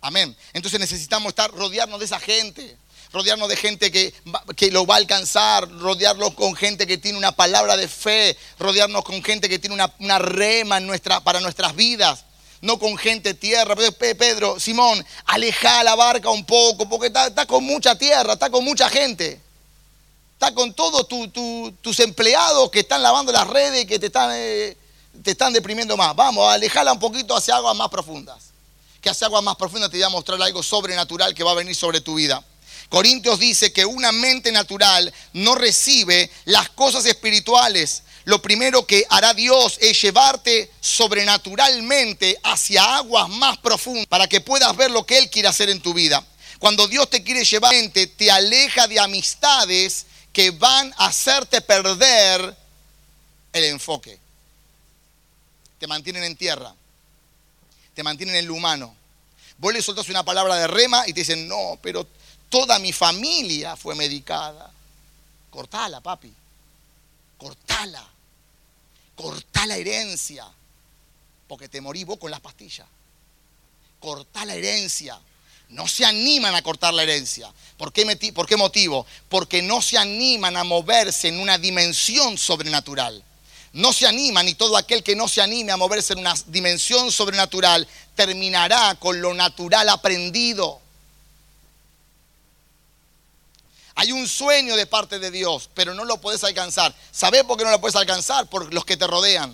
Amén. 0.00 0.36
Entonces 0.52 0.80
necesitamos 0.80 1.28
estar, 1.28 1.48
rodearnos 1.52 2.00
de 2.00 2.06
esa 2.06 2.18
gente, 2.18 2.76
rodearnos 3.12 3.48
de 3.48 3.56
gente 3.56 3.92
que, 3.92 4.12
que 4.56 4.72
lo 4.72 4.84
va 4.84 4.96
a 4.96 4.98
alcanzar, 4.98 5.70
rodearnos 5.70 6.34
con 6.34 6.56
gente 6.56 6.88
que 6.88 6.98
tiene 6.98 7.16
una 7.16 7.30
palabra 7.30 7.76
de 7.76 7.86
fe, 7.86 8.36
rodearnos 8.58 9.04
con 9.04 9.22
gente 9.22 9.48
que 9.48 9.60
tiene 9.60 9.74
una, 9.74 9.94
una 10.00 10.18
rema 10.18 10.78
en 10.78 10.86
nuestra, 10.88 11.20
para 11.20 11.38
nuestras 11.38 11.76
vidas, 11.76 12.24
no 12.62 12.80
con 12.80 12.96
gente 12.98 13.34
tierra. 13.34 13.76
Pero, 13.76 13.92
Pe- 13.92 14.16
Pedro, 14.16 14.58
Simón, 14.58 15.06
aleja 15.26 15.84
la 15.84 15.94
barca 15.94 16.30
un 16.30 16.44
poco, 16.44 16.88
porque 16.88 17.06
está 17.06 17.46
con 17.46 17.62
mucha 17.62 17.96
tierra, 17.96 18.32
está 18.32 18.50
con 18.50 18.64
mucha 18.64 18.88
gente. 18.90 19.40
Está 20.34 20.54
con 20.54 20.74
todos 20.74 21.08
tu- 21.08 21.28
tu- 21.28 21.72
tus 21.80 22.00
empleados 22.00 22.70
que 22.70 22.80
están 22.80 23.02
lavando 23.02 23.32
las 23.32 23.46
redes 23.46 23.84
y 23.84 23.86
que 23.86 23.98
te 23.98 24.06
están, 24.06 24.30
eh, 24.34 24.76
te 25.22 25.30
están 25.30 25.52
deprimiendo 25.52 25.96
más. 25.96 26.14
Vamos, 26.14 26.46
alejala 26.52 26.92
un 26.92 26.98
poquito 26.98 27.34
hacia 27.36 27.56
aguas 27.56 27.76
más 27.76 27.88
profundas 27.88 28.54
que 29.00 29.10
hacia 29.10 29.26
aguas 29.26 29.44
más 29.44 29.56
profundas 29.56 29.90
te 29.90 29.98
voy 29.98 30.04
a 30.04 30.08
mostrar 30.08 30.40
algo 30.40 30.62
sobrenatural 30.62 31.34
que 31.34 31.44
va 31.44 31.50
a 31.50 31.54
venir 31.54 31.76
sobre 31.76 32.00
tu 32.00 32.14
vida. 32.14 32.42
Corintios 32.88 33.38
dice 33.38 33.70
que 33.70 33.84
una 33.84 34.12
mente 34.12 34.50
natural 34.50 35.12
no 35.34 35.54
recibe 35.54 36.30
las 36.46 36.70
cosas 36.70 37.04
espirituales. 37.04 38.02
Lo 38.24 38.40
primero 38.40 38.86
que 38.86 39.04
hará 39.10 39.34
Dios 39.34 39.76
es 39.82 40.00
llevarte 40.00 40.70
sobrenaturalmente 40.80 42.38
hacia 42.44 42.96
aguas 42.96 43.28
más 43.28 43.58
profundas 43.58 44.06
para 44.06 44.26
que 44.26 44.40
puedas 44.40 44.74
ver 44.74 44.90
lo 44.90 45.04
que 45.04 45.18
Él 45.18 45.28
quiere 45.28 45.48
hacer 45.48 45.68
en 45.68 45.82
tu 45.82 45.92
vida. 45.92 46.24
Cuando 46.58 46.88
Dios 46.88 47.10
te 47.10 47.22
quiere 47.22 47.44
llevar, 47.44 47.74
te 47.92 48.30
aleja 48.30 48.86
de 48.88 49.00
amistades 49.00 50.06
que 50.34 50.50
van 50.50 50.92
a 50.98 51.06
hacerte 51.06 51.62
perder 51.62 52.54
el 53.54 53.64
enfoque. 53.64 54.18
Te 55.78 55.86
mantienen 55.86 56.24
en 56.24 56.36
tierra 56.36 56.74
te 57.94 58.02
mantienen 58.02 58.36
en 58.36 58.46
lo 58.46 58.54
humano. 58.54 58.94
Vos 59.58 59.72
le 59.72 59.80
soltás 59.80 60.08
una 60.08 60.24
palabra 60.24 60.56
de 60.56 60.66
rema 60.66 61.04
y 61.06 61.12
te 61.12 61.20
dicen, 61.20 61.46
no, 61.48 61.78
pero 61.80 62.06
toda 62.50 62.78
mi 62.78 62.92
familia 62.92 63.76
fue 63.76 63.94
medicada. 63.94 64.70
Cortala, 65.50 66.00
papi. 66.00 66.32
Cortala. 67.38 68.04
Cortá 69.14 69.64
la 69.66 69.76
herencia. 69.76 70.44
Porque 71.46 71.68
te 71.68 71.80
morí 71.80 72.02
vos 72.04 72.18
con 72.18 72.30
las 72.30 72.40
pastillas. 72.40 72.86
Cortá 74.00 74.44
la 74.44 74.54
herencia. 74.54 75.18
No 75.68 75.88
se 75.88 76.04
animan 76.04 76.54
a 76.54 76.62
cortar 76.62 76.94
la 76.94 77.02
herencia. 77.02 77.52
¿Por 77.76 77.92
qué, 77.92 78.32
¿Por 78.32 78.46
qué 78.46 78.56
motivo? 78.56 79.06
Porque 79.28 79.62
no 79.62 79.82
se 79.82 79.98
animan 79.98 80.56
a 80.56 80.64
moverse 80.64 81.28
en 81.28 81.40
una 81.40 81.58
dimensión 81.58 82.38
sobrenatural 82.38 83.24
no 83.74 83.92
se 83.92 84.06
animan 84.06 84.48
y 84.48 84.54
todo 84.54 84.76
aquel 84.76 85.02
que 85.02 85.16
no 85.16 85.26
se 85.26 85.42
anime 85.42 85.72
a 85.72 85.76
moverse 85.76 86.12
en 86.12 86.20
una 86.20 86.34
dimensión 86.46 87.10
sobrenatural 87.10 87.86
terminará 88.14 88.94
con 88.94 89.20
lo 89.20 89.34
natural 89.34 89.88
aprendido. 89.88 90.80
Hay 93.96 94.12
un 94.12 94.28
sueño 94.28 94.76
de 94.76 94.86
parte 94.86 95.18
de 95.18 95.32
Dios, 95.32 95.68
pero 95.74 95.92
no 95.92 96.04
lo 96.04 96.20
puedes 96.20 96.44
alcanzar. 96.44 96.94
¿Sabés 97.10 97.42
por 97.42 97.58
qué 97.58 97.64
no 97.64 97.70
lo 97.72 97.80
puedes 97.80 97.96
alcanzar? 97.96 98.46
Por 98.46 98.72
los 98.72 98.84
que 98.84 98.96
te 98.96 99.08
rodean. 99.08 99.52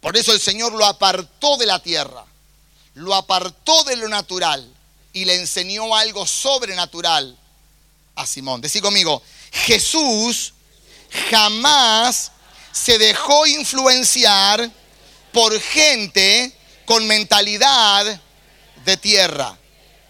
Por 0.00 0.16
eso 0.16 0.32
el 0.32 0.40
Señor 0.40 0.72
lo 0.72 0.86
apartó 0.86 1.58
de 1.58 1.66
la 1.66 1.80
tierra, 1.80 2.24
lo 2.94 3.14
apartó 3.14 3.84
de 3.84 3.96
lo 3.96 4.08
natural 4.08 4.71
y 5.12 5.24
le 5.24 5.36
enseñó 5.36 5.94
algo 5.94 6.26
sobrenatural 6.26 7.36
a 8.14 8.26
Simón. 8.26 8.60
Decí 8.60 8.80
conmigo, 8.80 9.22
Jesús 9.50 10.54
jamás 11.30 12.32
se 12.72 12.98
dejó 12.98 13.46
influenciar 13.46 14.70
por 15.32 15.58
gente 15.60 16.52
con 16.86 17.06
mentalidad 17.06 18.20
de 18.84 18.96
tierra. 18.96 19.56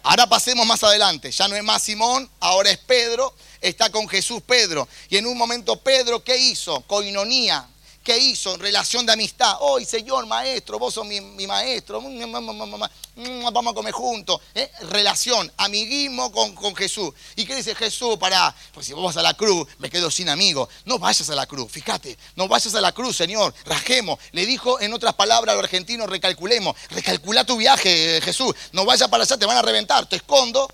Ahora 0.04 0.28
pasemos 0.28 0.66
más 0.66 0.82
adelante. 0.82 1.30
Ya 1.30 1.46
no 1.48 1.54
es 1.54 1.62
más 1.62 1.82
Simón, 1.82 2.28
ahora 2.40 2.70
es 2.70 2.78
Pedro. 2.78 3.34
Está 3.60 3.90
con 3.90 4.08
Jesús 4.08 4.42
Pedro. 4.42 4.88
Y 5.08 5.16
en 5.16 5.26
un 5.26 5.38
momento 5.38 5.76
Pedro, 5.76 6.24
¿qué 6.24 6.36
hizo? 6.36 6.80
Coinonía. 6.82 7.68
¿Qué 8.02 8.18
hizo? 8.18 8.56
Relación 8.56 9.06
de 9.06 9.12
amistad. 9.12 9.58
Hoy, 9.60 9.84
Señor, 9.84 10.26
maestro, 10.26 10.76
vos 10.76 10.92
sos 10.92 11.06
mi, 11.06 11.20
mi 11.20 11.46
maestro. 11.46 12.00
Mm, 12.00 13.44
Vamos 13.52 13.70
a 13.70 13.74
comer 13.74 13.92
juntos. 13.92 14.40
¿Eh? 14.54 14.68
Relación, 14.90 15.52
amiguismo 15.56 16.32
con, 16.32 16.52
con 16.56 16.74
Jesús. 16.74 17.12
¿Y 17.36 17.44
qué 17.44 17.54
dice 17.54 17.76
Jesús? 17.76 18.16
Pará, 18.18 18.52
pues 18.74 18.86
si 18.86 18.92
vos 18.92 19.04
vas 19.04 19.16
a 19.18 19.22
la 19.22 19.34
cruz, 19.34 19.68
me 19.78 19.88
quedo 19.88 20.10
sin 20.10 20.28
amigos. 20.28 20.68
No 20.84 20.98
vayas 20.98 21.30
a 21.30 21.36
la 21.36 21.46
cruz, 21.46 21.70
fíjate, 21.70 22.18
no 22.34 22.48
vayas 22.48 22.74
a 22.74 22.80
la 22.80 22.90
cruz, 22.90 23.16
Señor. 23.16 23.54
Rajemos. 23.66 24.18
Le 24.32 24.46
dijo 24.46 24.80
en 24.80 24.92
otras 24.92 25.14
palabras 25.14 25.52
a 25.52 25.56
los 25.56 25.64
argentinos, 25.64 26.10
recalculemos. 26.10 26.74
Recalcula 26.90 27.44
tu 27.44 27.56
viaje, 27.56 28.20
Jesús. 28.20 28.52
No 28.72 28.84
vayas 28.84 29.08
para 29.08 29.22
allá, 29.22 29.36
te 29.36 29.46
van 29.46 29.58
a 29.58 29.62
reventar. 29.62 30.06
Te 30.06 30.16
escondo. 30.16 30.68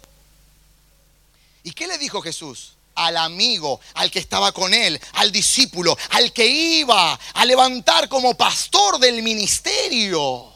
¿Y 1.62 1.72
qué 1.72 1.86
le 1.86 1.98
dijo 1.98 2.22
Jesús? 2.22 2.77
Al 2.98 3.16
amigo, 3.16 3.80
al 3.94 4.10
que 4.10 4.18
estaba 4.18 4.52
con 4.52 4.74
él, 4.74 5.00
al 5.14 5.30
discípulo, 5.30 5.96
al 6.10 6.32
que 6.32 6.46
iba 6.46 7.18
a 7.34 7.44
levantar 7.44 8.08
como 8.08 8.34
pastor 8.34 8.98
del 8.98 9.22
ministerio. 9.22 10.46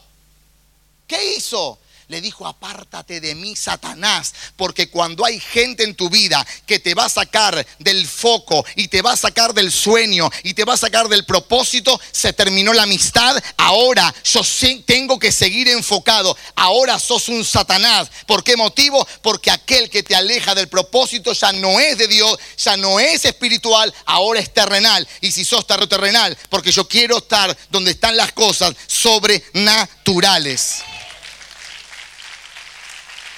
¿Qué 1.07 1.35
hizo? 1.35 1.79
Le 2.13 2.21
dijo, 2.21 2.45
apártate 2.45 3.19
de 3.19 3.33
mí, 3.33 3.55
Satanás, 3.55 4.35
porque 4.55 4.87
cuando 4.87 5.25
hay 5.25 5.39
gente 5.39 5.83
en 5.83 5.95
tu 5.95 6.11
vida 6.11 6.45
que 6.67 6.77
te 6.77 6.93
va 6.93 7.05
a 7.05 7.09
sacar 7.09 7.65
del 7.79 8.07
foco 8.07 8.63
y 8.75 8.87
te 8.87 9.01
va 9.01 9.13
a 9.13 9.17
sacar 9.17 9.55
del 9.55 9.71
sueño 9.71 10.29
y 10.43 10.53
te 10.53 10.63
va 10.63 10.75
a 10.75 10.77
sacar 10.77 11.07
del 11.07 11.25
propósito, 11.25 11.99
se 12.11 12.31
terminó 12.31 12.71
la 12.71 12.83
amistad, 12.83 13.35
ahora 13.57 14.13
yo 14.25 14.41
tengo 14.85 15.17
que 15.17 15.31
seguir 15.31 15.67
enfocado, 15.69 16.37
ahora 16.55 16.99
sos 16.99 17.29
un 17.29 17.43
Satanás. 17.43 18.11
¿Por 18.27 18.43
qué 18.43 18.55
motivo? 18.57 19.07
Porque 19.23 19.49
aquel 19.49 19.89
que 19.89 20.03
te 20.03 20.15
aleja 20.15 20.53
del 20.53 20.67
propósito 20.67 21.33
ya 21.33 21.51
no 21.51 21.79
es 21.79 21.97
de 21.97 22.07
Dios, 22.07 22.37
ya 22.59 22.77
no 22.77 22.99
es 22.99 23.25
espiritual, 23.25 23.91
ahora 24.05 24.39
es 24.39 24.53
terrenal. 24.53 25.07
Y 25.19 25.31
si 25.31 25.43
sos 25.43 25.65
terrenal, 25.65 26.37
porque 26.51 26.71
yo 26.71 26.87
quiero 26.87 27.17
estar 27.17 27.57
donde 27.71 27.89
están 27.89 28.15
las 28.15 28.33
cosas 28.33 28.75
sobrenaturales. 28.85 30.83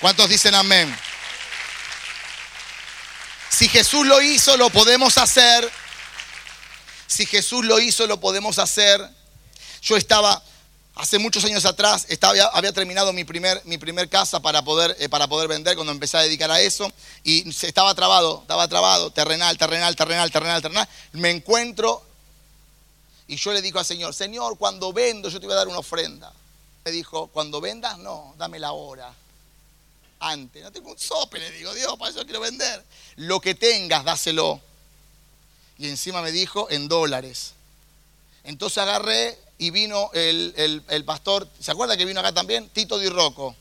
¿Cuántos 0.06 0.30
dicen 0.30 0.54
amén? 0.54 0.96
Si 3.50 3.68
Jesús 3.68 4.06
lo 4.06 4.22
hizo, 4.22 4.56
lo 4.56 4.70
podemos 4.70 5.18
hacer. 5.18 5.68
Si 7.08 7.26
Jesús 7.26 7.66
lo 7.66 7.80
hizo, 7.80 8.06
lo 8.06 8.20
podemos 8.20 8.60
hacer. 8.60 9.02
Yo 9.82 9.98
estaba, 9.98 10.44
hace 10.94 11.18
muchos 11.18 11.44
años 11.44 11.66
atrás, 11.66 12.06
había, 12.22 12.72
terminado 12.72 13.14
mi 13.14 13.24
primer, 13.24 13.64
casa 14.08 14.40
para 14.40 14.64
poder, 14.64 14.96
eh, 15.00 15.10
para 15.10 15.28
poder 15.28 15.48
vender 15.48 15.74
cuando 15.74 15.92
empecé 15.92 16.18
a 16.18 16.22
dedicar 16.22 16.52
a 16.52 16.62
eso. 16.62 16.88
Y 17.24 17.50
estaba 17.50 17.96
trabado, 17.96 18.42
estaba 18.44 18.68
trabado, 18.68 19.10
terrenal, 19.10 19.58
terrenal, 19.58 19.96
terrenal, 19.96 20.30
terrenal, 20.30 20.62
terrenal. 20.62 20.90
Me 21.14 21.32
encuentro 21.32 22.06
y 23.28 23.38
yo 23.38 23.52
le 23.54 23.64
digo 23.64 23.80
al 23.80 23.86
Señor, 23.86 24.14
Señor, 24.14 24.56
cuando 24.60 24.94
vendo 24.94 25.30
yo 25.30 25.40
te 25.40 25.48
voy 25.48 25.54
a 25.54 25.58
dar 25.58 25.68
una 25.68 25.80
ofrenda. 25.80 26.32
Me 26.84 26.92
dijo, 26.92 27.26
cuando 27.34 27.60
vendas, 27.60 27.98
no, 27.98 28.36
dame 28.38 28.60
la 28.60 28.72
hora 28.74 29.12
No 30.36 30.72
tengo 30.72 30.92
un 30.92 30.98
sope, 30.98 31.38
le 31.40 31.52
digo, 31.52 31.74
Dios, 31.74 31.96
para 32.00 32.10
eso 32.12 32.24
quiero 32.24 32.40
vender. 32.40 32.84
Lo 33.18 33.40
que 33.40 33.54
tengas, 33.54 34.04
dáselo. 34.04 34.60
Y 35.78 35.88
encima 35.88 36.22
me 36.22 36.32
dijo, 36.32 36.68
en 36.72 36.88
dólares. 36.88 37.54
Entonces 38.44 38.78
agarré 38.80 39.38
y 39.58 39.70
vino 39.70 40.10
el, 40.14 40.54
el- 40.58 40.84
el 40.90 41.06
pastor, 41.06 41.48
¿se 41.60 41.72
acuerda 41.72 41.96
que 41.98 42.06
vino 42.06 42.20
acá 42.20 42.34
también? 42.34 42.70
Tito 42.70 42.98
Di 42.98 43.10
Rocco. 43.10 43.56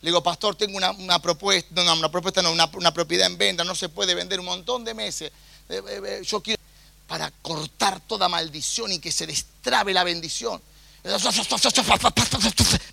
Le 0.00 0.10
digo, 0.10 0.22
pastor, 0.22 0.56
tengo 0.56 0.76
una, 0.76 0.90
una 0.92 1.20
propuesta, 1.20 1.82
no, 1.84 1.92
una 1.92 2.10
propuesta 2.10 2.42
no, 2.42 2.50
una, 2.50 2.68
una 2.74 2.92
propiedad 2.92 3.26
en 3.28 3.38
venta, 3.38 3.62
no 3.62 3.74
se 3.76 3.88
puede 3.88 4.14
vender 4.16 4.40
un 4.40 4.46
montón 4.46 4.84
de 4.84 4.94
meses. 4.94 5.30
Eh, 5.68 5.80
eh, 5.88 6.00
eh, 6.04 6.22
yo 6.24 6.40
quiero 6.42 6.60
para 7.06 7.30
cortar 7.42 8.00
toda 8.00 8.28
maldición 8.28 8.90
y 8.90 8.98
que 8.98 9.12
se 9.12 9.26
destrabe 9.26 9.92
la 9.92 10.02
bendición. 10.02 10.60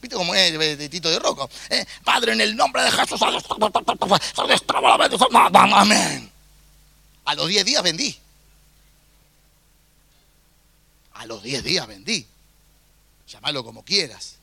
¿Viste 0.02 0.16
cómo 0.16 0.34
es 0.34 0.52
eh, 0.54 0.76
de 0.76 0.90
Tito 0.90 1.10
de 1.10 1.20
Rocco? 1.20 1.50
Eh, 1.70 1.86
Padre, 2.04 2.34
en 2.34 2.42
el 2.42 2.56
nombre 2.56 2.82
de 2.84 2.92
Jesús. 2.92 3.22
Amén. 5.54 6.32
A 7.26 7.36
los 7.36 7.48
10 7.48 7.66
días 7.66 7.84
vendí. 7.84 8.18
A 11.14 11.26
los 11.28 11.44
10 11.44 11.64
días 11.64 11.86
vendí. 11.86 12.26
Llámalo 13.28 13.64
como 13.64 13.84
quieras. 13.84 14.38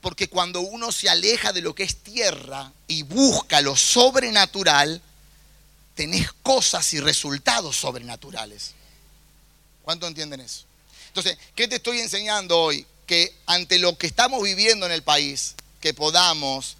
Porque 0.00 0.28
cuando 0.28 0.60
uno 0.60 0.92
se 0.92 1.08
aleja 1.08 1.52
de 1.52 1.62
lo 1.62 1.74
que 1.74 1.82
es 1.82 1.96
tierra 1.96 2.72
y 2.86 3.02
busca 3.02 3.60
lo 3.60 3.74
sobrenatural, 3.74 5.02
tenés 5.94 6.32
cosas 6.44 6.92
y 6.92 7.00
resultados 7.00 7.76
sobrenaturales. 7.76 8.74
¿Cuánto 9.82 10.06
entienden 10.06 10.40
eso? 10.40 10.69
Entonces, 11.10 11.36
¿qué 11.56 11.66
te 11.66 11.76
estoy 11.76 11.98
enseñando 11.98 12.56
hoy? 12.56 12.86
Que 13.04 13.34
ante 13.46 13.80
lo 13.80 13.98
que 13.98 14.06
estamos 14.06 14.40
viviendo 14.42 14.86
en 14.86 14.92
el 14.92 15.02
país, 15.02 15.56
que 15.80 15.92
podamos 15.92 16.76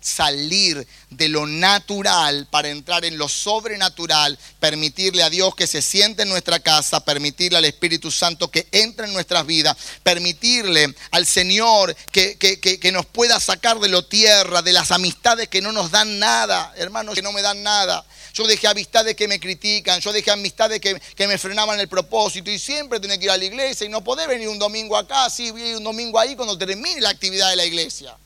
salir 0.00 0.86
de 1.10 1.28
lo 1.28 1.46
natural 1.46 2.48
para 2.50 2.70
entrar 2.70 3.04
en 3.04 3.18
lo 3.18 3.28
sobrenatural, 3.28 4.36
permitirle 4.58 5.22
a 5.22 5.30
Dios 5.30 5.54
que 5.54 5.68
se 5.68 5.80
siente 5.80 6.22
en 6.22 6.28
nuestra 6.28 6.58
casa, 6.58 7.04
permitirle 7.04 7.58
al 7.58 7.64
Espíritu 7.64 8.10
Santo 8.10 8.50
que 8.50 8.66
entre 8.72 9.06
en 9.06 9.12
nuestras 9.12 9.46
vidas, 9.46 9.76
permitirle 10.02 10.92
al 11.12 11.24
Señor 11.24 11.94
que, 12.10 12.36
que, 12.36 12.92
nos 12.92 13.06
pueda 13.06 13.38
sacar 13.38 13.78
de 13.78 13.88
lo 13.88 14.04
tierra, 14.04 14.60
de 14.62 14.72
las 14.72 14.90
amistades 14.90 15.48
que 15.48 15.62
no 15.62 15.70
nos 15.70 15.92
dan 15.92 16.18
nada, 16.18 16.72
hermanos 16.76 17.14
que 17.14 17.22
no 17.22 17.32
me 17.32 17.42
dan 17.42 17.62
nada. 17.62 18.04
Yo 18.34 18.46
dejé 18.48 18.66
amistades 18.66 19.14
que 19.14 19.28
me 19.28 19.38
critican, 19.38 20.00
yo 20.00 20.12
dejé 20.12 20.32
amistades 20.32 20.80
que, 20.80 21.00
que 21.14 21.28
me 21.28 21.38
frenaban 21.38 21.78
el 21.78 21.86
propósito 21.88 22.50
y 22.50 22.58
siempre 22.58 22.98
tenía 22.98 23.16
que 23.16 23.26
ir 23.26 23.30
a 23.30 23.36
la 23.36 23.44
iglesia 23.44 23.86
y 23.86 23.88
no 23.88 24.02
poder 24.02 24.28
venir 24.28 24.48
un 24.48 24.58
domingo 24.58 24.96
acá, 24.96 25.30
sí, 25.30 25.50
un 25.50 25.84
domingo 25.84 26.18
ahí 26.18 26.34
cuando 26.34 26.58
termine 26.58 27.00
la 27.00 27.10
actividad 27.10 27.50
de 27.50 27.56
la 27.56 27.64
iglesia. 27.64 28.16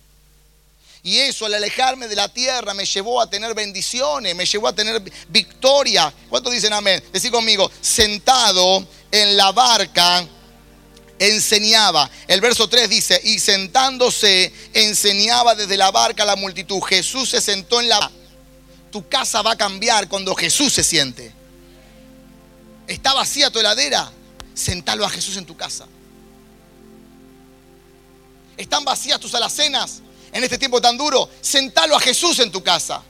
Y 1.02 1.18
eso 1.18 1.46
al 1.46 1.54
alejarme 1.54 2.08
de 2.08 2.16
la 2.16 2.28
tierra 2.28 2.74
me 2.74 2.84
llevó 2.84 3.20
a 3.20 3.28
tener 3.28 3.54
bendiciones, 3.54 4.34
me 4.34 4.46
llevó 4.46 4.68
a 4.68 4.74
tener 4.74 5.00
victoria. 5.28 6.12
¿Cuántos 6.28 6.52
dicen 6.52 6.72
amén? 6.72 7.02
Decir 7.12 7.30
conmigo, 7.30 7.70
sentado 7.80 8.86
en 9.12 9.36
la 9.36 9.52
barca 9.52 10.26
enseñaba. 11.18 12.10
El 12.26 12.40
verso 12.40 12.68
3 12.68 12.88
dice, 12.88 13.20
y 13.24 13.38
sentándose 13.38 14.52
enseñaba 14.72 15.54
desde 15.54 15.76
la 15.76 15.90
barca 15.90 16.22
a 16.22 16.26
la 16.26 16.36
multitud. 16.36 16.80
Jesús 16.82 17.28
se 17.30 17.40
sentó 17.40 17.80
en 17.80 17.88
la... 17.88 18.10
Tu 18.90 19.08
casa 19.08 19.42
va 19.42 19.52
a 19.52 19.56
cambiar 19.56 20.08
cuando 20.08 20.34
Jesús 20.34 20.72
se 20.72 20.84
siente. 20.84 21.32
¿Está 22.86 23.12
vacía 23.12 23.50
tu 23.50 23.58
heladera? 23.58 24.10
Sentalo 24.54 25.04
a 25.04 25.10
Jesús 25.10 25.36
en 25.36 25.46
tu 25.46 25.56
casa. 25.56 25.86
¿Están 28.56 28.84
vacías 28.84 29.20
tus 29.20 29.34
alacenas? 29.34 30.02
en 30.32 30.44
este 30.44 30.58
tiempo 30.58 30.80
tan 30.80 30.96
duro, 30.96 31.28
sentalo 31.40 31.96
a 31.96 32.00
Jesús 32.00 32.38
en 32.40 32.50
tu 32.50 32.62
casa. 32.62 33.02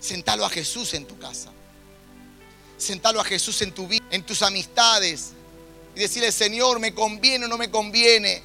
Sentalo 0.00 0.44
a 0.44 0.50
Jesús 0.50 0.94
en 0.94 1.06
tu 1.06 1.18
casa. 1.18 1.50
Sentalo 2.76 3.20
a 3.20 3.24
Jesús 3.24 3.62
en 3.62 3.72
tu 3.72 3.86
vida, 3.86 4.04
en 4.10 4.24
tus 4.24 4.42
amistades. 4.42 5.32
Y 5.94 6.00
decirle, 6.00 6.32
Señor, 6.32 6.80
¿me 6.80 6.94
conviene 6.94 7.44
o 7.44 7.48
no 7.48 7.58
me 7.58 7.70
conviene? 7.70 8.42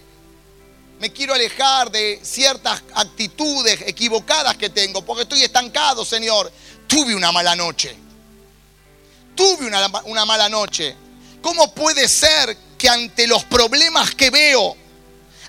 Me 1.00 1.12
quiero 1.12 1.34
alejar 1.34 1.92
de 1.92 2.20
ciertas 2.24 2.82
actitudes 2.96 3.82
equivocadas 3.86 4.58
que 4.58 4.70
tengo, 4.70 5.04
porque 5.04 5.24
estoy 5.24 5.44
estancado, 5.44 6.04
Señor. 6.04 6.52
Tuve 6.88 7.14
una 7.14 7.32
mala 7.32 7.56
noche. 7.56 7.96
Tuve 9.36 9.68
una, 9.68 9.88
una 10.06 10.26
mala 10.26 10.50
noche. 10.50 10.96
¿Cómo 11.42 11.72
puede 11.74 12.08
ser 12.08 12.58
que 12.78 12.90
ante 12.90 13.28
los 13.28 13.44
problemas 13.44 14.16
que 14.16 14.32
veo, 14.32 14.76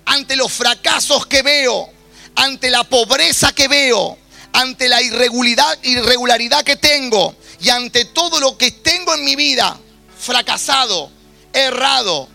ante 0.05 0.37
los 0.37 0.53
fracasos 0.53 1.27
que 1.27 1.43
veo, 1.43 1.91
ante 2.35 2.71
la 2.71 2.85
pobreza 2.85 3.53
que 3.53 3.69
veo, 3.69 4.19
ante 4.53 4.89
la 4.89 5.01
irregularidad, 5.03 5.79
irregularidad 5.83 6.63
que 6.63 6.77
tengo 6.77 7.35
y 7.61 7.71
ante 7.71 8.05
todo 8.07 8.39
lo 8.41 8.57
que 8.57 8.71
tengo 8.71 9.15
en 9.15 9.25
mi 9.25 9.37
vida, 9.37 9.79
fracasado, 10.19 11.11
errado, 11.53 12.29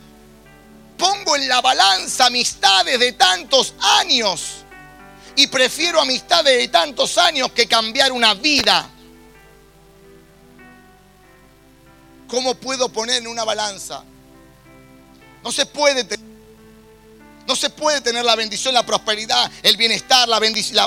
pongo 1.03 1.35
en 1.35 1.49
la 1.49 1.59
balanza 1.59 2.27
amistades 2.27 2.97
de 2.97 3.11
tantos 3.11 3.73
años 3.99 4.63
y 5.35 5.47
prefiero 5.47 5.99
amistades 5.99 6.57
de 6.57 6.69
tantos 6.69 7.17
años 7.17 7.51
que 7.51 7.67
cambiar 7.67 8.13
una 8.13 8.33
vida. 8.35 8.89
¿Cómo 12.25 12.55
puedo 12.55 12.87
poner 12.87 13.17
en 13.17 13.27
una 13.27 13.43
balanza? 13.43 14.01
No 15.43 15.51
se 15.51 15.65
puede 15.65 16.05
tener 16.05 16.33
no 17.45 17.57
se 17.57 17.69
puede 17.69 17.99
tener 17.99 18.23
la 18.23 18.37
bendición, 18.37 18.73
la 18.73 18.85
prosperidad, 18.85 19.51
el 19.61 19.75
bienestar, 19.75 20.29
la, 20.29 20.39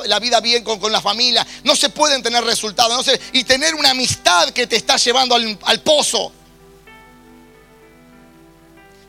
la, 0.06 0.18
vida 0.18 0.40
bien 0.40 0.64
con, 0.64 0.90
la 0.90 1.02
familia. 1.02 1.46
No 1.64 1.76
se 1.76 1.90
pueden 1.90 2.22
tener 2.22 2.42
resultados. 2.42 3.10
y 3.34 3.44
tener 3.44 3.74
una 3.74 3.90
amistad 3.90 4.48
que 4.48 4.66
te 4.66 4.76
está 4.76 4.96
llevando 4.96 5.34
al, 5.34 5.80
pozo. 5.82 6.32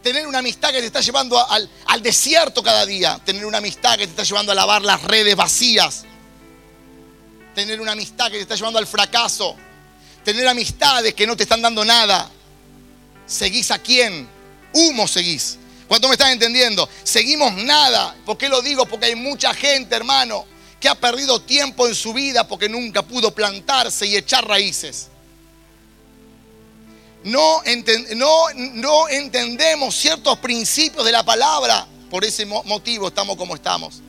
Tener 0.07 0.25
una 0.25 0.39
amistad 0.39 0.71
que 0.71 0.79
te 0.79 0.85
está 0.85 1.01
llevando 1.01 1.37
al, 1.49 1.69
desierto 2.01 2.63
cada 2.63 2.85
día. 2.85 3.19
Tener 3.25 3.45
una 3.45 3.57
amistad 3.57 3.97
que 3.97 4.05
te 4.05 4.11
está 4.11 4.23
llevando 4.23 4.53
a 4.53 4.55
lavar 4.55 4.81
las 4.81 5.03
redes 5.03 5.35
vacías. 5.35 6.05
Tener 7.53 7.81
una 7.81 7.91
amistad 7.91 8.27
que 8.27 8.37
te 8.37 8.43
está 8.43 8.55
llevando 8.55 8.79
al 8.79 8.87
fracaso. 8.87 9.57
Tener 10.23 10.47
amistades 10.47 11.13
que 11.13 11.27
no 11.27 11.35
te 11.35 11.43
están 11.43 11.61
dando 11.61 11.83
nada. 11.83 12.29
¿Seguís 13.25 13.69
a 13.69 13.79
quién? 13.79 14.29
Humo 14.71 15.09
seguís. 15.09 15.57
¿Cuánto 15.89 16.07
me 16.07 16.13
están 16.13 16.31
entendiendo? 16.31 16.87
Seguimos 17.03 17.53
nada. 17.55 18.15
¿Por 18.25 18.37
qué 18.37 18.47
lo 18.47 18.61
digo? 18.61 18.85
Porque 18.85 19.07
hay 19.07 19.15
mucha 19.15 19.53
gente, 19.53 19.93
hermano, 19.93 20.45
que 20.79 20.87
ha 20.87 20.95
perdido 20.95 21.41
tiempo 21.41 21.85
en 21.85 21.95
su 21.95 22.13
vida 22.13 22.47
porque 22.47 22.69
nunca 22.69 23.01
pudo 23.01 23.35
plantarse 23.35 24.07
y 24.07 24.15
echar 24.15 24.47
raíces. 24.47 25.09
No, 27.27 27.61
no, 28.15 28.45
no 28.53 29.09
entendemos 29.09 29.93
ciertos 29.93 30.37
principios 30.39 31.05
de 31.05 31.11
la 31.11 31.23
palabra. 31.23 31.85
Por 32.09 32.23
ese 32.23 32.45
motivo 32.45 33.09
estamos 33.09 33.35
como 33.35 33.53
estamos. 33.53 34.01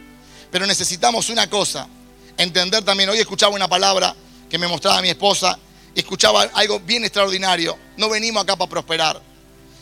Pero 0.53 0.67
necesitamos 0.67 1.29
una 1.29 1.51
cosa, 1.51 1.89
entender 2.37 2.85
también. 2.85 3.11
Hoy 3.11 3.19
escuchaba 3.19 3.53
una 3.53 3.67
palabra 3.67 4.15
que 4.49 4.57
me 4.57 4.69
mostraba 4.69 5.03
mi 5.03 5.09
esposa, 5.09 5.59
escuchaba 5.97 6.43
algo 6.55 6.79
bien 6.79 7.05
extraordinario. 7.05 7.77
No 7.97 8.09
venimos 8.09 8.45
acá 8.45 8.55
para 8.55 8.71
prosperar. 8.71 9.21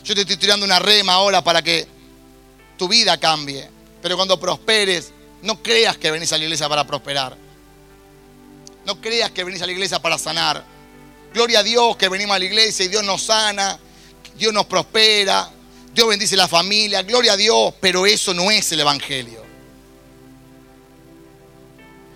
Yo 0.02 0.14
te 0.14 0.22
estoy 0.22 0.38
tirando 0.38 0.64
una 0.64 0.78
rema 0.78 1.12
ahora 1.12 1.44
para 1.44 1.60
que 1.60 1.86
tu 2.78 2.88
vida 2.88 3.20
cambie. 3.20 3.68
Pero 4.00 4.16
cuando 4.16 4.40
prosperes, 4.40 5.12
no 5.42 5.62
creas 5.62 5.98
que 5.98 6.10
venís 6.10 6.32
a 6.32 6.38
la 6.38 6.44
iglesia 6.44 6.70
para 6.70 6.86
prosperar. 6.86 7.36
No 8.86 8.98
creas 8.98 9.30
que 9.30 9.44
venís 9.44 9.60
a 9.60 9.66
la 9.66 9.72
iglesia 9.72 10.00
para 10.00 10.16
sanar. 10.16 10.75
Gloria 11.36 11.58
a 11.58 11.62
Dios 11.62 11.98
que 11.98 12.08
venimos 12.08 12.34
a 12.34 12.38
la 12.38 12.46
iglesia 12.46 12.86
y 12.86 12.88
Dios 12.88 13.04
nos 13.04 13.24
sana, 13.24 13.78
Dios 14.38 14.54
nos 14.54 14.64
prospera, 14.64 15.50
Dios 15.92 16.08
bendice 16.08 16.34
la 16.34 16.48
familia, 16.48 17.02
gloria 17.02 17.34
a 17.34 17.36
Dios, 17.36 17.74
pero 17.78 18.06
eso 18.06 18.32
no 18.32 18.50
es 18.50 18.72
el 18.72 18.80
Evangelio. 18.80 19.44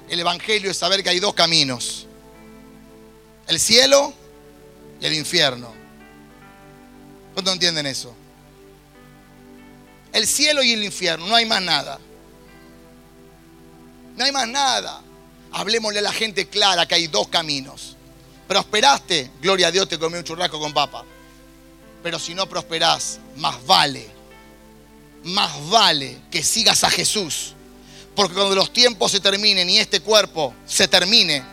El 0.09 0.21
Evangelio 0.21 0.71
es 0.71 0.79
saber 0.79 1.03
que 1.03 1.11
hay 1.11 1.21
dos 1.21 1.35
caminos, 1.35 2.07
el 3.47 3.61
cielo 3.61 4.15
y 5.03 5.05
el 5.05 5.13
infierno. 5.13 5.71
¿Cuántos 7.35 7.53
entienden 7.53 7.85
eso? 7.85 8.15
El 10.15 10.27
cielo 10.27 10.63
y 10.63 10.73
el 10.73 10.83
infierno, 10.83 11.27
no 11.27 11.37
hay 11.37 11.45
más 11.45 11.61
nada. 11.61 11.99
No 14.17 14.25
hay 14.25 14.33
más 14.33 14.49
nada. 14.49 15.03
Hablemosle 15.53 15.99
a 15.99 16.03
la 16.05 16.13
gente 16.15 16.49
clara 16.49 16.89
que 16.89 16.95
hay 16.95 17.07
dos 17.07 17.29
caminos. 17.29 17.99
Prosperaste, 18.51 19.31
gloria 19.41 19.69
a 19.69 19.71
Dios, 19.71 19.89
te 19.89 19.97
comí 19.97 20.19
un 20.19 20.25
churrasco 20.25 20.59
con 20.59 20.73
papa. 20.73 21.05
Pero 22.03 22.19
si 22.19 22.35
no 22.35 22.49
prosperás, 22.49 23.21
más 23.37 23.65
vale, 23.65 24.11
más 25.23 25.53
vale 25.71 26.19
que 26.33 26.43
sigas 26.43 26.83
a 26.83 26.91
Jesús. 26.91 27.55
Porque 28.17 28.35
cuando 28.35 28.57
los 28.57 28.73
tiempos 28.73 29.13
se 29.13 29.21
terminen 29.21 29.71
y 29.71 29.79
este 29.79 30.01
cuerpo 30.01 30.53
se 30.67 30.89
termine, 30.89 31.45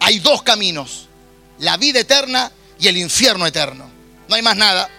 hay 0.00 0.18
dos 0.18 0.42
caminos, 0.42 1.06
la 1.60 1.76
vida 1.76 2.00
eterna 2.00 2.50
y 2.80 2.88
el 2.88 2.96
infierno 2.96 3.46
eterno. 3.46 3.88
No 4.28 4.34
hay 4.34 4.42
más 4.42 4.56
nada. 4.56 4.90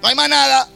No 0.00 0.08
hay 0.08 0.14
más 0.14 0.30
nada. 0.30 0.66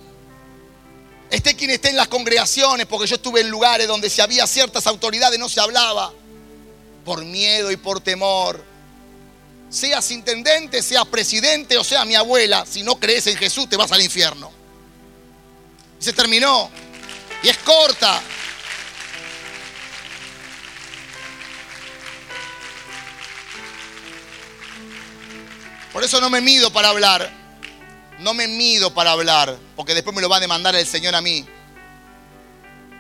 Esté 1.31 1.57
quien 1.57 1.71
esté 1.71 1.89
en 1.89 1.97
las 1.97 2.09
congregaciones, 2.09 2.85
porque 2.85 3.07
yo 3.07 3.15
estuve 3.15 3.41
en 3.41 3.49
lugares 3.49 3.89
donde 3.89 4.11
si 4.11 4.21
había 4.21 4.47
ciertas 4.47 4.87
autoridades 4.87 5.41
no 5.41 5.49
se 5.49 5.61
hablaba, 5.61 6.13
por 7.07 7.25
miedo 7.25 7.71
y 7.71 7.79
por 7.79 8.03
temor. 8.03 8.74
Seas 9.75 10.09
intendente, 10.13 10.85
seas 10.85 11.05
presidente 11.07 11.77
o 11.77 11.83
sea 11.83 12.05
mi 12.05 12.15
abuela, 12.15 12.65
si 12.65 12.85
no 12.85 12.95
crees 12.95 13.27
en 13.27 13.37
Jesús 13.37 13.69
te 13.69 13.77
vas 13.77 13.91
al 13.91 14.01
infierno. 14.03 14.53
se 15.99 16.13
terminó. 16.13 16.71
Y 17.43 17.49
es 17.49 17.59
corta. 17.59 18.23
Por 25.93 26.05
eso 26.05 26.21
no 26.21 26.31
me 26.31 26.41
mido 26.41 26.73
para 26.73 26.91
hablar. 26.91 27.29
No 28.21 28.33
me 28.33 28.47
mido 28.47 28.95
para 28.95 29.11
hablar, 29.11 29.59
porque 29.75 29.93
después 29.93 30.15
me 30.15 30.23
lo 30.23 30.29
va 30.29 30.37
a 30.37 30.41
demandar 30.41 30.77
el 30.77 30.87
Señor 30.87 31.17
a 31.17 31.21
mí. 31.21 31.45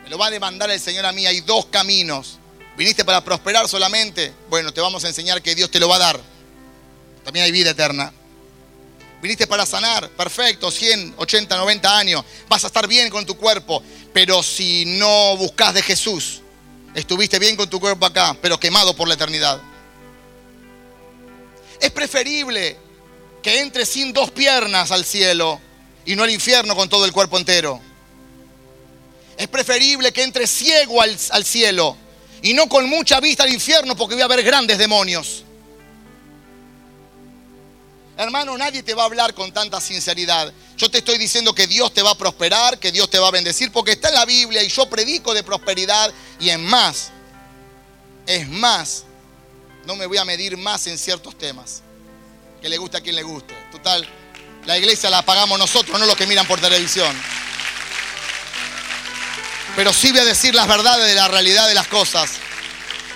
Me 0.02 0.10
lo 0.10 0.18
va 0.18 0.26
a 0.26 0.30
demandar 0.30 0.72
el 0.72 0.80
Señor 0.80 1.06
a 1.06 1.12
mí. 1.12 1.24
Hay 1.24 1.40
dos 1.42 1.66
caminos. 1.66 2.40
¿Viniste 2.76 3.04
para 3.04 3.22
prosperar 3.22 3.68
solamente? 3.68 4.34
Bueno, 4.50 4.72
te 4.72 4.80
vamos 4.80 5.04
a 5.04 5.08
enseñar 5.08 5.40
que 5.40 5.54
Dios 5.54 5.70
te 5.70 5.78
lo 5.78 5.88
va 5.88 5.96
a 5.96 6.00
dar. 6.00 6.33
También 7.24 7.44
hay 7.44 7.52
vida 7.52 7.70
eterna. 7.70 8.12
Viniste 9.22 9.46
para 9.46 9.64
sanar, 9.64 10.10
perfecto, 10.10 10.70
100, 10.70 11.14
80, 11.16 11.56
90 11.56 11.98
años, 11.98 12.24
vas 12.46 12.62
a 12.64 12.66
estar 12.66 12.86
bien 12.86 13.08
con 13.08 13.24
tu 13.24 13.38
cuerpo, 13.38 13.82
pero 14.12 14.42
si 14.42 14.84
no 14.84 15.36
buscas 15.38 15.72
de 15.72 15.82
Jesús, 15.82 16.42
estuviste 16.94 17.38
bien 17.38 17.56
con 17.56 17.70
tu 17.70 17.80
cuerpo 17.80 18.04
acá, 18.04 18.36
pero 18.42 18.60
quemado 18.60 18.94
por 18.94 19.08
la 19.08 19.14
eternidad. 19.14 19.62
Es 21.80 21.90
preferible 21.90 22.76
que 23.42 23.60
entres 23.60 23.88
sin 23.88 24.12
dos 24.12 24.30
piernas 24.30 24.90
al 24.90 25.06
cielo 25.06 25.58
y 26.04 26.16
no 26.16 26.22
al 26.22 26.30
infierno 26.30 26.76
con 26.76 26.90
todo 26.90 27.06
el 27.06 27.12
cuerpo 27.12 27.38
entero. 27.38 27.80
Es 29.38 29.48
preferible 29.48 30.12
que 30.12 30.22
entres 30.22 30.50
ciego 30.50 31.00
al, 31.00 31.16
al 31.30 31.44
cielo 31.46 31.96
y 32.42 32.52
no 32.52 32.68
con 32.68 32.88
mucha 32.90 33.20
vista 33.20 33.44
al 33.44 33.52
infierno 33.52 33.96
porque 33.96 34.14
voy 34.14 34.22
a 34.22 34.28
ver 34.28 34.42
grandes 34.42 34.76
demonios. 34.76 35.43
Hermano, 38.16 38.56
nadie 38.56 38.82
te 38.82 38.94
va 38.94 39.02
a 39.02 39.06
hablar 39.06 39.34
con 39.34 39.52
tanta 39.52 39.80
sinceridad. 39.80 40.52
Yo 40.76 40.88
te 40.90 40.98
estoy 40.98 41.18
diciendo 41.18 41.54
que 41.54 41.66
Dios 41.66 41.92
te 41.92 42.02
va 42.02 42.10
a 42.10 42.14
prosperar, 42.14 42.78
que 42.78 42.92
Dios 42.92 43.10
te 43.10 43.18
va 43.18 43.28
a 43.28 43.30
bendecir, 43.32 43.72
porque 43.72 43.92
está 43.92 44.08
en 44.08 44.14
la 44.14 44.24
Biblia 44.24 44.62
y 44.62 44.68
yo 44.68 44.88
predico 44.88 45.34
de 45.34 45.42
prosperidad 45.42 46.12
y 46.38 46.50
en 46.50 46.64
más. 46.64 47.10
Es 48.26 48.48
más, 48.48 49.04
no 49.84 49.96
me 49.96 50.06
voy 50.06 50.18
a 50.18 50.24
medir 50.24 50.56
más 50.56 50.86
en 50.86 50.96
ciertos 50.96 51.36
temas. 51.36 51.82
Que 52.62 52.68
le 52.68 52.78
guste 52.78 52.98
a 52.98 53.00
quien 53.00 53.16
le 53.16 53.22
guste. 53.24 53.54
Total, 53.72 54.08
la 54.64 54.78
iglesia 54.78 55.10
la 55.10 55.22
pagamos 55.22 55.58
nosotros, 55.58 55.98
no 55.98 56.06
los 56.06 56.16
que 56.16 56.26
miran 56.26 56.46
por 56.46 56.60
televisión. 56.60 57.14
Pero 59.74 59.92
sí 59.92 60.12
voy 60.12 60.20
a 60.20 60.24
decir 60.24 60.54
las 60.54 60.68
verdades 60.68 61.06
de 61.06 61.14
la 61.16 61.26
realidad 61.26 61.66
de 61.66 61.74
las 61.74 61.88
cosas. 61.88 62.30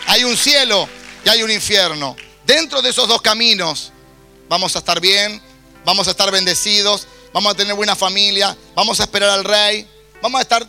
Hay 0.06 0.24
un 0.24 0.36
cielo 0.36 0.88
y 1.24 1.28
hay 1.28 1.42
un 1.42 1.50
infierno. 1.52 2.16
Dentro 2.44 2.82
de 2.82 2.90
esos 2.90 3.06
dos 3.06 3.22
caminos 3.22 3.92
vamos 4.48 4.74
a 4.74 4.78
estar 4.78 5.00
bien, 5.00 5.40
vamos 5.84 6.08
a 6.08 6.10
estar 6.10 6.30
bendecidos, 6.30 7.06
vamos 7.32 7.52
a 7.52 7.56
tener 7.56 7.74
buena 7.74 7.94
familia, 7.94 8.56
vamos 8.74 9.00
a 9.00 9.04
esperar 9.04 9.30
al 9.30 9.44
rey, 9.44 9.86
vamos 10.22 10.38
a 10.38 10.42
estar 10.42 10.66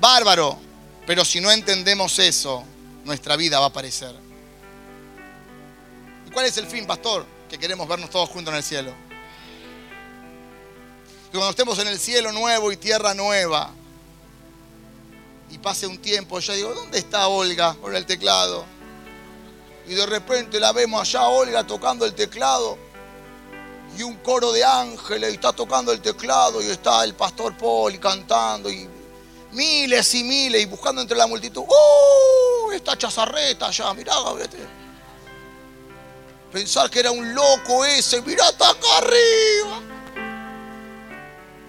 bárbaro. 0.00 0.58
Pero 1.06 1.24
si 1.24 1.40
no 1.40 1.50
entendemos 1.50 2.18
eso, 2.18 2.64
nuestra 3.04 3.36
vida 3.36 3.60
va 3.60 3.66
a 3.66 3.72
parecer. 3.72 4.14
¿Y 6.26 6.30
cuál 6.30 6.46
es 6.46 6.56
el 6.56 6.66
fin, 6.66 6.86
pastor? 6.86 7.24
Que 7.48 7.58
queremos 7.58 7.86
vernos 7.86 8.10
todos 8.10 8.28
juntos 8.28 8.52
en 8.52 8.58
el 8.58 8.64
cielo. 8.64 8.92
Que 11.30 11.38
cuando 11.38 11.50
estemos 11.50 11.78
en 11.78 11.88
el 11.88 11.98
cielo 11.98 12.32
nuevo 12.32 12.72
y 12.72 12.76
tierra 12.76 13.14
nueva, 13.14 13.70
y 15.50 15.58
pase 15.58 15.86
un 15.86 15.98
tiempo, 15.98 16.40
yo 16.40 16.52
digo, 16.54 16.74
¿dónde 16.74 16.98
está 16.98 17.28
Olga 17.28 17.74
con 17.80 17.94
el 17.94 18.04
teclado? 18.04 18.64
Y 19.88 19.94
de 19.94 20.04
repente 20.06 20.58
la 20.58 20.72
vemos 20.72 21.00
allá, 21.00 21.28
Olga, 21.28 21.64
tocando 21.64 22.04
el 22.04 22.14
teclado 22.14 22.76
y 23.96 24.02
un 24.02 24.16
coro 24.16 24.52
de 24.52 24.62
ángeles 24.64 25.30
y 25.30 25.34
está 25.34 25.52
tocando 25.52 25.92
el 25.92 26.00
teclado 26.00 26.62
y 26.62 26.66
está 26.66 27.02
el 27.04 27.14
pastor 27.14 27.56
Paul 27.56 27.98
cantando 27.98 28.70
y 28.70 28.88
miles 29.52 30.14
y 30.14 30.24
miles 30.24 30.62
y 30.62 30.66
buscando 30.66 31.00
entre 31.00 31.16
la 31.16 31.26
multitud. 31.26 31.62
¡Uh! 31.62 32.72
Esta 32.72 32.96
chazarreta 32.96 33.68
allá, 33.68 33.94
mirá, 33.94 34.14
vete. 34.34 34.58
Pensar 36.52 36.90
que 36.90 37.00
era 37.00 37.10
un 37.10 37.34
loco 37.34 37.84
ese, 37.84 38.20
mirá, 38.22 38.48
está 38.48 38.70
acá 38.70 38.98
arriba. 38.98 39.80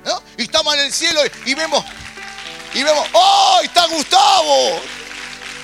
¿No? 0.05 0.21
Y 0.37 0.43
estamos 0.43 0.73
en 0.75 0.79
el 0.81 0.93
cielo 0.93 1.21
y 1.45 1.53
vemos, 1.53 1.83
y 2.73 2.83
vemos, 2.83 3.07
¡oh! 3.13 3.59
Está 3.63 3.87
Gustavo. 3.87 4.81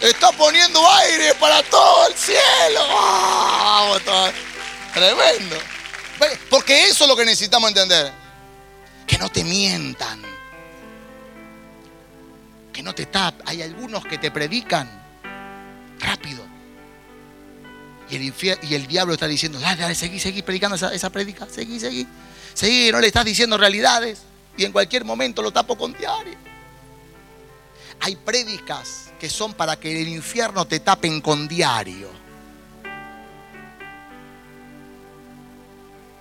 Está 0.02 0.32
poniendo 0.34 0.86
aire 0.92 1.34
para 1.36 1.64
todo 1.64 2.08
el 2.08 2.14
cielo. 2.14 2.80
¡Ah! 2.90 3.98
Tremendo. 4.94 5.56
Porque 6.50 6.88
eso 6.88 7.04
es 7.04 7.10
lo 7.10 7.16
que 7.16 7.26
necesitamos 7.26 7.70
entender. 7.70 8.12
Que 9.08 9.18
no 9.18 9.30
te 9.30 9.44
mientan. 9.44 10.22
Que 12.72 12.84
no 12.84 12.94
te 12.94 13.06
tapen. 13.06 13.48
Hay 13.48 13.62
algunos 13.62 14.06
que 14.06 14.18
te 14.18 14.32
predican 14.32 14.90
rápido. 16.00 16.44
Y 18.10 18.16
el, 18.16 18.34
y 18.64 18.76
el 18.76 18.88
diablo 18.88 19.14
está 19.14 19.28
diciendo, 19.28 19.60
dale, 19.60 19.82
dale, 19.82 19.96
seguí, 19.96 20.20
seguí 20.20 20.42
predicando 20.42 20.76
esa, 20.76 21.10
predica. 21.10 21.48
Seguí, 21.50 21.80
seguí. 21.80 22.08
Seguí, 22.54 22.92
no 22.92 23.00
le 23.00 23.08
estás 23.08 23.26
diciendo 23.26 23.58
realidades. 23.58 24.22
Y 24.58 24.66
en 24.66 24.72
cualquier 24.72 25.04
momento 25.04 25.42
lo 25.42 25.52
tapo 25.52 25.78
con 25.78 25.94
diario. 25.94 26.38
Hay 28.02 28.16
prédicas 28.18 29.12
que 29.20 29.30
son 29.30 29.54
para 29.54 29.80
que 29.80 30.02
el 30.02 30.08
infierno 30.10 30.66
te 30.66 30.80
tapen 30.80 31.22
con 31.22 31.48
diario. 31.48 32.23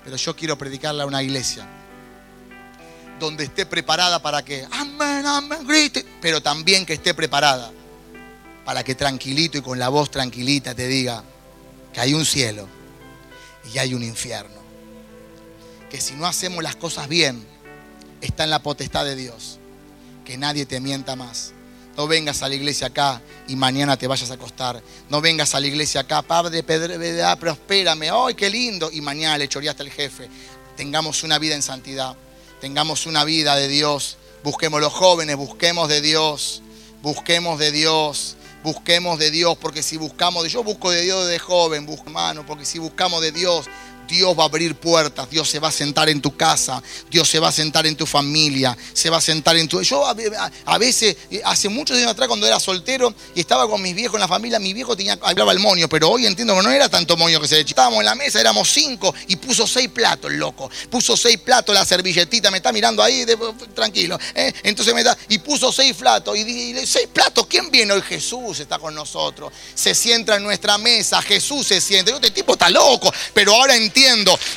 Pero 0.04 0.16
yo 0.16 0.34
quiero 0.36 0.58
predicarle 0.58 1.02
a 1.02 1.06
una 1.06 1.22
iglesia 1.22 1.66
donde 3.20 3.44
esté 3.44 3.66
preparada 3.66 4.20
para 4.20 4.44
que, 4.44 4.66
amén, 4.72 5.24
amén, 5.24 5.66
grite, 5.66 6.04
pero 6.20 6.40
también 6.42 6.84
que 6.84 6.94
esté 6.94 7.14
preparada 7.14 7.70
para 8.64 8.82
que 8.82 8.94
tranquilito 8.94 9.58
y 9.58 9.62
con 9.62 9.78
la 9.78 9.88
voz 9.88 10.10
tranquilita 10.10 10.74
te 10.74 10.86
diga 10.86 11.22
que 11.92 12.00
hay 12.00 12.14
un 12.14 12.24
cielo 12.24 12.68
y 13.72 13.78
hay 13.78 13.94
un 13.94 14.02
infierno. 14.02 14.60
Que 15.90 16.00
si 16.00 16.14
no 16.14 16.26
hacemos 16.26 16.62
las 16.62 16.76
cosas 16.76 17.08
bien, 17.08 17.46
está 18.20 18.44
en 18.44 18.50
la 18.50 18.62
potestad 18.62 19.04
de 19.04 19.14
Dios. 19.14 19.58
Que 20.24 20.38
nadie 20.38 20.64
te 20.66 20.80
mienta 20.80 21.16
más. 21.16 21.52
No 21.96 22.06
vengas 22.06 22.42
a 22.42 22.48
la 22.48 22.54
iglesia 22.54 22.86
acá 22.86 23.20
y 23.48 23.56
mañana 23.56 23.96
te 23.96 24.06
vayas 24.06 24.30
a 24.30 24.34
acostar. 24.34 24.82
No 25.10 25.20
vengas 25.20 25.54
a 25.54 25.60
la 25.60 25.66
iglesia 25.66 26.02
acá, 26.02 26.22
Padre, 26.22 26.62
pedredad, 26.62 27.38
prospérame. 27.38 28.10
¡Ay, 28.10 28.34
qué 28.34 28.48
lindo! 28.48 28.90
Y 28.90 29.00
mañana 29.00 29.38
le 29.38 29.48
choreaste 29.48 29.82
al 29.82 29.90
jefe. 29.90 30.28
Tengamos 30.76 31.22
una 31.22 31.38
vida 31.38 31.54
en 31.54 31.62
santidad. 31.62 32.16
Tengamos 32.60 33.06
una 33.06 33.24
vida 33.24 33.56
de 33.56 33.68
Dios. 33.68 34.16
Busquemos 34.42 34.80
los 34.80 34.92
jóvenes, 34.92 35.36
busquemos 35.36 35.88
de 35.88 36.00
Dios. 36.00 36.62
Busquemos 37.02 37.58
de 37.58 37.72
Dios. 37.72 38.36
Busquemos 38.62 39.18
de 39.18 39.32
Dios, 39.32 39.58
porque 39.60 39.82
si 39.82 39.96
buscamos 39.96 40.44
de 40.44 40.48
yo 40.48 40.62
busco 40.62 40.92
de 40.92 41.02
Dios 41.02 41.26
de 41.26 41.40
joven, 41.40 41.84
busco 41.84 42.04
hermano, 42.06 42.46
porque 42.46 42.64
si 42.64 42.78
buscamos 42.78 43.20
de 43.20 43.32
Dios, 43.32 43.66
Dios 44.08 44.38
va 44.38 44.44
a 44.44 44.46
abrir 44.46 44.74
puertas, 44.74 45.28
Dios 45.30 45.48
se 45.48 45.58
va 45.58 45.68
a 45.68 45.72
sentar 45.72 46.08
en 46.08 46.20
tu 46.20 46.36
casa, 46.36 46.82
Dios 47.10 47.28
se 47.28 47.38
va 47.38 47.48
a 47.48 47.52
sentar 47.52 47.86
en 47.86 47.96
tu 47.96 48.06
familia, 48.06 48.76
se 48.92 49.10
va 49.10 49.18
a 49.18 49.20
sentar 49.20 49.56
en 49.56 49.68
tu... 49.68 49.82
Yo 49.82 50.06
a, 50.06 50.78
veces, 50.78 51.16
hace 51.44 51.68
muchos 51.68 51.96
años 51.96 52.10
atrás 52.10 52.28
cuando 52.28 52.46
era 52.46 52.60
soltero 52.60 53.14
y 53.34 53.40
estaba 53.40 53.68
con 53.68 53.80
mis 53.80 53.94
viejos 53.94 54.14
en 54.16 54.20
la 54.20 54.28
familia, 54.28 54.58
mi 54.58 54.72
viejo 54.72 54.96
tenía, 54.96 55.18
hablaba 55.22 55.52
el 55.52 55.58
moño, 55.58 55.88
pero 55.88 56.10
hoy 56.10 56.26
entiendo 56.26 56.54
que 56.56 56.62
no 56.62 56.70
era 56.70 56.88
tanto 56.88 57.16
moño 57.16 57.40
que 57.40 57.48
se 57.48 57.56
le 57.56 57.62
Estábamos 57.72 58.00
en 58.00 58.04
la 58.04 58.14
mesa, 58.14 58.38
éramos 58.38 58.70
cinco 58.70 59.14
y 59.28 59.36
puso 59.36 59.66
seis 59.66 59.88
platos, 59.88 60.30
loco. 60.30 60.70
Puso 60.90 61.16
seis 61.16 61.38
platos, 61.38 61.74
la 61.74 61.86
servilletita, 61.86 62.50
me 62.50 62.58
está 62.58 62.70
mirando 62.70 63.02
ahí, 63.02 63.24
tranquilo. 63.74 64.18
¿eh? 64.34 64.52
Entonces 64.62 64.94
me 64.94 65.02
da, 65.02 65.16
y 65.30 65.38
puso 65.38 65.72
seis 65.72 65.94
platos. 65.96 66.36
Y, 66.36 66.42
y 66.42 66.86
seis 66.86 67.08
platos, 67.10 67.46
¿quién 67.46 67.70
viene 67.70 67.94
hoy? 67.94 68.02
Jesús 68.02 68.60
está 68.60 68.78
con 68.78 68.94
nosotros. 68.94 69.54
Se 69.74 69.94
sienta 69.94 70.36
en 70.36 70.42
nuestra 70.42 70.76
mesa, 70.76 71.22
Jesús 71.22 71.66
se 71.66 71.80
siente. 71.80 72.12
Este 72.12 72.30
tipo 72.30 72.52
está 72.52 72.68
loco, 72.68 73.10
pero 73.32 73.54
ahora 73.54 73.74
entiendo 73.74 73.91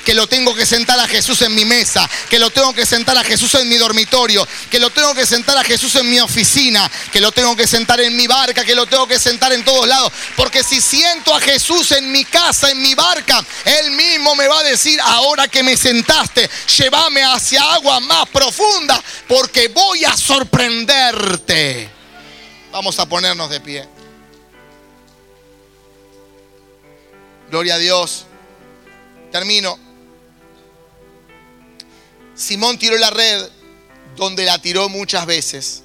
que 0.03 0.13
lo 0.13 0.27
tengo 0.27 0.55
que 0.55 0.65
sentar 0.65 0.99
a 0.99 1.07
Jesús 1.07 1.41
en 1.41 1.53
mi 1.53 1.65
mesa, 1.65 2.09
que 2.29 2.39
lo 2.39 2.49
tengo 2.49 2.73
que 2.73 2.85
sentar 2.85 3.17
a 3.17 3.23
Jesús 3.23 3.53
en 3.55 3.67
mi 3.67 3.75
dormitorio, 3.75 4.47
que 4.69 4.79
lo 4.79 4.89
tengo 4.89 5.13
que 5.13 5.25
sentar 5.25 5.57
a 5.57 5.63
Jesús 5.63 5.95
en 5.95 6.09
mi 6.09 6.19
oficina, 6.19 6.89
que 7.11 7.21
lo 7.21 7.31
tengo 7.31 7.55
que 7.55 7.67
sentar 7.67 7.99
en 7.99 8.15
mi 8.15 8.27
barca, 8.27 8.63
que 8.63 8.75
lo 8.75 8.85
tengo 8.85 9.07
que 9.07 9.19
sentar 9.19 9.53
en 9.53 9.63
todos 9.63 9.87
lados. 9.87 10.11
Porque 10.35 10.63
si 10.63 10.81
siento 10.81 11.33
a 11.33 11.39
Jesús 11.39 11.91
en 11.91 12.11
mi 12.11 12.25
casa, 12.25 12.69
en 12.69 12.81
mi 12.81 12.95
barca, 12.95 13.43
Él 13.65 13.91
mismo 13.91 14.35
me 14.35 14.47
va 14.47 14.59
a 14.59 14.63
decir, 14.63 14.99
ahora 15.01 15.47
que 15.47 15.63
me 15.63 15.77
sentaste, 15.77 16.49
llévame 16.77 17.23
hacia 17.23 17.61
agua 17.73 17.99
más 17.99 18.27
profunda, 18.29 19.01
porque 19.27 19.67
voy 19.69 20.05
a 20.05 20.15
sorprenderte. 20.15 21.89
Vamos 22.71 22.99
a 22.99 23.05
ponernos 23.05 23.49
de 23.49 23.59
pie. 23.61 23.87
Gloria 27.49 27.75
a 27.75 27.77
Dios. 27.77 28.25
Termino. 29.35 29.77
Simón 32.35 32.79
tiró 32.79 32.97
la 32.97 33.09
red 33.09 33.49
donde 34.15 34.45
la 34.45 34.59
tiró 34.59 34.87
muchas 34.87 35.25
veces. 35.25 35.83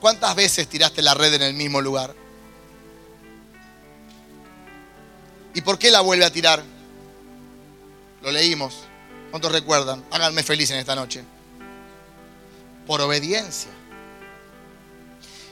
¿Cuántas 0.00 0.34
veces 0.34 0.66
tiraste 0.66 1.00
la 1.00 1.14
red 1.14 1.32
en 1.34 1.42
el 1.42 1.54
mismo 1.54 1.80
lugar? 1.80 2.12
¿Y 5.54 5.60
por 5.60 5.78
qué 5.78 5.92
la 5.92 6.00
vuelve 6.00 6.24
a 6.24 6.32
tirar? 6.32 6.64
Lo 8.20 8.32
leímos. 8.32 8.80
¿Cuántos 9.30 9.52
recuerdan? 9.52 10.04
Háganme 10.10 10.42
feliz 10.42 10.72
en 10.72 10.78
esta 10.78 10.96
noche. 10.96 11.22
Por 12.84 13.00
obediencia. 13.00 13.70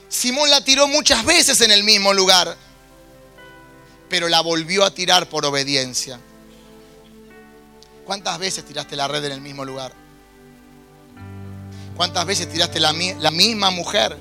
Simón 0.09 0.49
la 0.49 0.61
tiró 0.65 0.89
muchas 0.89 1.23
veces 1.23 1.61
en 1.61 1.71
el 1.71 1.85
mismo 1.85 2.13
lugar, 2.13 2.57
pero 4.09 4.27
la 4.27 4.41
volvió 4.41 4.83
a 4.83 4.93
tirar 4.93 5.29
por 5.29 5.45
obediencia. 5.45 6.19
¿Cuántas 8.05 8.37
veces 8.37 8.65
tiraste 8.65 8.95
la 8.95 9.07
red 9.07 9.23
en 9.25 9.31
el 9.31 9.41
mismo 9.41 9.63
lugar? 9.63 9.93
¿Cuántas 11.95 12.25
veces 12.25 12.49
tiraste 12.51 12.79
la, 12.79 12.91
misma 12.91 13.69
mujer 13.69 14.17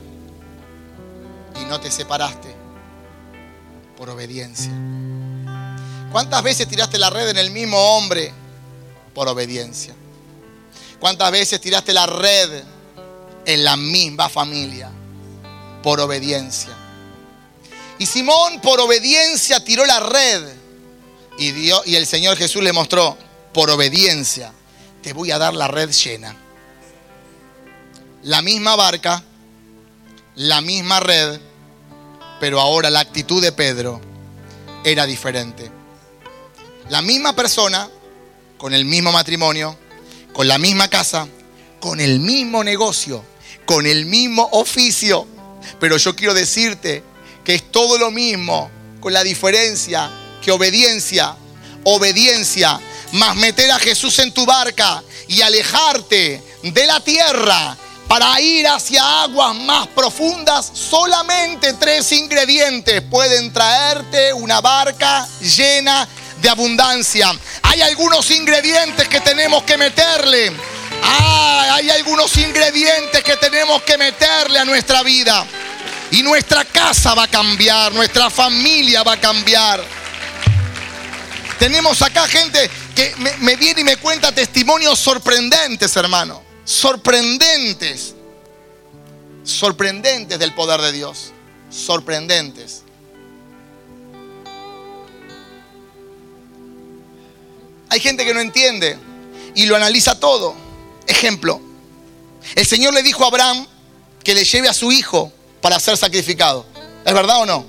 y 1.60 1.64
no 1.64 1.80
te 1.80 1.90
separaste 1.90 2.54
por 3.96 4.10
obediencia? 4.10 4.72
¿Cuántas 6.12 6.42
veces 6.42 6.68
tiraste 6.68 6.98
la 6.98 7.10
red 7.10 7.30
en 7.30 7.38
el 7.38 7.50
mismo 7.50 7.78
hombre 7.96 8.32
Por 9.14 9.28
obediencia. 9.28 9.94
¿Cuántas 11.00 11.30
veces 11.32 11.60
tiraste 11.60 11.92
la 11.92 12.06
red 12.06 12.62
en 13.44 13.64
la 13.64 13.76
misma 13.76 14.28
familia? 14.28 14.90
Por 15.82 16.00
obediencia. 16.00 16.70
Y 17.98 18.06
Simón 18.06 18.60
por 18.60 18.80
obediencia 18.80 19.64
tiró 19.64 19.84
la 19.84 20.00
red. 20.00 20.54
Y 21.38 21.94
el 21.94 22.06
Señor 22.06 22.36
Jesús 22.36 22.62
le 22.62 22.72
mostró, 22.72 23.18
por 23.53 23.70
obediencia, 23.70 24.53
te 25.03 25.12
voy 25.12 25.30
a 25.30 25.38
dar 25.38 25.55
la 25.55 25.68
red 25.68 25.90
llena. 25.90 26.36
La 28.22 28.40
misma 28.40 28.76
barca, 28.76 29.22
la 30.36 30.61
misma 30.61 31.00
red, 31.00 31.40
pero 32.40 32.61
ahora 32.61 32.90
la 32.90 33.00
actitud 33.00 33.42
de 33.42 33.53
Pedro 33.53 34.00
era 34.84 35.07
diferente. 35.07 35.70
La 36.88 37.03
misma 37.03 37.34
persona, 37.34 37.88
con 38.59 38.74
el 38.74 38.84
mismo 38.84 39.12
matrimonio, 39.12 39.76
con 40.32 40.48
la 40.48 40.59
misma 40.59 40.88
casa, 40.88 41.28
con 41.80 42.00
el 42.00 42.20
mismo 42.20 42.64
negocio, 42.64 43.24
con 43.66 43.86
el 43.86 44.07
mismo 44.07 44.48
oficio. 44.53 45.26
Pero 45.78 45.96
yo 45.96 46.16
quiero 46.16 46.34
decirte 46.34 47.03
que 47.44 47.55
es 47.55 47.70
todo 47.70 47.98
lo 47.98 48.11
mismo, 48.11 48.70
con 49.00 49.12
la 49.12 49.24
diferencia 49.24 50.11
que 50.42 50.53
obediencia, 50.53 51.36
obediencia, 51.84 52.80
más 53.12 53.36
meter 53.36 53.70
a 53.70 53.78
Jesús 53.78 54.18
en 54.18 54.32
tu 54.32 54.44
barca 54.46 55.02
y 55.28 55.42
alejarte 55.42 56.42
de 56.62 56.86
la 56.86 57.00
tierra 57.00 57.76
para 58.08 58.38
ir 58.40 58.66
hacia 58.68 59.22
aguas 59.22 59.54
más 59.54 59.86
profundas, 59.88 60.70
solamente 60.74 61.72
tres 61.74 62.12
ingredientes 62.12 63.00
pueden 63.02 63.52
traerte 63.52 64.34
una 64.34 64.60
barca 64.60 65.26
llena 65.40 66.06
de 66.42 66.48
abundancia. 66.50 67.34
Hay 67.62 67.80
algunos 67.80 68.30
ingredientes 68.30 69.08
que 69.08 69.20
tenemos 69.20 69.62
que 69.62 69.78
meterle. 69.78 70.52
Ah, 71.02 71.68
hay 71.72 71.88
algunos 71.88 72.36
ingredientes 72.36 73.24
que 73.24 73.36
tenemos 73.36 73.80
que 73.82 73.96
meterle 73.96 74.58
a 74.58 74.64
nuestra 74.64 75.02
vida. 75.02 75.46
Y 76.10 76.22
nuestra 76.22 76.66
casa 76.66 77.14
va 77.14 77.22
a 77.22 77.28
cambiar, 77.28 77.92
nuestra 77.92 78.28
familia 78.28 79.02
va 79.02 79.12
a 79.12 79.20
cambiar. 79.20 79.82
Tenemos 81.58 82.02
acá 82.02 82.28
gente 82.28 82.70
que 82.95 83.14
me, 83.16 83.57
viene 83.57 83.80
y 83.80 83.84
me 83.84 83.97
cuenta 83.97 84.32
testimonios 84.32 84.99
sorprendentes, 84.99 85.97
hermano. 85.97 86.43
Sorprendentes. 86.64 88.14
Sorprendentes 89.45 90.38
del 90.38 90.55
poder 90.55 90.80
de 90.80 90.93
Dios. 90.93 91.32
Sorprendentes. 91.70 92.82
Hay 97.88 98.01
gente 98.01 98.24
que 98.24 98.32
no 98.32 98.40
entiende 98.40 98.99
y 99.55 99.66
lo 99.66 99.76
analiza 99.76 100.18
todo. 100.18 100.55
Ejemplo, 101.07 101.61
el 102.55 102.66
Señor 102.66 102.95
le 102.95 103.03
dijo 103.03 103.24
a 103.24 103.28
Abraham 103.28 103.66
que 104.24 104.34
le 104.34 104.45
lleve 104.45 104.68
a 104.68 104.72
su 104.72 104.93
hijo 104.93 105.32
para 105.61 105.78
ser 105.78 105.97
sacrificado. 105.97 106.66
¿Es 107.05 107.12
verdad 107.12 107.43
o 107.43 107.47
no? 107.47 107.66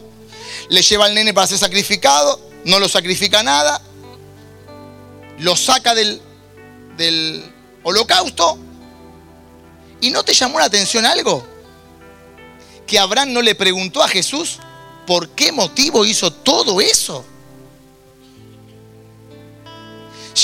Le 0.70 0.82
lleva 0.82 1.06
al 1.06 1.14
nene 1.14 1.34
para 1.34 1.48
ser 1.48 1.58
sacrificado, 1.58 2.40
no 2.66 2.80
lo 2.80 2.88
sacrifica 2.88 3.44
nada, 3.44 3.82
lo 5.40 5.56
saca 5.56 5.94
del, 5.96 6.22
del 6.98 7.44
holocausto. 7.84 8.58
¿Y 10.02 10.10
no 10.12 10.24
te 10.24 10.34
llamó 10.34 10.60
la 10.60 10.66
atención 10.66 11.06
algo? 11.06 11.46
Que 12.86 13.00
Abraham 13.00 13.32
no 13.34 13.42
le 13.42 13.56
preguntó 13.56 14.04
a 14.04 14.08
Jesús 14.08 14.60
por 15.08 15.30
qué 15.30 15.52
motivo 15.52 16.06
hizo 16.06 16.32
todo 16.32 16.82
eso. 16.82 17.26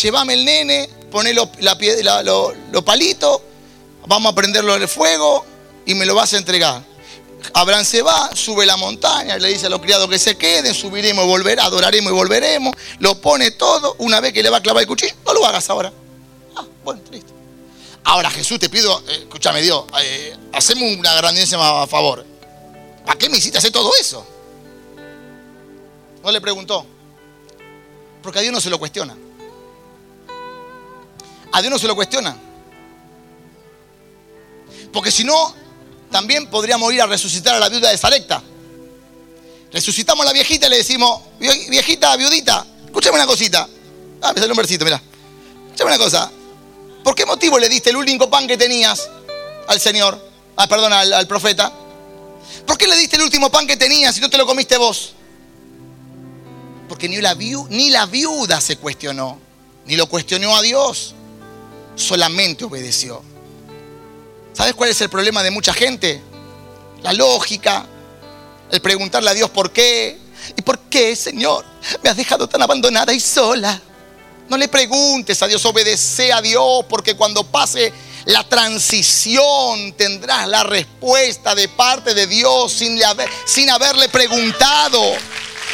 Llévame 0.02 0.34
el 0.34 0.46
nene, 0.46 0.90
ponelo 1.12 1.50
la, 1.60 1.78
pie- 1.78 2.04
la- 2.04 2.24
lo- 2.24 2.54
los 2.72 2.84
palitos, 2.84 3.42
vamos 4.08 4.32
a 4.32 4.36
prenderlo 4.36 4.76
en 4.76 4.82
el 4.84 4.88
fuego 4.88 5.46
y 5.86 5.96
me 5.96 6.06
lo 6.06 6.16
vas 6.16 6.34
a 6.34 6.38
entregar. 6.38 6.84
Abraham 7.54 7.86
se 7.86 8.02
va, 8.02 8.30
sube 8.36 8.66
la 8.66 8.78
montaña, 8.78 9.38
le 9.38 9.50
dice 9.50 9.68
a 9.68 9.70
los 9.70 9.82
criados 9.82 10.10
que 10.10 10.20
se 10.20 10.38
queden, 10.38 10.74
subiremos 10.74 11.26
y 11.26 11.28
volveremos, 11.28 11.66
adoraremos 11.66 12.12
y 12.12 12.16
volveremos, 12.16 12.76
lo 13.00 13.20
pone 13.22 13.52
todo, 13.52 13.96
una 14.00 14.20
vez 14.20 14.34
que 14.34 14.44
le 14.44 14.50
va 14.50 14.58
a 14.58 14.62
clavar 14.62 14.82
el 14.82 14.88
cuchillo, 14.88 15.14
no 15.26 15.34
lo 15.34 15.46
hagas 15.46 15.70
ahora. 15.70 15.92
Ah, 16.56 16.66
bueno, 16.84 17.02
listo. 17.12 17.34
Ahora 18.04 18.30
Jesús 18.30 18.60
te 18.60 18.70
pido, 18.70 19.00
eh, 19.08 19.20
escúchame 19.20 19.62
Dios, 19.62 19.86
eh, 20.02 20.36
hacemos 20.54 20.84
una 20.98 21.14
grandísima 21.16 21.86
favor. 21.88 22.26
¿Para 23.06 23.18
qué 23.18 23.30
me 23.30 23.38
hiciste 23.38 23.58
hacer 23.58 23.72
todo 23.72 23.92
eso? 24.00 24.26
No 26.24 26.32
le 26.32 26.42
preguntó. 26.42 26.86
Porque 28.22 28.40
a 28.40 28.42
Dios 28.42 28.54
no 28.54 28.62
se 28.62 28.70
lo 28.70 28.78
cuestiona. 28.78 29.16
A 31.52 31.62
Dios 31.62 31.72
no 31.72 31.80
se 31.80 31.88
lo 31.88 31.96
cuestiona. 31.96 32.36
Porque 34.92 35.12
si 35.12 35.24
no, 35.24 35.56
también 36.12 36.48
podríamos 36.48 36.92
ir 36.94 37.02
a 37.02 37.06
resucitar 37.08 37.56
a 37.56 37.60
la 37.60 37.70
viuda 37.70 37.90
de 37.92 37.98
Sarepta. 37.98 38.42
Resucitamos 39.72 40.24
a 40.24 40.30
la 40.30 40.34
viejita 40.34 40.68
y 40.68 40.70
le 40.72 40.78
decimos, 40.78 41.22
"Vie- 41.40 41.70
viejita, 41.70 42.16
viudita, 42.16 42.66
escúchame 42.86 43.16
una 43.18 43.28
cosita. 43.28 43.68
Ah, 44.22 44.34
me 44.34 44.40
salió 44.40 44.54
un 44.54 44.58
versito, 44.58 44.84
mira. 44.86 45.02
Escúchame 45.68 45.92
una 45.96 45.98
cosa. 46.04 46.32
¿Por 47.04 47.16
qué 47.16 47.26
motivo 47.26 47.58
le 47.60 47.70
diste 47.70 47.92
el 47.92 47.96
único 47.98 48.30
pan 48.30 48.48
que 48.48 48.58
tenías 48.58 49.08
al 49.68 49.80
Señor? 49.80 50.20
Ah, 50.58 50.68
perdón, 50.68 50.92
al, 50.92 51.14
al 51.14 51.28
profeta. 51.28 51.72
¿Por 52.66 52.78
qué 52.78 52.88
le 52.88 52.98
diste 52.98 53.16
el 53.16 53.22
último 53.22 53.50
pan 53.52 53.66
que 53.68 53.78
tenías 53.78 54.16
si 54.16 54.22
no 54.22 54.30
te 54.30 54.38
lo 54.38 54.46
comiste 54.46 54.76
vos? 54.78 55.14
Porque 56.90 57.08
ni 57.08 57.18
la, 57.22 57.36
viu- 57.36 57.68
ni 57.70 57.90
la 57.92 58.06
viuda 58.08 58.60
se 58.60 58.78
cuestionó, 58.78 59.40
ni 59.86 59.96
lo 59.96 60.08
cuestionó 60.08 60.56
a 60.58 60.62
Dios, 60.62 61.14
solamente 61.96 62.66
obedeció. 62.66 63.22
¿Sabes 64.54 64.74
cuál 64.74 64.90
es 64.90 65.02
el 65.02 65.10
problema 65.10 65.44
de 65.44 65.52
mucha 65.52 65.74
gente? 65.74 66.22
La 67.02 67.14
lógica, 67.14 67.86
el 68.72 68.82
preguntarle 68.82 69.30
a 69.30 69.34
Dios 69.34 69.50
por 69.50 69.72
qué. 69.72 70.18
¿Y 70.56 70.62
por 70.62 70.80
qué, 70.80 71.16
Señor, 71.16 71.66
me 72.04 72.10
has 72.10 72.18
dejado 72.18 72.48
tan 72.48 72.62
abandonada 72.62 73.14
y 73.14 73.20
sola? 73.20 73.80
No 74.50 74.58
le 74.58 74.68
preguntes 74.68 75.42
a 75.44 75.48
Dios, 75.48 75.64
obedece 75.66 76.34
a 76.34 76.42
Dios, 76.42 76.86
porque 76.90 77.16
cuando 77.16 77.44
pase 77.44 77.94
la 78.26 78.44
transición 78.44 79.94
tendrás 79.94 80.48
la 80.48 80.64
respuesta 80.64 81.56
de 81.56 81.68
parte 81.68 82.14
de 82.14 82.28
Dios 82.28 82.74
sin, 82.74 83.00
sin 83.46 83.70
haberle 83.70 84.10
preguntado. 84.10 85.02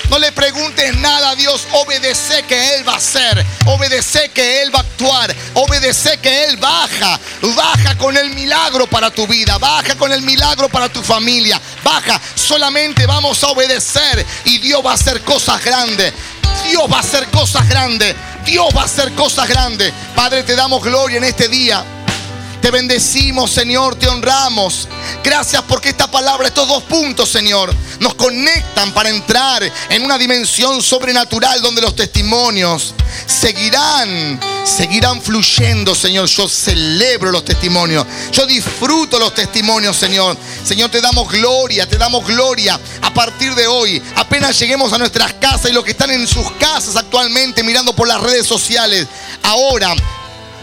No 0.09 0.19
le 0.19 0.31
preguntes 0.31 0.95
nada 0.97 1.31
a 1.31 1.35
Dios, 1.35 1.67
obedece 1.71 2.43
que 2.43 2.75
Él 2.75 2.87
va 2.87 2.93
a 2.93 2.97
hacer, 2.97 3.43
obedece 3.65 4.29
que 4.29 4.61
Él 4.61 4.73
va 4.73 4.79
a 4.79 4.81
actuar, 4.81 5.35
obedece 5.55 6.17
que 6.19 6.45
Él 6.45 6.57
baja, 6.57 7.19
baja 7.55 7.97
con 7.97 8.15
el 8.15 8.29
milagro 8.31 8.87
para 8.87 9.09
tu 9.09 9.25
vida, 9.27 9.57
baja 9.57 9.95
con 9.95 10.11
el 10.11 10.21
milagro 10.21 10.69
para 10.69 10.89
tu 10.89 11.01
familia, 11.01 11.59
baja, 11.83 12.21
solamente 12.35 13.05
vamos 13.05 13.43
a 13.43 13.47
obedecer 13.47 14.25
y 14.45 14.59
Dios 14.59 14.85
va 14.85 14.91
a 14.91 14.95
hacer 14.95 15.21
cosas 15.21 15.63
grandes, 15.63 16.13
Dios 16.69 16.83
va 16.91 16.97
a 16.97 17.01
hacer 17.01 17.27
cosas 17.27 17.67
grandes, 17.67 18.15
Dios 18.45 18.67
va 18.75 18.83
a 18.83 18.85
hacer 18.85 19.11
cosas 19.13 19.47
grandes. 19.47 19.91
Padre, 20.15 20.43
te 20.43 20.55
damos 20.55 20.83
gloria 20.83 21.17
en 21.17 21.23
este 21.23 21.47
día. 21.47 21.83
Te 22.66 22.72
bendecimos, 22.72 23.51
Señor, 23.51 23.93
te 23.93 24.07
honramos. 24.07 24.88
Gracias 25.24 25.61
porque 25.68 25.89
esta 25.89 26.09
palabra, 26.09 26.47
estos 26.47 26.68
dos 26.68 26.82
puntos, 26.82 27.30
Señor, 27.30 27.72
nos 27.99 28.16
conectan 28.16 28.91
para 28.91 29.09
entrar 29.09 29.61
en 29.88 30.03
una 30.03 30.18
dimensión 30.18 30.82
sobrenatural 30.82 31.61
donde 31.61 31.84
los 31.84 31.95
testimonios 31.95 32.95
seguirán, 33.28 34.39
seguirán 34.66 35.22
fluyendo, 35.22 35.93
Señor. 35.93 36.28
Yo 36.28 36.49
celebro 36.49 37.32
los 37.32 37.45
testimonios. 37.45 38.03
Yo 38.32 38.47
disfruto 38.47 39.20
los 39.20 39.36
testimonios, 39.36 39.95
Señor. 39.95 40.36
Señor, 40.63 40.89
te 40.89 41.01
damos 41.01 41.32
gloria, 41.32 41.88
te 41.88 41.99
damos 41.99 42.26
gloria. 42.26 42.80
A 43.03 43.13
partir 43.13 43.53
de 43.53 43.68
hoy, 43.68 44.01
apenas 44.16 44.57
lleguemos 44.57 44.91
a 44.91 44.97
nuestras 44.97 45.34
casas 45.34 45.70
y 45.70 45.74
los 45.76 45.84
que 45.84 45.91
están 45.91 46.09
en 46.09 46.26
sus 46.26 46.49
casas 46.53 46.95
actualmente 46.95 47.61
mirando 47.61 47.95
por 47.95 48.07
las 48.07 48.20
redes 48.22 48.47
sociales, 48.47 49.05
ahora 49.43 49.95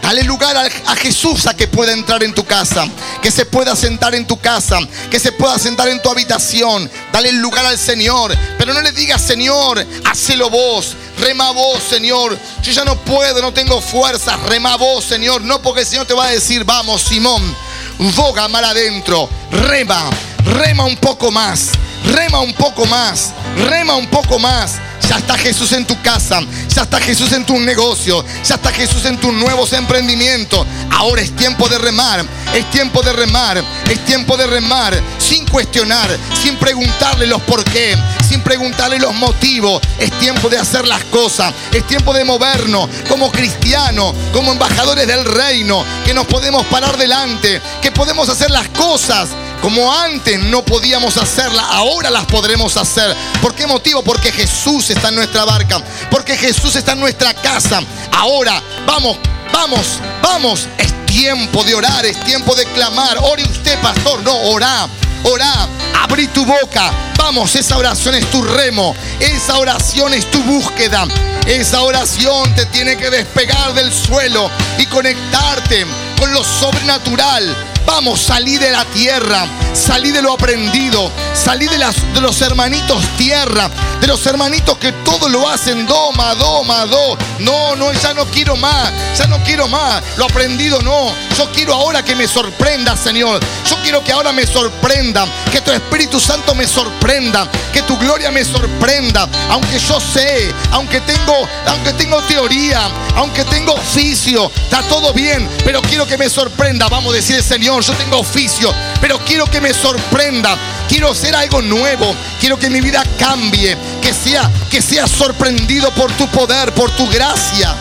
Dale 0.03 0.25
lugar 0.25 0.57
a, 0.57 0.95
Jesús 0.97 1.47
a 1.47 1.55
que 1.55 1.65
pueda 1.65 1.93
entrar 1.93 2.23
en 2.23 2.33
tu 2.33 2.43
casa, 2.43 2.85
que 3.21 3.31
se 3.31 3.45
pueda 3.45 3.73
sentar 3.73 4.13
en 4.13 4.27
tu 4.27 4.37
casa, 4.37 4.77
que 5.09 5.17
se 5.17 5.31
pueda 5.31 5.57
sentar 5.57 5.87
en 5.87 6.01
tu 6.01 6.09
habitación. 6.09 6.91
Dale 7.13 7.31
lugar 7.31 7.65
al 7.65 7.77
Señor, 7.77 8.37
pero 8.57 8.73
no 8.73 8.81
le 8.81 8.91
digas, 8.91 9.21
Señor, 9.21 9.83
hacelo 10.03 10.49
vos, 10.49 10.97
rema 11.19 11.51
vos, 11.51 11.81
Señor. 11.81 12.37
Yo 12.61 12.73
ya 12.73 12.83
no 12.83 12.97
puedo, 12.97 13.41
no 13.41 13.53
tengo 13.53 13.79
fuerza, 13.79 14.35
rema 14.35 14.75
vos, 14.75 15.05
Señor. 15.05 15.41
No 15.41 15.61
porque 15.61 15.81
el 15.81 15.87
Señor 15.87 16.05
te 16.05 16.13
va 16.13 16.25
a 16.25 16.31
decir, 16.31 16.65
vamos, 16.65 17.01
Simón, 17.01 17.55
boga 17.97 18.49
mar 18.49 18.65
adentro, 18.65 19.29
rema, 19.51 20.09
rema 20.43 20.83
un 20.83 20.97
poco 20.97 21.31
más, 21.31 21.69
rema 22.03 22.39
un 22.39 22.53
poco 22.53 22.85
más, 22.85 23.31
rema 23.69 23.95
un 23.95 24.07
poco 24.07 24.39
más. 24.39 24.75
Ya 25.09 25.17
está 25.17 25.37
Jesús 25.37 25.73
en 25.73 25.85
tu 25.85 26.01
casa, 26.01 26.39
ya 26.69 26.83
está 26.83 26.97
Jesús 26.99 27.33
en 27.33 27.45
tu 27.45 27.59
negocio, 27.59 28.23
ya 28.43 28.55
está 28.55 28.71
Jesús 28.71 29.03
en 29.03 29.17
tus 29.17 29.33
nuevos 29.33 29.73
emprendimientos. 29.73 30.65
Ahora 30.91 31.21
es 31.21 31.35
tiempo 31.35 31.67
de 31.67 31.77
remar, 31.77 32.25
es 32.53 32.71
tiempo 32.71 33.01
de 33.03 33.11
remar, 33.11 33.61
es 33.89 34.05
tiempo 34.05 34.37
de 34.37 34.47
remar 34.47 34.97
sin 35.19 35.45
cuestionar, 35.45 36.09
sin 36.41 36.55
preguntarle 36.55 37.27
los 37.27 37.41
por 37.41 37.65
qué, 37.65 37.97
sin 38.27 38.39
preguntarle 38.41 38.97
los 38.97 39.13
motivos. 39.13 39.81
Es 39.99 40.09
tiempo 40.19 40.47
de 40.47 40.57
hacer 40.57 40.87
las 40.87 41.03
cosas, 41.05 41.53
es 41.73 41.85
tiempo 41.85 42.13
de 42.13 42.23
movernos 42.23 42.89
como 43.09 43.29
cristianos, 43.29 44.15
como 44.31 44.53
embajadores 44.53 45.05
del 45.05 45.25
reino, 45.25 45.83
que 46.05 46.13
nos 46.13 46.25
podemos 46.27 46.65
parar 46.67 46.97
delante, 46.97 47.61
que 47.81 47.91
podemos 47.91 48.29
hacer 48.29 48.49
las 48.51 48.69
cosas 48.69 49.29
como 49.63 49.93
antes 49.93 50.37
no 50.41 50.61
podíamos 50.61 51.15
hacerla, 51.15 51.63
ahora 51.63 52.11
las 52.11 52.25
podremos 52.25 52.75
hacer. 52.75 53.15
¿Por 53.41 53.55
qué 53.55 53.65
motivo? 53.65 54.03
Porque 54.03 54.29
Jesús 54.29 54.89
está 54.89 55.07
en 55.07 55.15
nuestra 55.15 55.45
barca, 55.45 55.81
porque 56.11 56.35
Jesús 56.35 56.75
está 56.75 56.91
en 56.91 56.99
nuestra 56.99 57.33
casa. 57.33 57.81
Ahora, 58.11 58.61
vamos, 58.85 59.17
vamos, 59.53 59.85
vamos. 60.21 60.67
Es 60.77 61.05
tiempo 61.05 61.63
de 61.63 61.75
orar, 61.75 62.05
es 62.05 62.21
tiempo 62.25 62.53
de 62.55 62.65
clamar. 62.73 63.17
Ore 63.21 63.45
usted, 63.45 63.79
pastor, 63.79 64.21
no, 64.23 64.35
orá, 64.35 64.85
orá, 65.23 65.69
abrí 66.01 66.27
tu 66.27 66.45
boca. 66.45 66.91
Vamos, 67.17 67.55
esa 67.55 67.77
oración 67.77 68.15
es 68.15 68.29
tu 68.29 68.41
remo, 68.41 68.93
esa 69.21 69.59
oración 69.59 70.13
es 70.13 70.29
tu 70.29 70.43
búsqueda. 70.43 71.07
Esa 71.47 71.83
oración 71.83 72.53
te 72.53 72.65
tiene 72.65 72.97
que 72.97 73.09
despegar 73.09 73.73
del 73.73 73.93
suelo 73.93 74.51
y 74.77 74.85
conectarte 74.87 75.85
con 76.19 76.33
lo 76.33 76.43
sobrenatural 76.43 77.72
Vamos, 77.85 78.21
salí 78.21 78.57
de 78.57 78.71
la 78.71 78.85
tierra, 78.85 79.45
salí 79.73 80.11
de 80.11 80.21
lo 80.21 80.33
aprendido, 80.33 81.11
salí 81.33 81.67
de, 81.67 81.77
las, 81.77 81.95
de 82.13 82.21
los 82.21 82.41
hermanitos 82.41 83.03
tierra, 83.17 83.69
de 83.99 84.07
los 84.07 84.25
hermanitos 84.25 84.77
que 84.77 84.91
todo 85.03 85.27
lo 85.29 85.49
hacen 85.49 85.85
do, 85.85 86.11
ma, 86.13 86.33
do, 86.35 86.63
ma, 86.63 86.85
do. 86.85 87.17
No, 87.39 87.75
no, 87.75 87.91
ya 87.93 88.13
no 88.13 88.25
quiero 88.25 88.55
más, 88.55 88.91
ya 89.17 89.27
no 89.27 89.37
quiero 89.43 89.67
más. 89.67 90.01
Lo 90.17 90.25
aprendido 90.25 90.81
no. 90.81 91.13
Yo 91.37 91.51
quiero 91.51 91.73
ahora 91.73 92.03
que 92.03 92.15
me 92.15 92.27
sorprenda, 92.27 92.95
Señor. 92.95 93.39
Yo 93.69 93.75
quiero 93.83 94.03
que 94.03 94.11
ahora 94.11 94.31
me 94.31 94.47
sorprenda, 94.47 95.25
que 95.51 95.61
tu 95.61 95.71
Espíritu 95.71 96.19
Santo 96.19 96.55
me 96.55 96.67
sorprenda, 96.67 97.47
que 97.73 97.81
tu 97.81 97.97
gloria 97.97 98.31
me 98.31 98.45
sorprenda. 98.45 99.27
Aunque 99.49 99.79
yo 99.79 99.99
sé, 99.99 100.53
aunque 100.71 101.01
tengo, 101.01 101.47
aunque 101.67 101.93
tengo 101.93 102.21
teoría, 102.23 102.87
aunque 103.15 103.43
tengo 103.45 103.73
oficio, 103.73 104.49
está 104.55 104.81
todo 104.83 105.11
bien, 105.11 105.49
pero 105.65 105.81
quiero 105.81 106.05
que 106.05 106.17
me 106.17 106.29
sorprenda. 106.29 106.87
Vamos 106.87 107.11
a 107.11 107.15
decir, 107.17 107.41
Señor 107.43 107.83
yo 107.83 107.93
tengo 107.93 108.19
oficio, 108.19 108.73
pero 109.01 109.19
quiero 109.25 109.45
que 109.47 109.59
me 109.59 109.73
sorprenda. 109.73 110.57
Quiero 110.87 111.11
hacer 111.11 111.35
algo 111.35 111.61
nuevo. 111.61 112.15
Quiero 112.39 112.59
que 112.59 112.69
mi 112.69 112.79
vida 112.79 113.03
cambie. 113.17 113.75
Que 114.01 114.13
sea, 114.13 114.49
que 114.69 114.81
sea 114.81 115.07
sorprendido 115.07 115.89
por 115.91 116.11
tu 116.13 116.27
poder, 116.27 116.71
por 116.73 116.91
tu 116.91 117.09
gracia. 117.09 117.75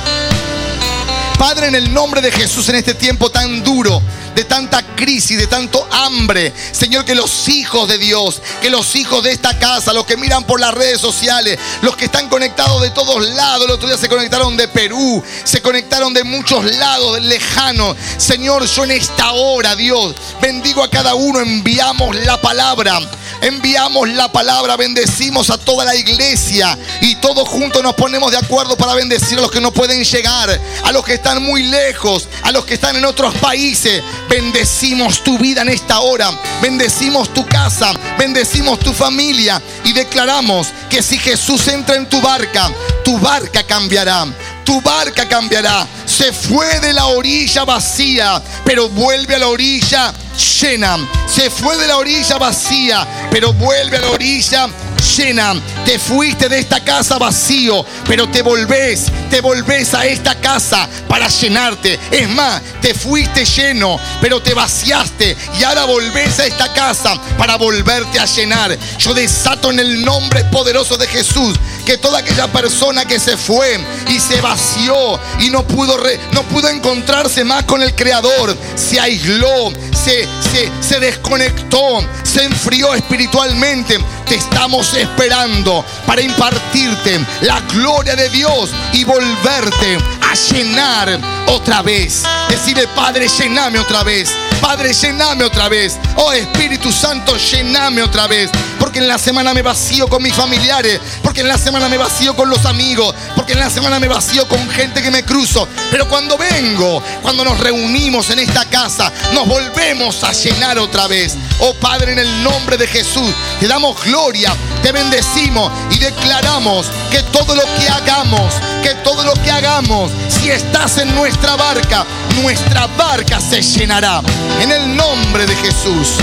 Padre, 1.38 1.66
en 1.66 1.74
el 1.74 1.92
nombre 1.92 2.20
de 2.20 2.30
Jesús, 2.30 2.68
en 2.68 2.76
este 2.76 2.94
tiempo 2.94 3.28
tan 3.28 3.64
duro, 3.64 4.00
de 4.34 4.44
tanta 4.44 4.82
crisis, 4.94 5.38
de 5.38 5.46
tanto 5.46 5.86
hambre. 5.90 6.52
Señor, 6.72 7.04
que 7.04 7.14
los 7.14 7.48
hijos 7.48 7.88
de 7.88 7.98
Dios, 7.98 8.42
que 8.60 8.70
los 8.70 8.94
hijos 8.96 9.22
de 9.22 9.32
esta 9.32 9.58
casa, 9.58 9.92
los 9.92 10.06
que 10.06 10.16
miran 10.16 10.44
por 10.44 10.60
las 10.60 10.74
redes 10.74 11.00
sociales, 11.00 11.58
los 11.82 11.96
que 11.96 12.06
están 12.06 12.28
conectados 12.28 12.82
de 12.82 12.90
todos 12.90 13.26
lados, 13.30 13.66
el 13.66 13.72
otro 13.72 13.88
día 13.88 13.98
se 13.98 14.08
conectaron 14.08 14.56
de 14.56 14.68
Perú, 14.68 15.22
se 15.44 15.60
conectaron 15.60 16.14
de 16.14 16.24
muchos 16.24 16.64
lados 16.76 17.20
lejanos. 17.22 17.96
Señor, 18.16 18.66
yo 18.66 18.84
en 18.84 18.92
esta 18.92 19.32
hora, 19.32 19.76
Dios, 19.76 20.14
bendigo 20.40 20.82
a 20.82 20.90
cada 20.90 21.14
uno, 21.14 21.40
enviamos 21.40 22.16
la 22.16 22.40
palabra 22.40 23.00
enviamos 23.42 24.08
la 24.08 24.30
palabra, 24.30 24.76
bendecimos 24.76 25.50
a 25.50 25.58
toda 25.58 25.84
la 25.84 25.96
iglesia 25.96 26.78
y 27.00 27.16
todos 27.16 27.48
juntos 27.48 27.82
nos 27.82 27.94
ponemos 27.94 28.30
de 28.30 28.38
acuerdo 28.38 28.76
para 28.76 28.94
bendecir 28.94 29.36
a 29.38 29.42
los 29.42 29.50
que 29.50 29.60
no 29.60 29.72
pueden 29.72 30.04
llegar, 30.04 30.60
a 30.84 30.92
los 30.92 31.04
que 31.04 31.14
están 31.14 31.42
muy 31.42 31.64
lejos, 31.64 32.28
a 32.42 32.52
los 32.52 32.64
que 32.64 32.74
están 32.74 32.96
en 32.96 33.04
otros 33.04 33.34
países. 33.34 34.02
Bendecimos 34.28 35.22
tu 35.22 35.38
vida 35.38 35.62
en 35.62 35.68
esta 35.68 36.00
hora, 36.00 36.30
bendecimos 36.60 37.32
tu 37.34 37.46
casa, 37.46 37.92
bendecimos 38.18 38.78
tu 38.78 38.92
familia 38.92 39.60
y 39.84 39.92
declaramos 39.92 40.68
que 40.88 41.02
si 41.02 41.18
Jesús 41.18 41.68
entra 41.68 41.96
en 41.96 42.08
tu 42.08 42.20
barca, 42.20 42.70
tu 43.04 43.18
barca 43.18 43.62
cambiará 43.62 44.26
tu 44.64 44.80
barca 44.80 45.28
cambiará. 45.28 45.86
Se 46.06 46.32
fue 46.32 46.80
de 46.80 46.92
la 46.92 47.06
orilla 47.06 47.64
vacía, 47.64 48.42
pero 48.64 48.88
vuelve 48.88 49.34
a 49.34 49.38
la 49.40 49.48
orilla 49.48 50.12
llena. 50.60 50.98
Se 51.26 51.50
fue 51.50 51.76
de 51.76 51.86
la 51.86 51.96
orilla 51.96 52.38
vacía, 52.38 53.06
pero 53.30 53.52
vuelve 53.52 53.96
a 53.96 54.00
la 54.00 54.10
orilla 54.10 54.68
llena. 55.02 55.54
Te 55.84 55.98
fuiste 55.98 56.48
de 56.48 56.58
esta 56.58 56.82
casa 56.82 57.18
vacío, 57.18 57.84
pero 58.06 58.28
te 58.28 58.42
volvés, 58.42 59.06
te 59.30 59.40
volvés 59.40 59.94
a 59.94 60.06
esta 60.06 60.34
casa 60.36 60.88
para 61.08 61.28
llenarte. 61.28 61.98
Es 62.10 62.28
más, 62.28 62.62
te 62.80 62.94
fuiste 62.94 63.44
lleno, 63.44 63.98
pero 64.20 64.40
te 64.40 64.54
vaciaste 64.54 65.36
y 65.58 65.64
ahora 65.64 65.84
volvés 65.84 66.38
a 66.38 66.46
esta 66.46 66.72
casa 66.72 67.20
para 67.36 67.56
volverte 67.56 68.18
a 68.18 68.26
llenar. 68.26 68.78
Yo 68.98 69.12
desato 69.14 69.70
en 69.70 69.80
el 69.80 70.04
nombre 70.04 70.44
poderoso 70.44 70.96
de 70.96 71.06
Jesús 71.06 71.58
que 71.82 71.98
toda 71.98 72.20
aquella 72.20 72.50
persona 72.52 73.04
que 73.04 73.18
se 73.18 73.36
fue 73.36 73.78
y 74.08 74.18
se 74.20 74.40
vació 74.40 75.18
y 75.40 75.50
no 75.50 75.66
pudo, 75.66 75.96
no 76.32 76.42
pudo 76.44 76.68
encontrarse 76.68 77.44
más 77.44 77.64
con 77.64 77.82
el 77.82 77.94
Creador, 77.94 78.56
se 78.74 79.00
aisló, 79.00 79.72
se, 79.92 80.26
se, 80.52 80.70
se 80.80 81.00
desconectó, 81.00 82.00
se 82.22 82.44
enfrió 82.44 82.94
espiritualmente. 82.94 83.98
Te 84.26 84.36
estamos 84.36 84.94
esperando 84.94 85.84
para 86.06 86.22
impartirte 86.22 87.20
la 87.42 87.60
gloria 87.72 88.16
de 88.16 88.28
Dios 88.30 88.70
y 88.92 89.04
volverte 89.04 89.98
a 90.20 90.34
llenar 90.34 91.18
otra 91.48 91.82
vez. 91.82 92.22
Decirle, 92.48 92.86
Padre, 92.88 93.28
llename 93.28 93.78
otra 93.78 94.02
vez. 94.02 94.30
Padre, 94.60 94.92
llename 94.92 95.44
otra 95.44 95.68
vez. 95.68 95.98
Oh 96.16 96.32
Espíritu 96.32 96.92
Santo, 96.92 97.36
llename 97.36 98.02
otra 98.02 98.26
vez. 98.26 98.50
Porque 98.82 98.98
en 98.98 99.06
la 99.06 99.16
semana 99.16 99.54
me 99.54 99.62
vacío 99.62 100.08
con 100.08 100.20
mis 100.20 100.34
familiares. 100.34 101.00
Porque 101.22 101.42
en 101.42 101.46
la 101.46 101.56
semana 101.56 101.88
me 101.88 101.96
vacío 101.96 102.34
con 102.34 102.50
los 102.50 102.66
amigos. 102.66 103.14
Porque 103.36 103.52
en 103.52 103.60
la 103.60 103.70
semana 103.70 104.00
me 104.00 104.08
vacío 104.08 104.48
con 104.48 104.68
gente 104.70 105.00
que 105.00 105.12
me 105.12 105.22
cruzo. 105.22 105.68
Pero 105.92 106.08
cuando 106.08 106.36
vengo, 106.36 107.00
cuando 107.22 107.44
nos 107.44 107.60
reunimos 107.60 108.30
en 108.30 108.40
esta 108.40 108.64
casa, 108.64 109.12
nos 109.34 109.46
volvemos 109.46 110.24
a 110.24 110.32
llenar 110.32 110.80
otra 110.80 111.06
vez. 111.06 111.36
Oh 111.60 111.74
Padre, 111.74 112.14
en 112.14 112.18
el 112.18 112.42
nombre 112.42 112.76
de 112.76 112.88
Jesús, 112.88 113.32
te 113.60 113.68
damos 113.68 114.02
gloria, 114.02 114.52
te 114.82 114.90
bendecimos 114.90 115.70
y 115.92 115.98
declaramos 115.98 116.90
que 117.08 117.22
todo 117.22 117.54
lo 117.54 117.62
que 117.62 117.88
hagamos, 117.88 118.52
que 118.82 118.96
todo 118.96 119.22
lo 119.22 119.34
que 119.34 119.52
hagamos, 119.52 120.10
si 120.28 120.50
estás 120.50 120.98
en 120.98 121.14
nuestra 121.14 121.54
barca, 121.54 122.04
nuestra 122.42 122.88
barca 122.88 123.40
se 123.40 123.62
llenará. 123.62 124.22
En 124.60 124.72
el 124.72 124.96
nombre 124.96 125.46
de 125.46 125.54
Jesús. 125.54 126.14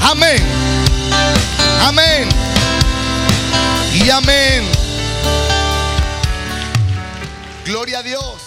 Amén. 0.00 1.65
Amén. 1.82 2.28
Y 3.92 4.10
amén. 4.10 4.64
Gloria 7.64 7.98
a 7.98 8.02
Dios. 8.02 8.45